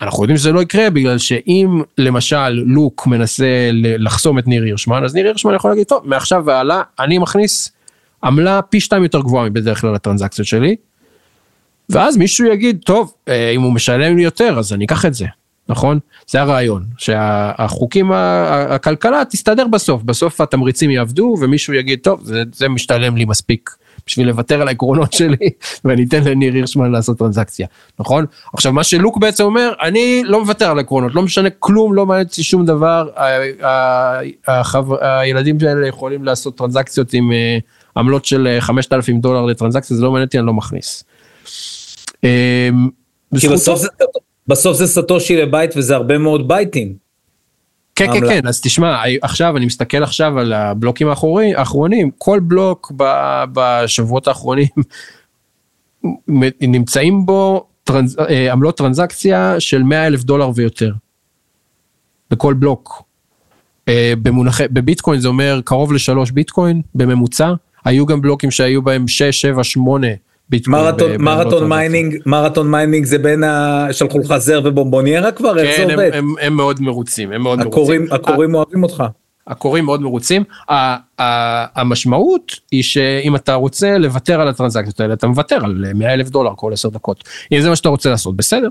אנחנו 0.00 0.22
יודעים 0.22 0.36
שזה 0.36 0.52
לא 0.52 0.62
יקרה 0.62 0.90
בגלל 0.90 1.18
שאם 1.18 1.82
למשל 1.98 2.48
לוק 2.48 3.06
מנסה 3.06 3.70
לחסום 3.72 4.38
את 4.38 4.46
ניר 4.46 4.62
הירשמן, 4.62 5.04
אז 5.04 5.14
ניר 5.14 5.26
הירשמן 5.26 5.54
יכול 5.54 5.70
להגיד, 5.70 5.86
טוב, 5.86 6.02
מעכשיו 6.04 6.42
והלאה, 6.46 6.82
אני 6.98 7.18
מכניס 7.18 7.72
עמלה 8.24 8.62
פי 8.62 8.80
שתיים 8.80 9.02
יותר 9.02 9.20
גבוהה 9.20 9.48
מבדרך 9.50 9.80
כלל 9.80 9.94
הטרנזקציות 9.94 10.46
שלי. 10.46 10.76
ואז 11.88 12.16
מישהו 12.16 12.46
יגיד, 12.46 12.80
טוב, 12.84 13.14
אה, 13.28 13.50
אם 13.50 13.62
הוא 13.62 13.72
משלם 13.72 14.16
לי 14.16 14.22
יותר, 14.22 14.58
אז 14.58 14.72
אני 14.72 14.84
אקח 14.84 15.06
את 15.06 15.14
זה. 15.14 15.26
נכון? 15.68 15.98
זה 16.28 16.40
הרעיון, 16.40 16.84
שהחוקים, 16.98 18.12
הכלכלה 18.12 19.22
תסתדר 19.30 19.66
בסוף, 19.66 20.02
בסוף 20.02 20.40
התמריצים 20.40 20.90
יעבדו 20.90 21.36
ומישהו 21.40 21.74
יגיד, 21.74 21.98
טוב, 22.02 22.20
זה, 22.24 22.42
זה 22.52 22.68
משתלם 22.68 23.16
לי 23.16 23.24
מספיק 23.24 23.70
בשביל 24.06 24.26
לוותר 24.26 24.60
על 24.60 24.68
העקרונות 24.68 25.12
שלי 25.12 25.50
ואני 25.84 26.04
אתן 26.04 26.24
לניר 26.24 26.54
הירשמן 26.54 26.92
לעשות 26.92 27.18
טרנזקציה, 27.18 27.66
נכון? 28.00 28.24
עכשיו 28.52 28.72
מה 28.72 28.84
שלוק 28.84 29.18
בעצם 29.18 29.44
אומר, 29.44 29.72
אני 29.82 30.22
לא 30.24 30.40
מוותר 30.40 30.70
על 30.70 30.78
העקרונות, 30.78 31.14
לא 31.14 31.22
משנה 31.22 31.50
כלום, 31.50 31.94
לא 31.94 32.06
מעניין 32.06 32.26
אותי 32.26 32.42
שום 32.42 32.66
דבר, 32.66 33.08
הילדים 35.00 35.58
האלה 35.68 35.86
יכולים 35.86 36.24
לעשות 36.24 36.58
טרנזקציות 36.58 37.12
עם 37.12 37.32
אה, 37.32 37.58
עמלות 37.96 38.24
של 38.24 38.56
5,000 38.60 39.16
אה, 39.16 39.20
דולר 39.20 39.44
לטרנזקציה, 39.44 39.96
זה 39.96 40.02
לא 40.02 40.10
מעניין 40.10 40.26
אותי, 40.26 40.38
אני 40.38 40.46
לא 40.46 40.52
מכניס. 40.52 41.04
אה, 42.24 42.68
כי 43.40 43.48
בסוף 43.48 43.80
זה 43.80 43.88
בסוף 44.48 44.76
זה 44.76 44.86
סטושי 44.86 45.36
לבייט 45.36 45.76
וזה 45.76 45.96
הרבה 45.96 46.18
מאוד 46.18 46.48
בייטים. 46.48 46.94
כן 47.96 48.12
כן 48.12 48.28
כן 48.28 48.46
אז 48.46 48.60
תשמע 48.60 49.02
עכשיו 49.22 49.56
אני 49.56 49.66
מסתכל 49.66 50.02
עכשיו 50.02 50.38
על 50.38 50.52
הבלוקים 50.52 51.08
האחרונים 51.56 52.10
כל 52.18 52.40
בלוק 52.40 52.92
בשבועות 53.52 54.28
האחרונים 54.28 54.68
נמצאים 56.60 57.26
בו 57.26 57.66
טרנז, 57.84 58.18
אה, 58.18 58.52
עמלות 58.52 58.76
טרנזקציה 58.76 59.60
של 59.60 59.82
100 59.82 60.06
אלף 60.06 60.22
דולר 60.22 60.50
ויותר. 60.54 60.92
בכל 62.30 62.54
בלוק. 62.54 63.02
אה, 63.88 64.12
במונחי, 64.22 64.64
בביטקוין 64.70 65.20
זה 65.20 65.28
אומר 65.28 65.60
קרוב 65.64 65.92
לשלוש 65.92 66.30
ביטקוין 66.30 66.82
בממוצע 66.94 67.52
היו 67.84 68.06
גם 68.06 68.20
בלוקים 68.20 68.50
שהיו 68.50 68.82
בהם 68.82 69.08
6 69.08 69.40
7 69.40 69.64
8 69.64 70.06
מרתון, 70.66 71.10
מרתון 71.18 71.68
מיינינג, 71.68 72.16
מרתון 72.26 72.70
מיינינג 72.70 73.04
זה 73.04 73.18
בין 73.18 73.44
ה... 73.44 73.86
שלחו 73.92 74.18
לך 74.18 74.36
זר 74.36 74.60
ובומבוניירה 74.64 75.32
כבר? 75.32 75.54
כן, 75.62 75.90
הם, 75.90 75.98
הם, 76.12 76.34
הם 76.40 76.54
מאוד 76.54 76.80
מרוצים, 76.82 77.32
הם 77.32 77.42
מאוד 77.42 77.60
הכורים, 77.60 78.00
מרוצים. 78.00 78.14
הכורים 78.14 78.54
אוהבים 78.54 78.82
אותך. 78.82 79.04
הכורים 79.48 79.84
מאוד 79.84 80.02
מרוצים. 80.02 80.44
המשמעות 81.76 82.52
היא 82.70 82.82
שאם 82.82 83.36
אתה 83.36 83.54
רוצה 83.54 83.98
לוותר 83.98 84.40
על 84.40 84.48
הטרנזקציות 84.48 85.00
האלה, 85.00 85.14
אתה 85.14 85.26
מוותר 85.26 85.64
על 85.64 85.84
100 85.94 86.14
אלף 86.14 86.28
דולר 86.28 86.50
כל 86.56 86.72
10 86.72 86.88
דקות. 86.88 87.24
אם 87.52 87.60
זה 87.60 87.68
מה 87.68 87.76
שאתה 87.76 87.88
רוצה 87.88 88.10
לעשות, 88.10 88.36
בסדר, 88.36 88.68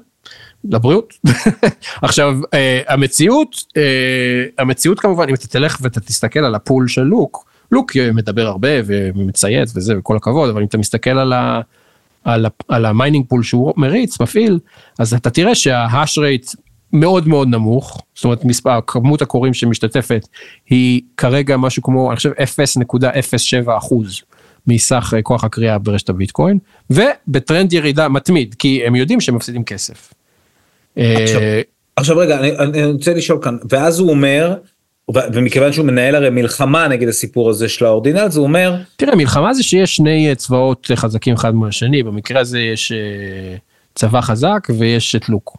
לבריאות. 0.64 1.14
עכשיו, 2.02 2.38
אה, 2.54 2.82
המציאות, 2.88 3.56
אה, 3.78 4.44
המציאות 4.58 5.00
כמובן, 5.00 5.30
אם 5.30 5.34
אתה 5.34 5.48
תלך 5.48 5.78
ואתה 5.82 6.00
תסתכל 6.00 6.40
על 6.40 6.56
ה 6.56 6.62
pool 6.62 6.88
של 6.88 7.02
לוק, 7.02 7.46
לוק 7.72 7.92
מדבר 8.14 8.48
הרבה 8.48 8.70
ומצייץ 8.86 9.74
וזה, 9.76 9.98
וכל 10.00 10.18
הכבוד, 10.18 10.50
אבל 10.50 10.62
אם 10.62 10.68
אתה 10.68 10.78
מסתכל 10.78 11.10
על 11.10 11.34
ה... 11.34 11.62
על 12.68 12.86
ה 12.86 12.91
mining 12.91 13.26
pool 13.28 13.44
שהוא 13.44 13.74
מריץ, 13.78 14.22
מפעיל, 14.22 14.60
אז 15.00 15.14
אתה 15.14 15.30
תראה 15.30 15.56
שה 15.56 15.82
hash 15.82 16.18
rate 16.18 16.48
מאוד 16.94 17.28
מאוד 17.28 17.48
נמוך, 17.48 18.02
זאת 18.16 18.26
אומרת 18.26 18.46
מספר, 18.46 18.80
כמות 18.88 19.22
הקוראים 19.22 19.54
שמשתתפת 19.54 20.28
היא 20.70 21.02
כרגע 21.18 21.58
משהו 21.58 21.84
כמו, 21.84 22.10
אני 22.10 22.16
חושב 22.16 22.32
0.07 22.32 23.78
אחוז 23.78 24.22
מסך 24.68 25.14
אה, 25.18 25.22
כוח 25.22 25.44
הקריאה 25.44 25.78
ברשת 25.78 26.10
הביטקוין, 26.10 26.58
ובטרנד 26.90 27.74
ירידה 27.74 28.10
מתמיד, 28.10 28.56
כי 28.60 28.82
הם 28.86 28.96
יודעים 28.96 29.22
שהם 29.22 29.36
מפסידים 29.36 29.64
כסף. 29.64 30.14
עכשיו, 30.96 31.42
אה, 31.42 31.62
עכשיו 31.96 32.18
רגע, 32.18 32.40
אני, 32.40 32.58
אני 32.58 32.86
רוצה 32.86 33.14
לשאול 33.14 33.40
כאן, 33.42 33.58
ואז 33.70 34.00
הוא 34.00 34.10
אומר, 34.10 34.56
ומכיוון 35.34 35.74
שהוא 35.74 35.86
מנהל 35.86 36.16
הרי 36.16 36.30
מלחמה 36.30 36.88
נגד 36.88 37.08
הסיפור 37.08 37.50
הזה 37.50 37.70
של 37.70 37.86
האורדינל, 37.86 38.30
זה 38.30 38.40
אומר... 38.40 38.76
תראה, 38.96 39.16
מלחמה 39.16 39.54
זה 39.54 39.64
שיש 39.64 39.96
שני 39.96 40.36
צבאות 40.36 40.92
חזקים 40.96 41.34
אחד 41.34 41.56
מהשני, 41.56 42.04
במקרה 42.04 42.42
הזה 42.42 42.60
יש 42.60 42.92
אה, 42.92 43.56
צבא 43.96 44.22
חזק 44.22 44.68
ויש 44.78 45.16
את 45.16 45.30
לוק. 45.30 45.58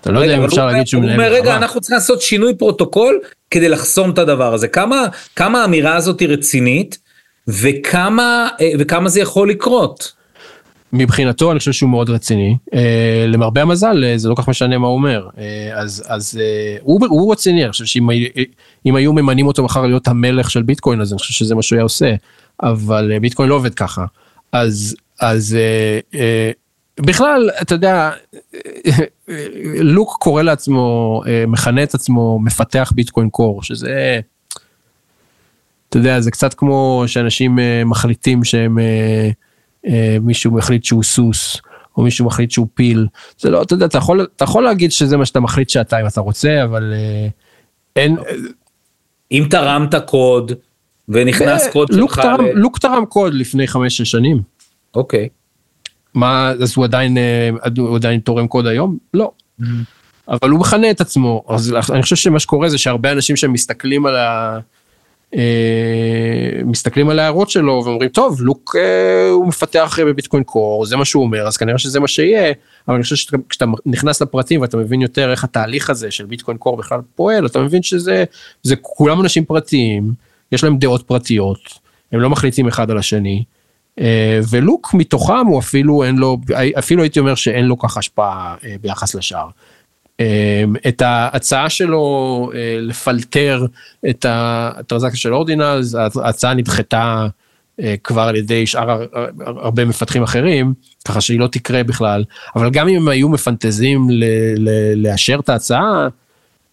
אתה 0.00 0.12
לא 0.12 0.20
יודע 0.20 0.36
אם 0.36 0.44
אפשר 0.44 0.66
להגיד 0.66 0.86
שהוא 0.86 1.02
מנהל 1.02 1.16
מלחמה. 1.16 1.36
רגע, 1.36 1.56
אנחנו 1.56 1.80
צריכים 1.80 1.94
לעשות 1.94 2.22
שינוי 2.22 2.54
פרוטוקול 2.54 3.20
כדי 3.50 3.68
לחסום 3.68 4.10
את 4.10 4.18
הדבר 4.18 4.54
הזה. 4.54 4.68
כמה, 4.68 5.06
כמה 5.36 5.62
האמירה 5.62 5.96
הזאת 5.96 6.20
היא 6.20 6.28
רצינית, 6.28 6.98
וכמה, 7.48 8.48
אה, 8.60 8.70
וכמה 8.78 9.08
זה 9.08 9.20
יכול 9.20 9.50
לקרות. 9.50 10.12
מבחינתו 10.92 11.50
אני 11.50 11.58
חושב 11.58 11.72
שהוא 11.72 11.90
מאוד 11.90 12.10
רציני. 12.10 12.56
אה, 12.74 13.24
למרבה 13.28 13.62
המזל 13.62 14.04
אה, 14.04 14.18
זה 14.18 14.28
לא 14.28 14.34
כך 14.34 14.48
משנה 14.48 14.78
מה 14.78 14.86
הוא 14.86 14.94
אומר. 14.94 15.28
אה, 15.38 15.70
אז, 15.80 16.04
אז 16.06 16.40
אה, 16.40 16.76
הוא, 16.82 17.06
הוא 17.08 17.32
רציני, 17.32 17.64
אני 17.64 17.72
חושב 17.72 17.84
שאם 17.84 18.96
היו 18.96 19.12
ממנים 19.12 19.46
אותו 19.46 19.64
מחר 19.64 19.86
להיות 19.86 20.08
המלך 20.08 20.50
של 20.50 20.62
ביטקוין 20.62 21.00
אז 21.00 21.12
אני 21.12 21.18
חושב 21.18 21.32
שזה 21.32 21.54
מה 21.54 21.62
שהוא 21.62 21.76
היה 21.76 21.82
עושה. 21.82 22.14
אבל 22.62 23.12
אה, 23.12 23.20
ביטקוין 23.20 23.48
לא 23.48 23.54
עובד 23.54 23.74
ככה. 23.74 24.04
אז, 24.52 24.96
אז 25.20 25.56
אה, 25.58 26.20
אה, 26.20 26.50
בכלל, 27.00 27.50
אתה 27.62 27.74
יודע, 27.74 28.10
לוק 29.80 30.16
קורא 30.20 30.42
לעצמו, 30.42 31.20
אה, 31.26 31.44
מכנה 31.46 31.82
את 31.82 31.94
עצמו 31.94 32.38
מפתח 32.38 32.92
ביטקוין 32.94 33.30
קור, 33.30 33.62
שזה, 33.62 34.20
אתה 35.88 35.98
יודע, 35.98 36.20
זה 36.20 36.30
קצת 36.30 36.54
כמו 36.54 37.04
שאנשים 37.06 37.58
מחליטים 37.86 38.44
שהם, 38.44 38.78
מישהו 40.20 40.52
מחליט 40.52 40.84
שהוא 40.84 41.02
סוס, 41.02 41.60
או 41.96 42.02
מישהו 42.02 42.26
מחליט 42.26 42.50
שהוא 42.50 42.66
פיל. 42.74 43.06
זה 43.38 43.50
לא, 43.50 43.62
אתה 43.62 43.74
יודע, 43.74 43.86
אתה 43.86 43.98
יכול, 43.98 44.26
אתה 44.36 44.44
יכול 44.44 44.64
להגיד 44.64 44.92
שזה 44.92 45.16
מה 45.16 45.26
שאתה 45.26 45.40
מחליט 45.40 45.68
שאתה, 45.68 46.00
אם 46.00 46.06
אתה 46.06 46.20
רוצה, 46.20 46.64
אבל 46.64 46.94
אין... 47.96 48.16
אם 49.32 49.46
תרמת 49.50 49.94
קוד, 49.94 50.52
ונכנס 51.08 51.68
קוד 51.72 51.88
שלך... 51.92 52.20
לוק 52.54 52.78
תרם 52.78 53.04
קוד 53.04 53.34
לפני 53.34 53.66
חמש-שש 53.66 54.10
שנים. 54.10 54.42
אוקיי. 54.94 55.28
מה, 56.14 56.50
אז 56.50 56.76
הוא 56.76 56.84
עדיין, 56.84 57.18
אה, 57.18 57.50
הוא 57.78 57.96
עדיין 57.96 58.20
תורם 58.20 58.46
קוד 58.46 58.66
היום? 58.66 58.98
לא. 59.14 59.30
Mm-hmm. 59.60 59.64
אבל 60.28 60.50
הוא 60.50 60.60
מכנה 60.60 60.90
את 60.90 61.00
עצמו, 61.00 61.44
אז 61.48 61.74
אני 61.92 62.02
חושב 62.02 62.16
שמה 62.16 62.38
שקורה 62.38 62.68
זה 62.68 62.78
שהרבה 62.78 63.12
אנשים 63.12 63.36
שמסתכלים 63.36 64.06
על 64.06 64.16
ה... 64.16 64.58
אה, 65.34 66.62
מסתכלים 66.64 67.08
על 67.08 67.18
ההערות 67.18 67.50
שלו 67.50 67.82
ואומרים 67.84 68.08
טוב 68.08 68.42
לוק 68.42 68.76
אה, 68.78 69.30
הוא 69.30 69.46
מפתח 69.46 69.98
בביטקוין 70.06 70.42
קור 70.42 70.86
זה 70.86 70.96
מה 70.96 71.04
שהוא 71.04 71.22
אומר 71.22 71.46
אז 71.46 71.56
כנראה 71.56 71.78
שזה 71.78 72.00
מה 72.00 72.08
שיהיה 72.08 72.52
אבל 72.88 72.94
אני 72.94 73.02
חושב 73.02 73.16
שכשאתה 73.16 73.64
נכנס 73.86 74.22
לפרטים 74.22 74.60
ואתה 74.60 74.76
מבין 74.76 75.00
יותר 75.00 75.30
איך 75.30 75.44
התהליך 75.44 75.90
הזה 75.90 76.10
של 76.10 76.24
ביטקוין 76.24 76.56
קור 76.56 76.76
בכלל 76.76 77.00
פועל 77.14 77.46
אתה 77.46 77.60
מבין 77.60 77.82
שזה 77.82 78.24
זה 78.62 78.76
כולם 78.76 79.20
אנשים 79.20 79.44
פרטיים 79.44 80.12
יש 80.52 80.64
להם 80.64 80.78
דעות 80.78 81.02
פרטיות 81.02 81.58
הם 82.12 82.20
לא 82.20 82.30
מחליטים 82.30 82.68
אחד 82.68 82.90
על 82.90 82.98
השני 82.98 83.44
אה, 84.00 84.40
ולוק 84.50 84.94
מתוכם 84.94 85.46
הוא 85.46 85.58
אפילו 85.58 86.04
אין 86.04 86.16
לו, 86.16 86.38
אפילו 86.78 87.02
הייתי 87.02 87.20
אומר 87.20 87.34
שאין 87.34 87.64
לו 87.64 87.78
כך 87.78 87.96
השפעה 87.96 88.54
אה, 88.64 88.74
ביחס 88.80 89.14
לשאר. 89.14 89.48
אה, 90.20 90.64
את 90.88 91.02
ההצעה 91.02 91.70
שלו 91.70 92.50
לפלטר 92.80 93.66
את 94.10 94.26
הטרנזקציה 94.28 95.18
של 95.18 95.34
אורדינלס, 95.34 95.94
ההצעה 95.94 96.54
נדחתה 96.54 97.26
כבר 98.04 98.22
על 98.22 98.36
ידי 98.36 98.66
שאר 98.66 99.06
הרבה 99.46 99.84
מפתחים 99.84 100.22
אחרים, 100.22 100.74
ככה 101.08 101.20
שהיא 101.20 101.40
לא 101.40 101.46
תקרה 101.46 101.84
בכלל, 101.84 102.24
אבל 102.56 102.70
גם 102.70 102.88
אם 102.88 102.96
הם 102.96 103.08
היו 103.08 103.28
מפנטזים 103.28 104.08
לאשר 104.96 105.38
את 105.40 105.48
ההצעה, 105.48 106.08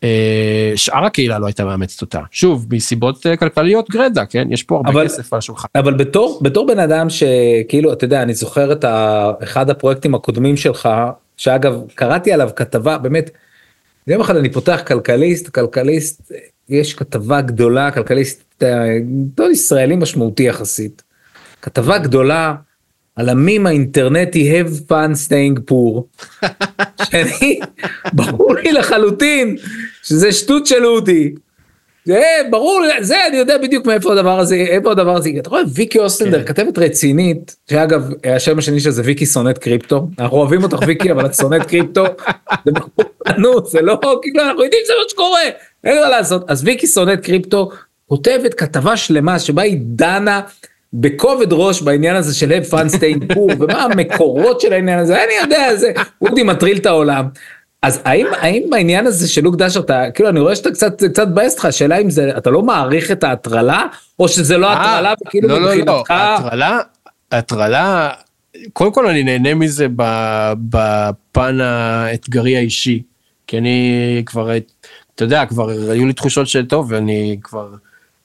אה, 0.03 0.71
שאר 0.75 1.05
הקהילה 1.05 1.39
לא 1.39 1.45
הייתה 1.45 1.65
מאמצת 1.65 2.01
אותה. 2.01 2.21
שוב, 2.31 2.67
מסיבות 2.71 3.25
אה, 3.25 3.37
כלכליות 3.37 3.89
גרדה, 3.89 4.25
כן? 4.25 4.47
יש 4.51 4.63
פה 4.63 4.75
הרבה 4.75 4.89
אבל, 4.89 5.05
כסף 5.05 5.33
על 5.33 5.39
השולחן. 5.39 5.67
אבל 5.75 5.93
בתור, 5.93 6.39
בתור 6.43 6.67
בן 6.67 6.79
אדם 6.79 7.07
שכאילו, 7.09 7.93
אתה 7.93 8.05
יודע, 8.05 8.21
אני 8.21 8.33
זוכר 8.33 8.71
את 8.71 8.83
ה, 8.83 9.31
אחד 9.43 9.69
הפרויקטים 9.69 10.15
הקודמים 10.15 10.57
שלך, 10.57 10.89
שאגב, 11.39 11.81
קראתי 11.95 12.31
עליו 12.31 12.49
כתבה, 12.55 12.97
באמת, 12.97 13.31
יום 14.07 14.21
אחד 14.21 14.35
אני 14.35 14.49
פותח 14.51 14.81
כלכליסט, 14.87 15.49
כלכליסט, 15.49 16.31
יש 16.69 16.93
כתבה 16.93 17.41
גדולה, 17.41 17.91
כלכליסט, 17.91 18.63
לא 19.37 19.51
ישראלי 19.51 19.95
משמעותי 19.95 20.43
יחסית. 20.43 21.03
כתבה 21.61 21.97
גדולה 21.97 22.55
על 23.15 23.29
המים 23.29 23.67
האינטרנטי 23.67 24.61
have 24.61 24.91
fun 24.91 25.11
staying 25.27 25.71
poor. 25.71 26.01
שאני, 27.05 27.59
ברור 28.13 28.55
לי 28.55 28.71
לחלוטין 28.71 29.55
שזה 30.03 30.31
שטות 30.31 30.65
של 30.65 30.85
אודי. 30.85 31.33
זה 32.09 32.23
ברור, 32.49 32.81
זה 33.01 33.27
אני 33.27 33.37
יודע 33.37 33.57
בדיוק 33.57 33.85
מאיפה 33.85 34.11
הדבר 34.11 34.39
הזה, 34.39 34.55
איפה 34.55 34.91
הדבר 34.91 35.15
הזה, 35.15 35.29
אתה 35.39 35.49
רואה 35.49 35.61
ויקי 35.73 35.99
אוסטנדר, 35.99 36.39
כן. 36.39 36.53
כתבת 36.53 36.77
רצינית, 36.77 37.55
שאגב 37.69 38.09
השם 38.35 38.57
השני 38.57 38.79
שלה 38.79 38.91
זה 38.91 39.01
ויקי 39.05 39.25
שונאת 39.25 39.57
קריפטו, 39.57 40.07
אנחנו 40.19 40.37
אוהבים 40.37 40.63
אותך 40.63 40.79
ויקי 40.87 41.11
אבל 41.11 41.25
את 41.25 41.35
שונאת 41.35 41.65
קריפטו, 41.65 42.03
זה 42.65 42.71
מכוונות, 42.71 43.67
זה 43.67 43.81
לא, 43.81 43.99
כאילו 44.21 44.43
אנחנו 44.43 44.63
יודעים 44.63 44.81
שזה 44.85 44.93
מה 45.03 45.09
שקורה, 45.09 45.41
אין 45.83 46.01
מה 46.01 46.09
לעשות, 46.09 46.51
אז 46.51 46.63
ויקי 46.63 46.87
שונאת 46.87 47.19
קריפטו, 47.25 47.69
כותבת 48.05 48.53
כתבה 48.53 48.97
שלמה 48.97 49.39
שבה 49.39 49.61
היא 49.61 49.77
דנה 49.81 50.41
בכובד 50.93 51.53
ראש 51.53 51.81
בעניין 51.81 52.15
הזה 52.15 52.35
של 52.35 52.51
הב 52.51 52.63
פאנסטיין 52.63 53.19
פור 53.33 53.51
ומה 53.59 53.83
המקורות 53.83 54.61
של 54.61 54.73
העניין 54.73 54.99
הזה? 54.99 55.23
אני 55.23 55.33
יודע 55.41 55.75
זה 55.75 55.91
אודי 56.21 56.43
מטריל 56.43 56.77
את 56.77 56.85
העולם. 56.85 57.25
אז 57.81 58.01
האם 58.05 58.27
האם 58.39 58.63
בעניין 58.69 59.07
הזה 59.07 59.29
של 59.29 59.43
לוק 59.43 59.55
דאשר 59.55 59.79
אתה 59.79 60.03
כאילו 60.13 60.29
אני 60.29 60.39
רואה 60.39 60.55
שאתה 60.55 60.71
קצת 60.71 61.03
קצת 61.03 61.27
מבאס 61.27 61.53
אותך 61.53 61.65
השאלה 61.65 61.97
אם 61.97 62.09
זה 62.09 62.31
אתה 62.37 62.49
לא 62.49 62.61
מעריך 62.61 63.11
את 63.11 63.23
ההטרלה 63.23 63.85
או 64.19 64.27
שזה 64.27 64.57
לא 64.57 64.67
אה, 64.67 64.73
הטרלה 64.73 65.13
וכאילו 65.27 65.47
לא, 65.47 65.59
לא, 65.59 65.75
לא, 65.75 66.03
הטרלה 66.09 66.79
הטרלה 67.31 68.09
קודם 68.73 68.93
כל 68.93 69.07
אני 69.07 69.23
נהנה 69.23 69.53
מזה 69.53 69.87
בפן 70.69 71.61
האתגרי 71.61 72.57
האישי 72.57 73.01
כי 73.47 73.57
אני 73.57 74.23
כבר 74.25 74.51
אתה 75.15 75.23
יודע 75.23 75.45
כבר 75.45 75.69
היו 75.69 76.05
לי 76.05 76.13
תחושות 76.13 76.47
של 76.47 76.65
טוב 76.65 76.91
ואני 76.91 77.39
כבר. 77.43 77.67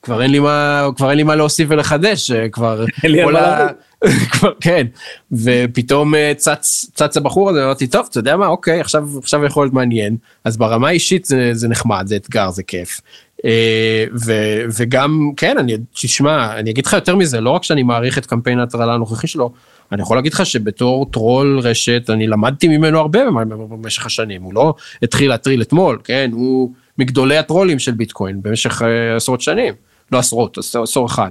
כבר 0.02 0.22
אין 0.22 0.30
לי 0.30 0.38
מה, 0.38 0.88
כבר 0.96 1.10
אין 1.10 1.16
לי 1.16 1.22
מה 1.22 1.34
להוסיף 1.34 1.66
ולחדש, 1.70 2.30
כבר... 2.32 2.84
לי 3.04 3.24
מה 3.24 3.66
כבר, 4.32 4.52
כן, 4.60 4.86
ופתאום 5.32 6.14
אה, 6.14 6.32
צץ, 6.36 6.90
צץ 6.94 7.16
הבחור 7.16 7.50
הזה, 7.50 7.64
אמרתי, 7.64 7.86
טוב, 7.86 8.06
אתה 8.10 8.18
יודע 8.18 8.36
מה, 8.36 8.46
אוקיי, 8.46 8.80
עכשיו, 8.80 9.08
עכשיו 9.18 9.44
יכול 9.44 9.64
להיות 9.64 9.74
מעניין. 9.74 10.16
אז 10.44 10.56
ברמה 10.56 10.88
האישית 10.88 11.24
זה, 11.24 11.50
זה 11.52 11.68
נחמד, 11.68 12.04
זה 12.06 12.16
אתגר, 12.16 12.50
זה 12.50 12.62
כיף. 12.62 13.00
אה, 13.44 14.04
ו, 14.24 14.32
וגם, 14.76 15.30
כן, 15.36 15.58
אני, 15.58 15.76
תשמע, 15.92 16.58
אני 16.58 16.70
אגיד 16.70 16.86
לך 16.86 16.92
יותר 16.92 17.16
מזה, 17.16 17.40
לא 17.40 17.50
רק 17.50 17.62
שאני 17.64 17.82
מעריך 17.82 18.18
את 18.18 18.26
קמפיין 18.26 18.58
ההטרלה 18.58 18.94
הנוכחי 18.94 19.26
שלו, 19.26 19.52
אני 19.92 20.02
יכול 20.02 20.16
להגיד 20.16 20.32
לך 20.32 20.46
שבתור 20.46 21.06
טרול 21.10 21.60
רשת, 21.62 22.10
אני 22.10 22.26
למדתי 22.26 22.68
ממנו 22.68 22.98
הרבה 22.98 23.20
במשך 23.46 24.06
השנים, 24.06 24.42
הוא 24.42 24.54
לא 24.54 24.74
התחיל 25.02 25.28
להטריל 25.28 25.62
אתמול, 25.62 25.98
כן, 26.04 26.30
הוא 26.32 26.72
מגדולי 26.98 27.36
הטרולים 27.36 27.78
של 27.78 27.92
ביטקוין 27.92 28.42
במשך 28.42 28.82
עשרות 29.16 29.40
שנים. 29.40 29.74
לא 30.12 30.18
עשרות, 30.18 30.58
עשור 30.82 31.06
אחד. 31.06 31.30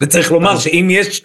וצריך 0.00 0.32
לומר 0.32 0.58
שאם 0.58 0.88
יש 0.90 1.22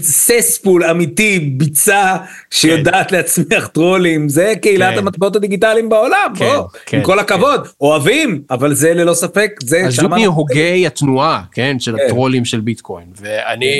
סספול 0.00 0.84
אמיתי, 0.84 1.38
ביצה 1.38 2.16
שיודעת 2.50 3.10
כן. 3.10 3.16
להצמיח 3.16 3.66
טרולים, 3.66 4.28
זה 4.28 4.54
קהילת 4.62 4.92
כן. 4.92 4.98
המטבעות 4.98 5.36
הדיגיטליים 5.36 5.88
בעולם, 5.88 6.32
כן, 6.38 6.44
בוא, 6.56 6.68
עם 6.92 7.02
כל 7.02 7.18
הכבוד, 7.18 7.68
אוהבים, 7.80 8.42
אבל 8.50 8.74
זה 8.74 8.94
ללא 8.94 9.14
ספק, 9.14 9.50
זה 9.62 9.80
אז 9.86 9.94
זו 9.94 10.08
מהוגי 10.08 10.86
התנועה, 10.86 11.42
כן, 11.52 11.80
של 11.80 11.96
הטרולים 11.96 12.44
של 12.44 12.60
ביטקוין, 12.60 13.06
ואני 13.16 13.74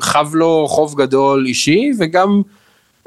חב 0.00 0.34
לו 0.34 0.66
חוב 0.68 0.94
גדול 0.94 1.46
אישי, 1.46 1.90
וגם, 1.98 2.42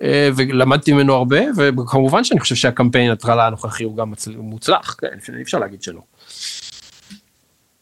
אה, 0.02 0.30
ולמדתי 0.36 0.94
ממנו 0.94 1.14
הרבה, 1.14 1.40
וכמובן 1.56 2.24
שאני 2.24 2.40
חושב 2.40 2.56
שהקמפיין 2.56 3.12
הטרלה 3.12 3.48
הנוכחי 3.48 3.84
הוא 3.84 3.98
גם 3.98 4.14
מוצלח, 4.38 4.96
כן, 5.00 5.36
אי 5.38 5.42
אפשר 5.42 5.60
להגיד 5.60 5.82
שלא. 5.82 6.02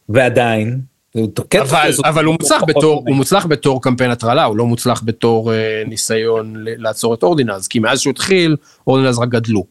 ועדיין, 0.08 0.80
אבל, 1.60 1.90
אבל 2.04 2.24
הוא 2.24 2.36
מוצלח 2.40 2.62
בתור. 2.66 3.04
הוא 3.06 3.16
מוצלח 3.16 3.46
בתור 3.46 3.82
קמפיין 3.82 4.10
הטרלה, 4.10 4.44
הוא 4.44 4.56
לא 4.56 4.66
מוצלח 4.66 5.02
בתור 5.04 5.52
אה, 5.52 5.82
ניסיון 5.86 6.54
לעצור 6.56 7.14
את 7.14 7.22
אורדינלס, 7.22 7.66
כי 7.66 7.78
מאז 7.78 8.00
שהוא 8.00 8.10
התחיל, 8.10 8.56
אורדינלס 8.86 9.18
רק 9.18 9.28
גדלו. 9.28 9.64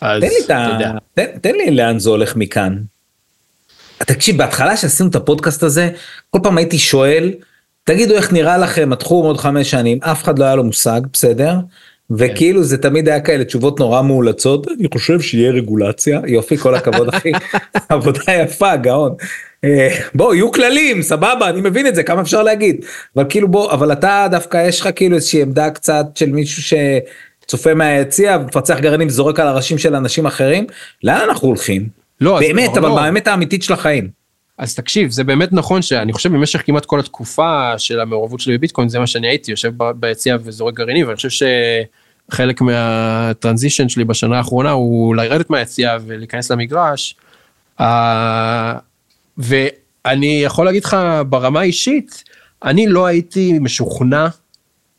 אז 0.00 0.22
תן 0.22 0.28
לי 0.28 0.44
את 0.44 0.50
ה... 0.50 0.78
תן, 1.14 1.24
תן 1.40 1.54
לי 1.54 1.70
לאן 1.70 1.98
זה 1.98 2.10
הולך 2.10 2.36
מכאן. 2.36 2.76
תקשיב, 3.98 4.38
בהתחלה 4.38 4.76
שעשינו 4.76 5.10
את 5.10 5.14
הפודקאסט 5.14 5.62
הזה, 5.62 5.90
כל 6.30 6.38
פעם 6.42 6.58
הייתי 6.58 6.78
שואל, 6.78 7.32
תגידו 7.84 8.14
איך 8.14 8.32
נראה 8.32 8.58
לכם 8.58 8.92
התחום 8.92 9.26
עוד 9.26 9.38
חמש 9.38 9.70
שנים, 9.70 9.98
אף 10.02 10.24
אחד 10.24 10.38
לא 10.38 10.44
היה 10.44 10.54
לו 10.54 10.64
מושג, 10.64 11.00
בסדר? 11.12 11.54
וכאילו 12.10 12.64
זה 12.64 12.78
תמיד 12.78 13.08
היה 13.08 13.20
כאלה 13.20 13.44
תשובות 13.44 13.80
נורא 13.80 14.02
מאולצות, 14.02 14.68
אני 14.68 14.88
חושב 14.92 15.20
שיהיה 15.20 15.50
רגולציה, 15.50 16.20
יופי, 16.26 16.56
כל 16.56 16.74
הכבוד 16.74 17.08
אחי, 17.08 17.32
עבודה 17.88 18.32
יפה, 18.32 18.76
גאון. 18.76 19.14
אה, 19.64 19.88
בוא, 20.14 20.34
יהיו 20.34 20.52
כללים, 20.52 21.02
סבבה, 21.02 21.48
אני 21.48 21.60
מבין 21.60 21.86
את 21.86 21.94
זה, 21.94 22.02
כמה 22.02 22.20
אפשר 22.20 22.42
להגיד. 22.42 22.84
אבל 23.16 23.24
כאילו 23.28 23.48
בוא, 23.48 23.72
אבל 23.72 23.92
אתה 23.92 24.26
דווקא 24.30 24.68
יש 24.68 24.80
לך 24.80 24.88
כאילו 24.96 25.16
איזושהי 25.16 25.42
עמדה 25.42 25.70
קצת 25.70 26.06
של 26.14 26.30
מישהו 26.30 26.78
שצופה 27.42 27.74
מהיציע, 27.74 28.38
מפצח 28.38 28.78
גרעינים, 28.80 29.08
זורק 29.08 29.40
על 29.40 29.46
הראשים 29.46 29.78
של 29.78 29.94
אנשים 29.94 30.26
אחרים, 30.26 30.66
לאן 31.04 31.20
אנחנו 31.28 31.48
הולכים? 31.48 31.88
לא, 32.20 32.38
באמת, 32.38 32.70
כבר 32.70 32.78
אבל 32.78 32.88
לא. 32.88 33.02
באמת 33.02 33.26
האמיתית 33.26 33.62
של 33.62 33.72
החיים. 33.72 34.20
אז 34.58 34.74
תקשיב, 34.74 35.10
זה 35.10 35.24
באמת 35.24 35.52
נכון 35.52 35.82
שאני 35.82 36.12
חושב 36.12 36.32
במשך 36.32 36.62
כמעט 36.66 36.84
כל 36.84 37.00
התקופה 37.00 37.78
של 37.78 38.00
המעורבות 38.00 38.40
שלי 38.40 38.58
בביטקוין, 38.58 38.88
זה 38.88 38.98
מה 38.98 39.06
שאני 39.06 39.28
הייתי, 39.28 39.50
יושב 39.50 39.72
ביציע 39.96 40.36
וזורק 40.42 40.74
גרעינים, 40.74 41.06
ואני 41.06 41.16
חושב 41.16 41.46
שחלק 42.30 42.60
מהטרנזישן 42.60 43.88
שלי 43.88 44.04
בשנה 44.04 44.38
האחרונה 44.38 44.70
הוא 44.70 45.16
לרדת 45.16 45.50
מהיציע 45.50 45.96
ולהיכנס 46.06 46.50
למגרש. 46.50 47.16
ואני 49.40 50.42
יכול 50.44 50.66
להגיד 50.66 50.84
לך 50.84 50.96
ברמה 51.28 51.60
האישית, 51.60 52.24
אני 52.64 52.86
לא 52.86 53.06
הייתי 53.06 53.58
משוכנע 53.58 54.28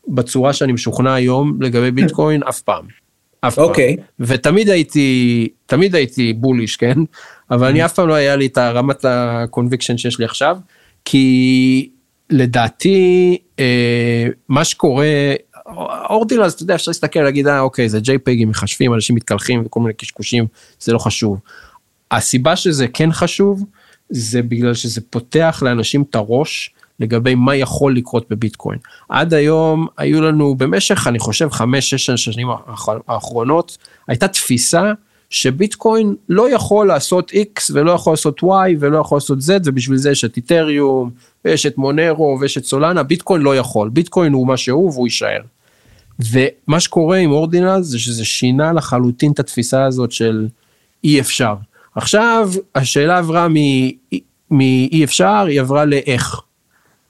בצורה 0.08 0.52
שאני 0.52 0.72
משוכנע 0.72 1.14
היום 1.14 1.62
לגבי 1.62 1.90
ביטקוין 1.90 2.42
אף 2.42 2.60
פעם. 2.60 2.84
אף 3.40 3.54
פעם. 3.54 3.64
אוקיי. 3.64 3.96
ותמיד 4.20 4.68
הייתי, 4.68 5.48
תמיד 5.66 5.94
הייתי 5.94 6.32
bullish, 6.32 6.76
כן? 6.76 6.98
אבל 7.50 7.66
אני 7.66 7.84
אף 7.84 7.94
פעם 7.94 8.08
לא 8.08 8.14
היה 8.14 8.36
לי 8.36 8.46
את 8.46 8.58
הרמת 8.58 9.04
ה 9.08 9.16
conviction 9.16 9.98
שיש 9.98 10.18
לי 10.18 10.24
עכשיו, 10.24 10.56
כי 11.04 11.90
לדעתי, 12.30 13.38
אה, 13.58 14.26
מה 14.48 14.64
שקורה, 14.64 15.06
Ordinals, 16.10 16.54
אתה 16.54 16.62
יודע, 16.62 16.74
אפשר 16.74 16.90
להסתכל 16.90 17.18
ולהגיד, 17.18 17.46
אה, 17.46 17.60
אוקיי, 17.60 17.88
זה 17.88 17.98
JPEGים 17.98 18.46
מחשבים, 18.46 18.94
אנשים 18.94 19.16
מתקלחים 19.16 19.62
וכל 19.66 19.80
מיני 19.80 19.94
קשקושים, 19.94 20.46
זה 20.80 20.92
לא 20.92 20.98
חשוב. 20.98 21.40
הסיבה 22.10 22.56
שזה 22.56 22.88
כן 22.88 23.12
חשוב, 23.12 23.64
זה 24.12 24.42
בגלל 24.42 24.74
שזה 24.74 25.00
פותח 25.10 25.62
לאנשים 25.66 26.02
את 26.10 26.14
הראש 26.14 26.70
לגבי 27.00 27.34
מה 27.34 27.56
יכול 27.56 27.96
לקרות 27.96 28.26
בביטקוין. 28.30 28.78
עד 29.08 29.34
היום 29.34 29.86
היו 29.98 30.22
לנו 30.22 30.54
במשך, 30.54 31.06
אני 31.06 31.18
חושב, 31.18 31.50
חמש, 31.50 31.90
שש 31.90 32.10
השנים 32.10 32.48
האח- 32.50 32.88
האחרונות, 33.08 33.78
הייתה 34.08 34.28
תפיסה 34.28 34.92
שביטקוין 35.30 36.14
לא 36.28 36.50
יכול 36.54 36.86
לעשות 36.86 37.30
X 37.30 37.70
ולא 37.72 37.90
יכול 37.92 38.12
לעשות 38.12 38.40
Y 38.42 38.46
ולא 38.80 38.98
יכול 38.98 39.16
לעשות 39.16 39.38
Z 39.38 39.50
ובשביל 39.64 39.96
זה 39.96 40.10
יש 40.10 40.24
את 40.24 40.36
איתריום 40.36 41.10
ויש 41.44 41.66
את 41.66 41.78
מונרו 41.78 42.38
ויש 42.40 42.58
את 42.58 42.64
סולנה, 42.64 43.02
ביטקוין 43.02 43.42
לא 43.42 43.56
יכול, 43.56 43.88
ביטקוין 43.88 44.32
הוא 44.32 44.46
מה 44.46 44.56
שהוא 44.56 44.90
והוא 44.92 45.06
יישאר. 45.06 45.40
ומה 46.32 46.80
שקורה 46.80 47.16
עם 47.16 47.30
אורדינל 47.30 47.82
זה 47.82 47.98
שזה 47.98 48.24
שינה 48.24 48.72
לחלוטין 48.72 49.32
את 49.32 49.38
התפיסה 49.40 49.84
הזאת 49.84 50.12
של 50.12 50.46
אי 51.04 51.20
אפשר. 51.20 51.54
עכשיו 51.94 52.50
השאלה 52.74 53.18
עברה 53.18 53.48
מאי 54.50 55.04
אפשר, 55.04 55.44
היא 55.48 55.60
עברה 55.60 55.84
לאיך. 55.84 56.40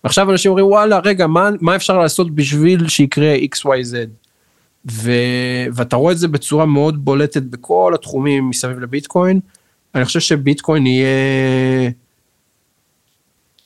עכשיו 0.02 0.30
אנשים 0.30 0.50
אומרים 0.50 0.66
וואלה 0.66 0.98
רגע 0.98 1.26
מה, 1.26 1.50
מה 1.60 1.76
אפשר 1.76 1.98
לעשות 1.98 2.34
בשביל 2.34 2.88
שיקרה 2.88 3.34
XYZ. 3.54 3.94
ו... 4.90 5.10
ואתה 5.72 5.96
רואה 5.96 6.12
את 6.12 6.18
זה 6.18 6.28
בצורה 6.28 6.66
מאוד 6.66 7.04
בולטת 7.04 7.42
בכל 7.42 7.92
התחומים 7.94 8.48
מסביב 8.48 8.78
לביטקוין. 8.78 9.40
אני 9.94 10.04
חושב 10.04 10.20
שביטקוין 10.20 10.86
יהיה 10.86 11.90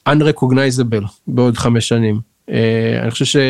unrecognizable 0.08 1.06
בעוד 1.26 1.56
חמש 1.56 1.88
שנים. 1.88 2.20
אה, 2.50 3.00
אני 3.02 3.10
חושב 3.10 3.40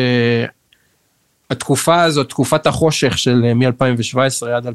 שהתקופה 1.49 2.03
הזאת, 2.03 2.29
תקופת 2.29 2.67
החושך 2.67 3.17
של 3.17 3.53
מ-2017 3.53 4.47
עד 4.55 4.67
2022-2023, 4.67 4.71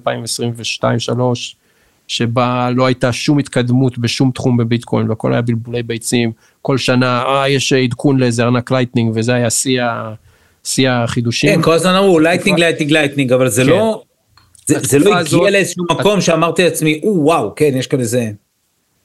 שבה 2.16 2.70
לא 2.74 2.86
הייתה 2.86 3.12
שום 3.12 3.38
התקדמות 3.38 3.98
בשום 3.98 4.30
תחום 4.34 4.56
בביטקוין 4.56 5.08
והכל 5.10 5.32
היה 5.32 5.42
בלבולי 5.42 5.82
ביצים, 5.82 6.32
כל 6.62 6.78
שנה, 6.78 7.22
אה, 7.26 7.48
יש 7.48 7.72
עדכון 7.72 8.16
לאיזה 8.20 8.44
ארנק 8.44 8.70
Lightning 8.70 9.12
וזה 9.14 9.34
היה 9.34 9.50
שיא 9.50 9.82
שיא 10.64 10.90
החידושים. 10.90 11.54
כן, 11.56 11.62
כל 11.62 11.72
הזמן 11.72 11.94
אמרו 11.94 12.18
לייטנינג, 12.18 12.58
לייטנינג, 12.58 12.92
לייטנינג, 12.92 13.32
אבל 13.32 13.48
זה 13.48 13.62
כן. 13.62 13.68
לא, 13.68 14.02
זה- 14.66 14.78
זה 14.78 14.98
לא 14.98 15.04
הגיע 15.10 15.18
הזאת- 15.18 15.50
לאיזשהו 15.52 15.84
מקום 15.90 16.20
שאמרתי 16.20 16.64
לעצמי, 16.64 17.00
או 17.02 17.16
וואו, 17.24 17.54
כן, 17.54 17.70
יש 17.76 17.86
כאן 17.86 18.00
איזה... 18.00 18.30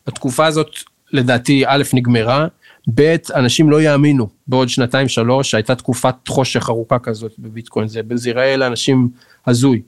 התקופה 0.07 0.45
הזאת 0.45 0.67
לדעתי 1.13 1.63
א' 1.67 1.83
נגמרה, 1.93 2.47
ב' 2.95 3.15
אנשים 3.35 3.69
לא 3.69 3.81
יאמינו 3.81 4.27
בעוד 4.47 4.69
שנתיים 4.69 5.07
שלוש 5.07 5.51
שהייתה 5.51 5.75
תקופת 5.75 6.15
חושך 6.27 6.69
ארוכה 6.69 6.99
כזאת 6.99 7.31
בביטקוין, 7.39 7.87
זה, 7.87 8.01
זה 8.15 8.29
ייראה 8.29 8.57
לאנשים 8.57 9.09
הזוי. 9.47 9.81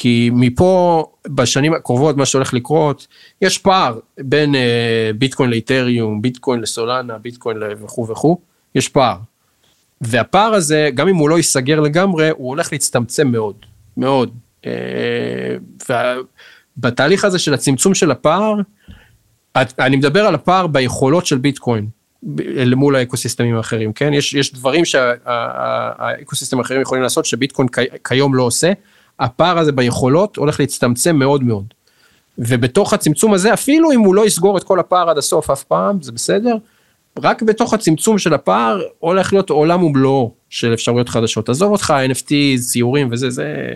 כי 0.00 0.30
מפה 0.32 1.04
בשנים 1.28 1.72
הקרובות 1.74 2.16
מה 2.16 2.26
שהולך 2.26 2.54
לקרות, 2.54 3.06
יש 3.42 3.58
פער 3.58 3.98
בין 4.20 4.54
אה, 4.54 5.10
ביטקוין 5.18 5.50
לאיתריום, 5.50 6.22
ביטקוין 6.22 6.60
לסולנה, 6.60 7.18
ביטקוין 7.18 7.56
וכו' 7.80 8.06
וכו', 8.08 8.38
יש 8.74 8.88
פער. 8.88 9.16
והפער 10.00 10.54
הזה, 10.54 10.90
גם 10.94 11.08
אם 11.08 11.16
הוא 11.16 11.28
לא 11.28 11.36
ייסגר 11.36 11.80
לגמרי, 11.80 12.28
הוא 12.30 12.48
הולך 12.48 12.72
להצטמצם 12.72 13.28
מאוד, 13.28 13.54
מאוד. 13.96 14.30
אה, 14.66 15.56
ובתהליך 16.78 17.24
הזה 17.24 17.38
של 17.38 17.54
הצמצום 17.54 17.94
של 17.94 18.10
הפער, 18.10 18.54
את- 19.62 19.80
אני 19.80 19.96
מדבר 19.96 20.26
על 20.26 20.34
הפער 20.34 20.66
ביכולות 20.66 21.26
של 21.26 21.38
ביטקוין 21.38 21.86
מול 22.76 22.96
האקוסיסטמים 22.96 23.56
האחרים, 23.56 23.92
כן? 23.92 24.12
יש, 24.12 24.34
יש 24.34 24.52
דברים 24.54 24.84
שהאקוסיסטמים 24.84 26.60
האחרים 26.60 26.80
יכולים 26.80 27.02
לעשות 27.02 27.24
שביטקוין 27.24 27.68
כיום 28.08 28.34
לא 28.34 28.42
עושה, 28.42 28.72
הפער 29.20 29.58
הזה 29.58 29.72
ביכולות 29.72 30.36
הולך 30.36 30.60
להצטמצם 30.60 31.16
מאוד 31.16 31.42
מאוד. 31.42 31.64
ובתוך 32.38 32.92
הצמצום 32.92 33.34
הזה, 33.34 33.54
אפילו 33.54 33.92
אם 33.92 34.00
הוא 34.00 34.14
לא 34.14 34.26
יסגור 34.26 34.58
את 34.58 34.64
כל 34.64 34.80
הפער 34.80 35.10
עד 35.10 35.18
הסוף 35.18 35.50
אף 35.50 35.64
פעם, 35.64 36.02
זה 36.02 36.12
בסדר, 36.12 36.56
רק 37.18 37.42
בתוך 37.42 37.74
הצמצום 37.74 38.18
של 38.18 38.34
הפער 38.34 38.82
הולך 38.98 39.32
להיות 39.32 39.50
עולם 39.50 39.82
ומלואו 39.82 40.34
של 40.50 40.74
אפשרויות 40.74 41.08
חדשות. 41.08 41.48
עזוב 41.48 41.72
אותך, 41.72 41.94
NFT, 42.12 42.32
ציורים 42.60 43.08
וזה, 43.12 43.30
זה... 43.30 43.72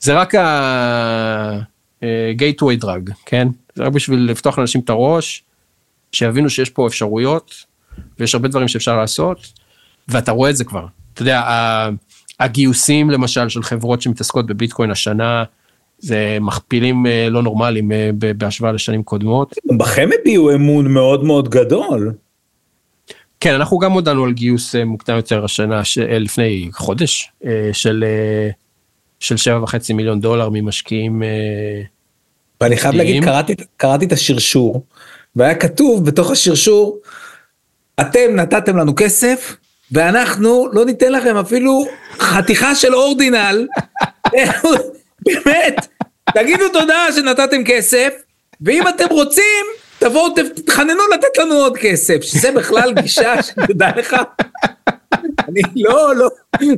זה 0.00 0.14
רק 0.20 0.34
ה-gateway 0.34 1.64
drug, 2.84 3.12
כן? 3.26 3.48
זה 3.74 3.82
רק 3.82 3.92
בשביל 3.92 4.30
לפתוח 4.30 4.58
לאנשים 4.58 4.80
את 4.80 4.90
הראש, 4.90 5.42
שיבינו 6.12 6.50
שיש 6.50 6.70
פה 6.70 6.86
אפשרויות, 6.86 7.54
ויש 8.18 8.34
הרבה 8.34 8.48
דברים 8.48 8.68
שאפשר 8.68 8.96
לעשות, 8.96 9.52
ואתה 10.08 10.32
רואה 10.32 10.50
את 10.50 10.56
זה 10.56 10.64
כבר. 10.64 10.86
אתה 11.14 11.22
יודע, 11.22 11.42
הגיוסים 12.40 13.10
למשל 13.10 13.48
של 13.48 13.62
חברות 13.62 14.02
שמתעסקות 14.02 14.46
בביטקוין 14.46 14.90
השנה, 14.90 15.44
זה 15.98 16.38
מכפילים 16.40 17.06
אה, 17.06 17.28
לא 17.30 17.42
נורמליים 17.42 17.92
אה, 17.92 18.10
בהשוואה 18.38 18.72
לשנים 18.72 19.02
קודמות. 19.02 19.54
בכם 19.78 20.08
הביעו 20.20 20.54
אמון 20.54 20.92
מאוד 20.92 21.24
מאוד 21.24 21.48
גדול. 21.48 22.12
כן, 23.40 23.54
אנחנו 23.54 23.78
גם 23.78 23.92
הודענו 23.92 24.24
על 24.24 24.32
גיוס 24.32 24.74
אה, 24.74 24.84
מוקדם 24.84 25.16
יותר 25.16 25.44
השנה, 25.44 25.82
לפני 25.96 26.68
חודש, 26.72 27.32
של, 27.72 28.04
של 29.20 29.36
שבע 29.36 29.62
וחצי 29.62 29.92
מיליון 29.92 30.20
דולר 30.20 30.48
ממשקיעים. 30.52 31.22
ואני 32.60 32.76
חייב 32.76 32.94
להגיד. 32.94 33.24
קראתי, 33.24 33.54
קראתי 33.76 34.04
את 34.04 34.12
השרשור, 34.12 34.84
והיה 35.36 35.54
כתוב 35.54 36.06
בתוך 36.06 36.30
השרשור, 36.30 36.98
אתם 38.00 38.34
נתתם 38.34 38.76
לנו 38.76 38.92
כסף, 38.96 39.56
ואנחנו 39.92 40.68
לא 40.72 40.84
ניתן 40.84 41.12
לכם 41.12 41.36
אפילו 41.36 41.86
חתיכה 42.18 42.74
של 42.74 42.94
אורדינל. 42.94 43.66
באמת, 45.26 45.86
תגידו 46.34 46.68
תודה 46.68 47.06
שנתתם 47.16 47.64
כסף, 47.64 48.14
ואם 48.60 48.88
אתם 48.88 49.06
רוצים, 49.10 49.64
תבואו, 49.98 50.34
תתחננו 50.34 51.02
לתת 51.14 51.38
לנו 51.38 51.54
עוד 51.54 51.76
כסף, 51.76 52.22
שזה 52.22 52.50
בכלל 52.52 52.92
גישה 52.92 53.42
שתדע 53.42 53.88
לך. 53.96 54.16
אני 55.48 55.62
לא, 55.76 56.16
לא, 56.16 56.28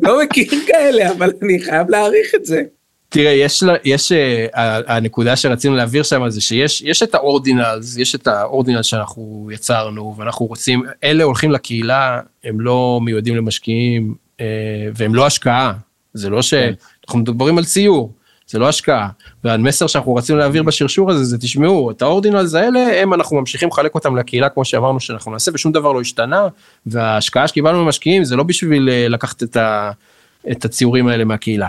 לא 0.02 0.22
מכיר 0.22 0.60
כאלה, 0.66 1.10
אבל 1.10 1.32
אני 1.42 1.60
חייב 1.60 1.90
להעריך 1.90 2.34
את 2.34 2.44
זה. 2.44 2.62
תראה, 3.10 3.30
יש, 3.30 3.62
יש 3.84 4.12
אה, 4.12 4.46
הנקודה 4.86 5.36
שרצינו 5.36 5.76
להעביר 5.76 6.02
שם 6.02 6.30
זה 6.30 6.40
שיש 6.40 6.82
יש 6.82 7.02
את 7.02 7.14
האורדינלס, 7.14 7.96
יש 7.96 8.14
את 8.14 8.26
האורדינל 8.26 8.82
שאנחנו 8.82 9.48
יצרנו, 9.52 10.14
ואנחנו 10.18 10.46
רוצים, 10.46 10.82
אלה 11.04 11.24
הולכים 11.24 11.50
לקהילה, 11.50 12.20
הם 12.44 12.60
לא 12.60 13.00
מיועדים 13.02 13.36
למשקיעים, 13.36 14.14
אה, 14.40 14.46
והם 14.94 15.14
לא 15.14 15.26
השקעה. 15.26 15.72
זה 16.14 16.30
לא 16.30 16.42
שאנחנו 16.42 17.18
מדברים 17.18 17.58
על 17.58 17.64
ציור. 17.64 18.12
זה 18.46 18.58
לא 18.58 18.68
השקעה. 18.68 19.08
והמסר 19.44 19.86
שאנחנו 19.86 20.14
רצינו 20.14 20.38
להעביר 20.38 20.62
בשרשור 20.62 21.10
הזה 21.10 21.24
זה 21.24 21.38
תשמעו 21.38 21.90
את 21.90 22.02
האורדינלס 22.02 22.54
האלה 22.54 23.02
הם 23.02 23.14
אנחנו 23.14 23.36
ממשיכים 23.36 23.68
לחלק 23.68 23.94
אותם 23.94 24.16
לקהילה 24.16 24.48
כמו 24.48 24.64
שאמרנו 24.64 25.00
שאנחנו 25.00 25.32
נעשה 25.32 25.50
ושום 25.54 25.72
דבר 25.72 25.92
לא 25.92 26.00
השתנה 26.00 26.48
וההשקעה 26.86 27.48
שקיבלנו 27.48 27.84
ממשקיעים 27.84 28.24
זה 28.24 28.36
לא 28.36 28.42
בשביל 28.42 28.88
אה, 28.88 29.08
לקחת 29.08 29.42
את, 29.42 29.56
ה, 29.56 29.90
את 30.50 30.64
הציורים 30.64 31.06
האלה 31.08 31.24
מהקהילה. 31.24 31.68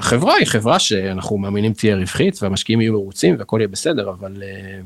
החברה 0.00 0.34
היא 0.34 0.46
חברה 0.46 0.78
שאנחנו 0.78 1.38
מאמינים 1.38 1.72
תהיה 1.72 1.96
רווחית 1.96 2.42
והמשקיעים 2.42 2.80
יהיו 2.80 2.92
מרוצים 2.92 3.36
והכל 3.38 3.56
יהיה 3.60 3.68
בסדר 3.68 4.10
אבל 4.10 4.42
אה, 4.42 4.80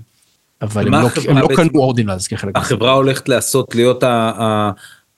אבל 0.62 0.86
הם 0.86 0.92
לא, 0.92 1.08
הם 1.28 1.38
לא 1.38 1.48
קנו 1.56 1.80
אורדינלס 1.80 2.28
כחלק. 2.28 2.56
החברה 2.56 2.92
הולכת 2.92 3.28
לעשות 3.28 3.74
להיות 3.74 4.02
ה- 4.02 4.32
ה- 4.36 4.70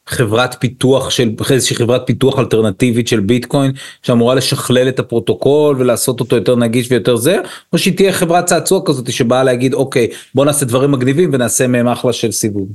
חברת 0.06 0.56
פיתוח 0.60 1.10
של 1.10 1.30
איזושהי 1.50 1.76
חברת 1.76 2.02
פיתוח 2.06 2.38
אלטרנטיבית 2.38 3.08
של 3.08 3.20
ביטקוין 3.20 3.72
שאמורה 4.02 4.34
לשכלל 4.34 4.88
את 4.88 4.98
הפרוטוקול 4.98 5.76
ולעשות 5.78 6.20
אותו 6.20 6.36
יותר 6.36 6.56
נגיש 6.56 6.90
ויותר 6.90 7.16
זה 7.16 7.36
או 7.72 7.78
שהיא 7.78 7.96
תהיה 7.96 8.12
חברת 8.12 8.44
צעצוע 8.44 8.80
כזאת 8.86 9.12
שבאה 9.12 9.44
להגיד 9.44 9.74
אוקיי 9.74 10.08
בוא 10.34 10.44
נעשה 10.44 10.66
דברים 10.66 10.92
מגניבים 10.92 11.30
ונעשה 11.32 11.66
מהם 11.66 11.88
אחלה 11.88 12.12
של 12.12 12.32
סיבוב. 12.32 12.68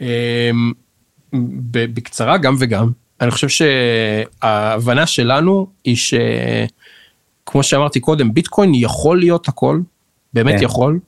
אמ, 0.00 0.06
בקצרה 1.72 2.38
גם 2.38 2.56
וגם 2.58 2.90
אני 3.20 3.30
חושב 3.30 3.48
שההבנה 3.48 5.06
שלנו 5.06 5.66
היא 5.84 5.96
שכמו 5.96 7.62
שאמרתי 7.62 8.00
קודם 8.00 8.34
ביטקוין 8.34 8.72
יכול 8.74 9.18
להיות 9.18 9.48
הכל 9.48 9.80
באמת 10.32 10.54
כן. 10.58 10.64
יכול 10.64 10.98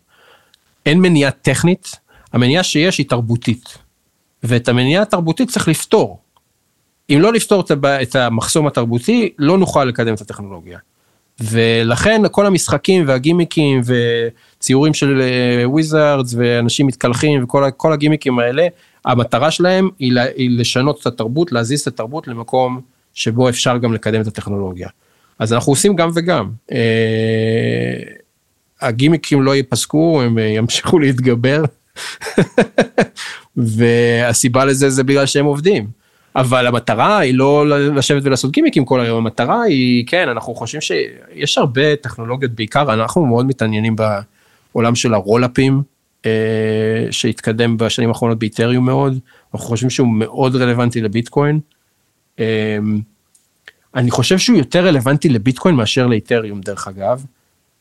אין 0.86 1.00
מניעה 1.00 1.30
טכנית 1.30 1.96
המניעה 2.32 2.62
שיש 2.62 2.98
היא 2.98 3.08
תרבותית 3.08 3.78
ואת 4.42 4.68
המניעה 4.68 5.02
התרבותית 5.02 5.50
צריך 5.50 5.68
לפתור. 5.68 6.18
אם 7.10 7.18
לא 7.20 7.32
לפתור 7.32 7.64
את 8.02 8.16
המחסום 8.16 8.66
התרבותי 8.66 9.32
לא 9.38 9.58
נוכל 9.58 9.84
לקדם 9.84 10.14
את 10.14 10.20
הטכנולוגיה. 10.20 10.78
ולכן 11.40 12.22
כל 12.30 12.46
המשחקים 12.46 13.04
והגימיקים 13.08 13.80
וציורים 13.84 14.94
של 14.94 15.22
וויזארדס 15.64 16.34
ואנשים 16.38 16.86
מתקלחים 16.86 17.44
וכל 17.44 17.92
הגימיקים 17.92 18.38
האלה 18.38 18.66
המטרה 19.06 19.50
שלהם 19.50 19.88
היא, 19.98 20.12
לה- 20.12 20.24
היא 20.36 20.58
לשנות 20.58 21.00
את 21.00 21.06
התרבות 21.06 21.52
להזיז 21.52 21.80
את 21.80 21.86
התרבות 21.86 22.28
למקום 22.28 22.80
שבו 23.14 23.48
אפשר 23.48 23.78
גם 23.78 23.92
לקדם 23.94 24.20
את 24.20 24.26
הטכנולוגיה. 24.26 24.88
אז 25.38 25.52
אנחנו 25.52 25.72
עושים 25.72 25.96
גם 25.96 26.10
וגם. 26.14 26.50
אה, 26.72 26.78
הגימיקים 28.80 29.42
לא 29.42 29.56
ייפסקו 29.56 30.22
הם 30.22 30.38
אה, 30.38 30.44
ימשיכו 30.44 30.98
להתגבר 30.98 31.62
והסיבה 33.56 34.64
לזה 34.64 34.90
זה 34.90 35.04
בגלל 35.04 35.26
שהם 35.26 35.44
עובדים. 35.44 35.86
אבל 36.36 36.66
המטרה 36.66 37.18
היא 37.18 37.34
לא 37.34 37.68
לשבת 37.68 38.22
ולעשות 38.24 38.50
גימיקים 38.52 38.84
כל 38.84 39.00
היום, 39.00 39.18
המטרה 39.18 39.62
היא, 39.62 40.04
כן, 40.06 40.28
אנחנו 40.28 40.54
חושבים 40.54 40.80
שיש 40.80 41.58
הרבה 41.58 41.96
טכנולוגיות, 41.96 42.52
בעיקר 42.52 42.92
אנחנו 42.94 43.26
מאוד 43.26 43.46
מתעניינים 43.46 43.96
בעולם 44.74 44.94
של 44.94 45.14
הרולאפים, 45.14 45.82
שהתקדם 47.10 47.76
בשנים 47.76 48.08
האחרונות 48.08 48.38
באיתריום 48.38 48.86
מאוד, 48.86 49.18
אנחנו 49.54 49.68
חושבים 49.68 49.90
שהוא 49.90 50.08
מאוד 50.08 50.56
רלוונטי 50.56 51.00
לביטקוין. 51.00 51.60
אה, 52.38 52.78
אני 53.94 54.10
חושב 54.10 54.38
שהוא 54.38 54.58
יותר 54.58 54.86
רלוונטי 54.86 55.28
לביטקוין 55.28 55.74
מאשר 55.74 56.06
לאיתריום 56.06 56.60
דרך 56.60 56.88
אגב. 56.88 57.24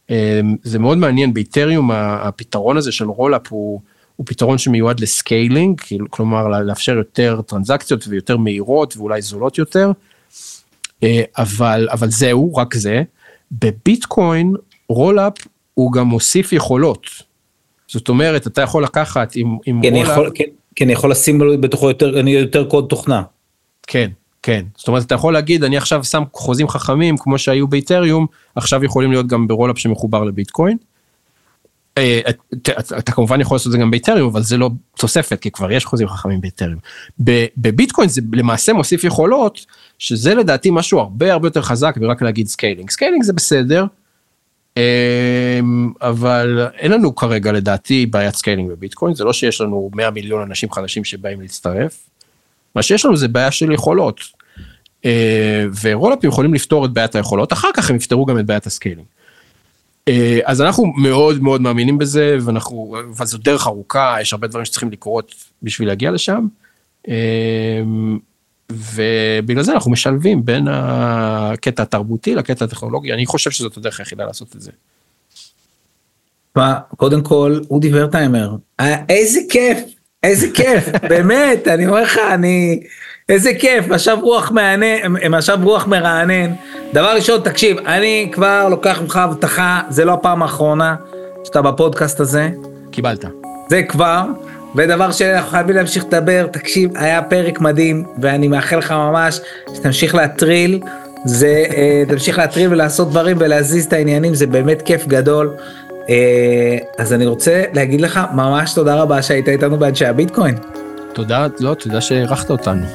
אה, 0.09 0.41
זה 0.63 0.79
מאוד 0.79 0.97
מעניין, 0.97 1.33
באיתריום 1.33 1.91
הפתרון 1.91 2.77
הזה 2.77 2.91
של 2.91 3.05
rollup 3.05 3.47
הוא, 3.49 3.81
הוא 4.15 4.25
פתרון 4.25 4.57
שמיועד 4.57 4.99
ל 4.99 5.09
scaling, 5.09 5.81
כאילו, 5.81 6.11
כלומר 6.11 6.47
לאפשר 6.47 6.97
יותר 6.97 7.41
טרנזקציות 7.41 8.07
ויותר 8.07 8.37
מהירות 8.37 8.97
ואולי 8.97 9.21
זולות 9.21 9.57
יותר, 9.57 9.91
אה, 11.03 11.23
אבל, 11.37 11.87
אבל 11.91 12.09
זהו, 12.09 12.55
רק 12.55 12.75
זה. 12.75 13.03
בביטקוין 13.51 14.53
rollup 14.89 15.33
הוא 15.73 15.91
גם 15.91 16.07
מוסיף 16.07 16.53
יכולות. 16.53 17.07
זאת 17.87 18.09
אומרת, 18.09 18.47
אתה 18.47 18.61
יכול 18.61 18.83
לקחת 18.83 19.35
עם, 19.35 19.57
עם 19.65 19.79
אני 19.79 19.89
rollup, 19.89 20.11
יכול, 20.11 20.31
כן, 20.75 20.85
אני 20.85 20.93
יכול 20.93 21.11
לשים 21.11 21.61
בתוכו 21.61 21.87
יותר, 21.89 22.27
יותר 22.27 22.65
קוד 22.65 22.85
תוכנה. 22.89 23.23
כן, 23.87 24.09
כן. 24.43 24.65
זאת 24.77 24.87
אומרת, 24.87 25.05
אתה 25.05 25.15
יכול 25.15 25.33
להגיד, 25.33 25.63
אני 25.63 25.77
עכשיו 25.77 26.03
שם 26.03 26.23
חוזים 26.33 26.67
חכמים 26.67 27.17
כמו 27.17 27.37
שהיו 27.37 27.67
באיתריום, 27.67 28.27
עכשיו 28.55 28.83
יכולים 28.83 29.11
להיות 29.11 29.27
גם 29.27 29.47
ב 29.47 29.52
rollup 29.52 29.79
שמחובר 29.79 30.23
לביטקוין. 30.23 30.77
אה, 31.97 32.19
אתה, 32.53 33.11
כמובן 33.11 33.41
יכול 33.41 33.55
לעשות 33.55 33.67
את 33.67 33.71
זה 33.71 33.77
גם 33.77 33.91
באיתריום, 33.91 34.29
אבל 34.29 34.43
זה 34.43 34.57
לא 34.57 34.69
תוספת, 34.97 35.39
כי 35.39 35.51
כבר 35.51 35.71
יש 35.71 35.85
חוזים 35.85 36.07
חכמים 36.07 36.41
באיתריום. 36.41 36.79
בביטקוין 37.57 38.09
זה 38.09 38.21
למעשה 38.33 38.73
מוסיף 38.73 39.03
יכולות, 39.03 39.65
שזה 39.99 40.35
לדעתי 40.35 40.69
משהו 40.71 40.99
הרבה 40.99 41.33
הרבה 41.33 41.47
יותר 41.47 41.61
חזק 41.61 41.95
מרק 42.01 42.21
להגיד 42.21 42.47
scaling. 42.47 42.89
scaling 42.89 43.23
זה 43.23 43.33
בסדר, 43.33 43.85
אבל 46.01 46.67
אין 46.77 46.91
לנו 46.91 47.15
כרגע 47.15 47.51
לדעתי 47.51 48.05
בעיית 48.05 48.35
scaling 48.35 48.69
בביטקוין, 48.69 49.15
זה 49.15 49.23
לא 49.23 49.33
שיש 49.33 49.61
לנו 49.61 49.89
100 49.95 50.09
מיליון 50.09 50.41
אנשים 50.41 50.71
חדשים 50.71 51.03
שבאים 51.03 51.41
להצטרף. 51.41 52.09
מה 52.75 52.81
שיש 52.83 53.05
לנו 53.05 53.17
זה 53.17 53.27
בעיה 53.27 53.51
של 53.51 53.71
יכולות. 53.71 54.21
אה, 55.05 55.65
ו 55.81 55.87
rollup 55.87 56.19
ים 56.19 56.29
יכולים 56.29 56.53
לפתור 56.53 56.85
את 56.85 56.91
בעיית 56.91 57.15
היכולות, 57.15 57.53
אחר 57.53 57.67
כך 57.73 57.89
הם 57.89 57.95
יפתרו 57.95 58.25
גם 58.25 58.39
את 58.39 58.45
בעיית 58.45 58.65
ה 58.65 58.70
scaling. 58.70 59.07
אה, 60.07 60.39
אז 60.43 60.61
אנחנו 60.61 60.85
מאוד 60.85 61.43
מאוד 61.43 61.61
מאמינים 61.61 61.97
בזה, 61.97 62.37
ואנחנו, 62.41 62.95
אבל 63.17 63.25
זו 63.25 63.37
דרך 63.37 63.67
ארוכה, 63.67 64.17
יש 64.21 64.33
הרבה 64.33 64.47
דברים 64.47 64.65
שצריכים 64.65 64.91
לקרות 64.91 65.35
בשביל 65.63 65.87
להגיע 65.87 66.11
לשם. 66.11 66.47
אה, 68.71 68.75
ובגלל 68.75 69.63
זה 69.63 69.73
אנחנו 69.73 69.91
משלבים 69.91 70.45
בין 70.45 70.67
הקטע 70.69 71.83
התרבותי 71.83 72.35
לקטע 72.35 72.65
הטכנולוגי, 72.65 73.13
אני 73.13 73.25
חושב 73.25 73.51
שזאת 73.51 73.77
הדרך 73.77 73.99
היחידה 73.99 74.25
לעשות 74.25 74.55
את 74.55 74.61
זה. 74.61 74.71
מה, 76.55 76.79
קודם 76.97 77.21
כל 77.21 77.59
אודי 77.69 77.89
ורטהיימר, 77.93 78.55
אה, 78.79 78.95
איזה 79.09 79.39
כיף, 79.49 79.77
איזה 80.23 80.47
כיף, 80.53 80.89
באמת, 81.09 81.67
אני 81.67 81.87
אומר 81.87 82.01
לך, 82.01 82.17
אני, 82.33 82.79
איזה 83.29 83.53
כיף, 83.59 83.87
משב 83.87 84.17
רוח 84.21 84.51
מענן, 84.51 85.29
משב 85.29 85.57
רוח 85.63 85.87
מרענן. 85.87 86.53
דבר 86.93 87.15
ראשון, 87.15 87.41
תקשיב, 87.41 87.77
אני 87.77 88.29
כבר 88.31 88.69
לוקח 88.69 89.01
ממך 89.01 89.17
הבטחה, 89.17 89.81
זה 89.89 90.05
לא 90.05 90.13
הפעם 90.13 90.41
האחרונה 90.41 90.95
שאתה 91.43 91.61
בפודקאסט 91.61 92.19
הזה, 92.19 92.49
קיבלת. 92.91 93.25
זה 93.69 93.83
כבר. 93.83 94.21
ודבר 94.77 95.11
שאנחנו 95.11 95.51
חייבים 95.51 95.75
להמשיך 95.75 96.05
לדבר, 96.05 96.47
תקשיב, 96.51 96.89
היה 96.95 97.21
פרק 97.21 97.61
מדהים, 97.61 98.03
ואני 98.21 98.47
מאחל 98.47 98.77
לך 98.77 98.91
ממש 98.91 99.41
שתמשיך 99.75 100.15
להטריל, 100.15 100.79
זה, 101.25 101.63
אה, 101.75 102.03
תמשיך 102.07 102.37
להטריל 102.37 102.71
ולעשות 102.73 103.09
דברים 103.09 103.37
ולהזיז 103.39 103.85
את 103.85 103.93
העניינים, 103.93 104.33
זה 104.35 104.47
באמת 104.47 104.81
כיף 104.81 105.07
גדול. 105.07 105.53
אה, 106.09 106.77
אז 106.97 107.13
אני 107.13 107.25
רוצה 107.25 107.63
להגיד 107.73 108.01
לך 108.01 108.19
ממש 108.33 108.73
תודה 108.73 108.95
רבה 108.95 109.21
שהיית 109.21 109.49
איתנו 109.49 109.77
באנשי 109.77 110.05
הביטקוין. 110.05 110.55
תודה, 111.13 111.47
לא, 111.59 111.73
תודה 111.73 112.01
שהערכת 112.01 112.49
אותנו. 112.49 112.85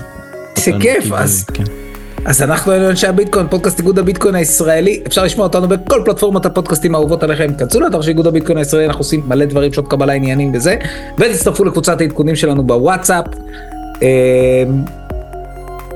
אותנו, 0.58 0.80
כיף, 0.80 1.04
כי- 1.04 1.14
אז, 1.14 1.44
כן. 1.54 1.64
אז 2.26 2.42
אנחנו 2.42 2.72
היינו 2.72 2.90
אנשי 2.90 3.06
הביטקוין, 3.06 3.46
פודקאסט 3.50 3.78
איגוד 3.78 3.98
הביטקוין 3.98 4.34
הישראלי, 4.34 5.02
אפשר 5.06 5.24
לשמוע 5.24 5.46
אותנו 5.46 5.68
בכל 5.68 6.02
פלטפורמות 6.04 6.46
הפודקאסטים 6.46 6.94
האהובות 6.94 7.22
עליכם, 7.22 7.54
כנסו 7.58 7.80
לאתר 7.80 8.02
של 8.02 8.08
איגוד 8.08 8.26
הביטקוין 8.26 8.58
הישראלי, 8.58 8.86
אנחנו 8.86 9.00
עושים 9.00 9.22
מלא 9.28 9.44
דברים, 9.44 9.72
שעות 9.72 9.88
קבלה 9.88 10.12
עניינים 10.12 10.54
וזה, 10.54 10.76
ותצטרפו 11.18 11.64
לקבוצת 11.64 12.00
העדכונים 12.00 12.36
שלנו 12.36 12.62
בוואטסאפ, 12.62 13.24
אה, 14.02 14.08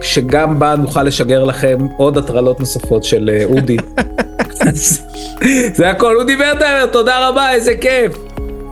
שגם 0.01 0.59
בה 0.59 0.75
נוכל 0.77 1.03
לשגר 1.03 1.45
לכם 1.45 1.79
עוד 1.97 2.19
הטרלות 2.19 2.61
נוספות 2.61 3.05
של 3.05 3.31
אה, 3.33 3.45
אודי. 3.45 3.77
זה 5.77 5.91
הכל, 5.91 6.17
אודי 6.17 6.37
ורטהיימר, 6.37 6.87
תודה 6.87 7.29
רבה, 7.29 7.53
איזה 7.53 7.73
כיף. 7.81 8.19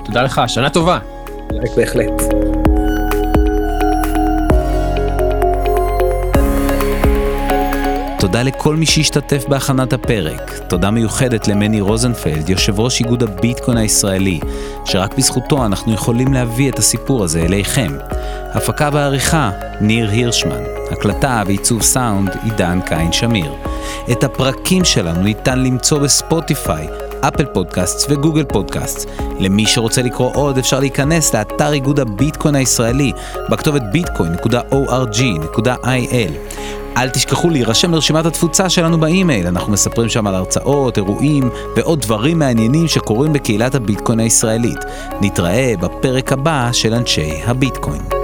תודה 0.05 0.23
לך, 0.23 0.43
שנה 0.47 0.71
טובה. 0.71 0.99
בהחלט. 1.77 2.52
תודה 8.33 8.43
לכל 8.43 8.77
מי 8.77 8.87
שהשתתף 8.87 9.45
בהכנת 9.49 9.93
הפרק. 9.93 10.53
תודה 10.69 10.91
מיוחדת 10.91 11.49
למני 11.49 11.81
רוזנפלד, 11.81 12.49
יושב 12.49 12.81
ראש 12.81 13.01
איגוד 13.01 13.23
הביטקוין 13.23 13.77
הישראלי, 13.77 14.41
שרק 14.85 15.15
בזכותו 15.19 15.67
אנחנו 15.67 15.93
יכולים 15.95 16.33
להביא 16.33 16.71
את 16.71 16.79
הסיפור 16.79 17.25
הזה 17.25 17.43
אליכם. 17.43 17.93
הפקה 18.55 18.89
ועריכה, 18.93 19.51
ניר 19.81 20.11
הירשמן. 20.11 20.63
הקלטה 20.91 21.43
ועיצוב 21.47 21.83
סאונד, 21.83 22.31
עידן 22.45 22.81
קין 22.87 23.13
שמיר. 23.13 23.53
את 24.13 24.25
הפרקים 24.25 24.85
שלנו 24.85 25.23
ניתן 25.23 25.59
למצוא 25.59 25.99
בספוטיפיי, 25.99 26.89
אפל 27.21 27.45
פודקאסט 27.45 28.11
וגוגל 28.11 28.45
פודקאסט. 28.45 29.11
למי 29.39 29.67
שרוצה 29.67 30.03
לקרוא 30.03 30.31
עוד 30.35 30.59
אפשר 30.59 30.81
להיכנס 30.81 31.35
לאתר 31.35 31.73
איגוד 31.73 32.01
הביטקוין 32.01 32.55
הישראלי 32.55 33.13
בכתובת 33.51 33.83
bitcoin.org.il. 33.95 35.23
אל 36.97 37.09
תשכחו 37.09 37.51
להירשם 37.51 37.93
לרשימת 37.93 38.27
התפוצה 38.27 38.71
שלנו 38.71 39.01
באימייל, 39.01 39.47
אנחנו 39.47 39.73
מספרים 39.73 40.09
שם 40.09 40.27
על 40.27 40.35
הרצאות, 40.35 40.97
אירועים 40.97 41.51
ועוד 41.77 42.01
דברים 42.01 42.39
מעניינים 42.39 42.89
שקורים 42.89 43.33
בקהילת 43.33 43.75
הביטקוין 43.75 44.21
הישראלית. 44.21 44.79
נתראה 45.21 45.75
בפרק 45.81 46.33
הבא 46.33 46.69
של 46.73 46.95
אנשי 46.95 47.33
הביטקוין. 47.45 48.22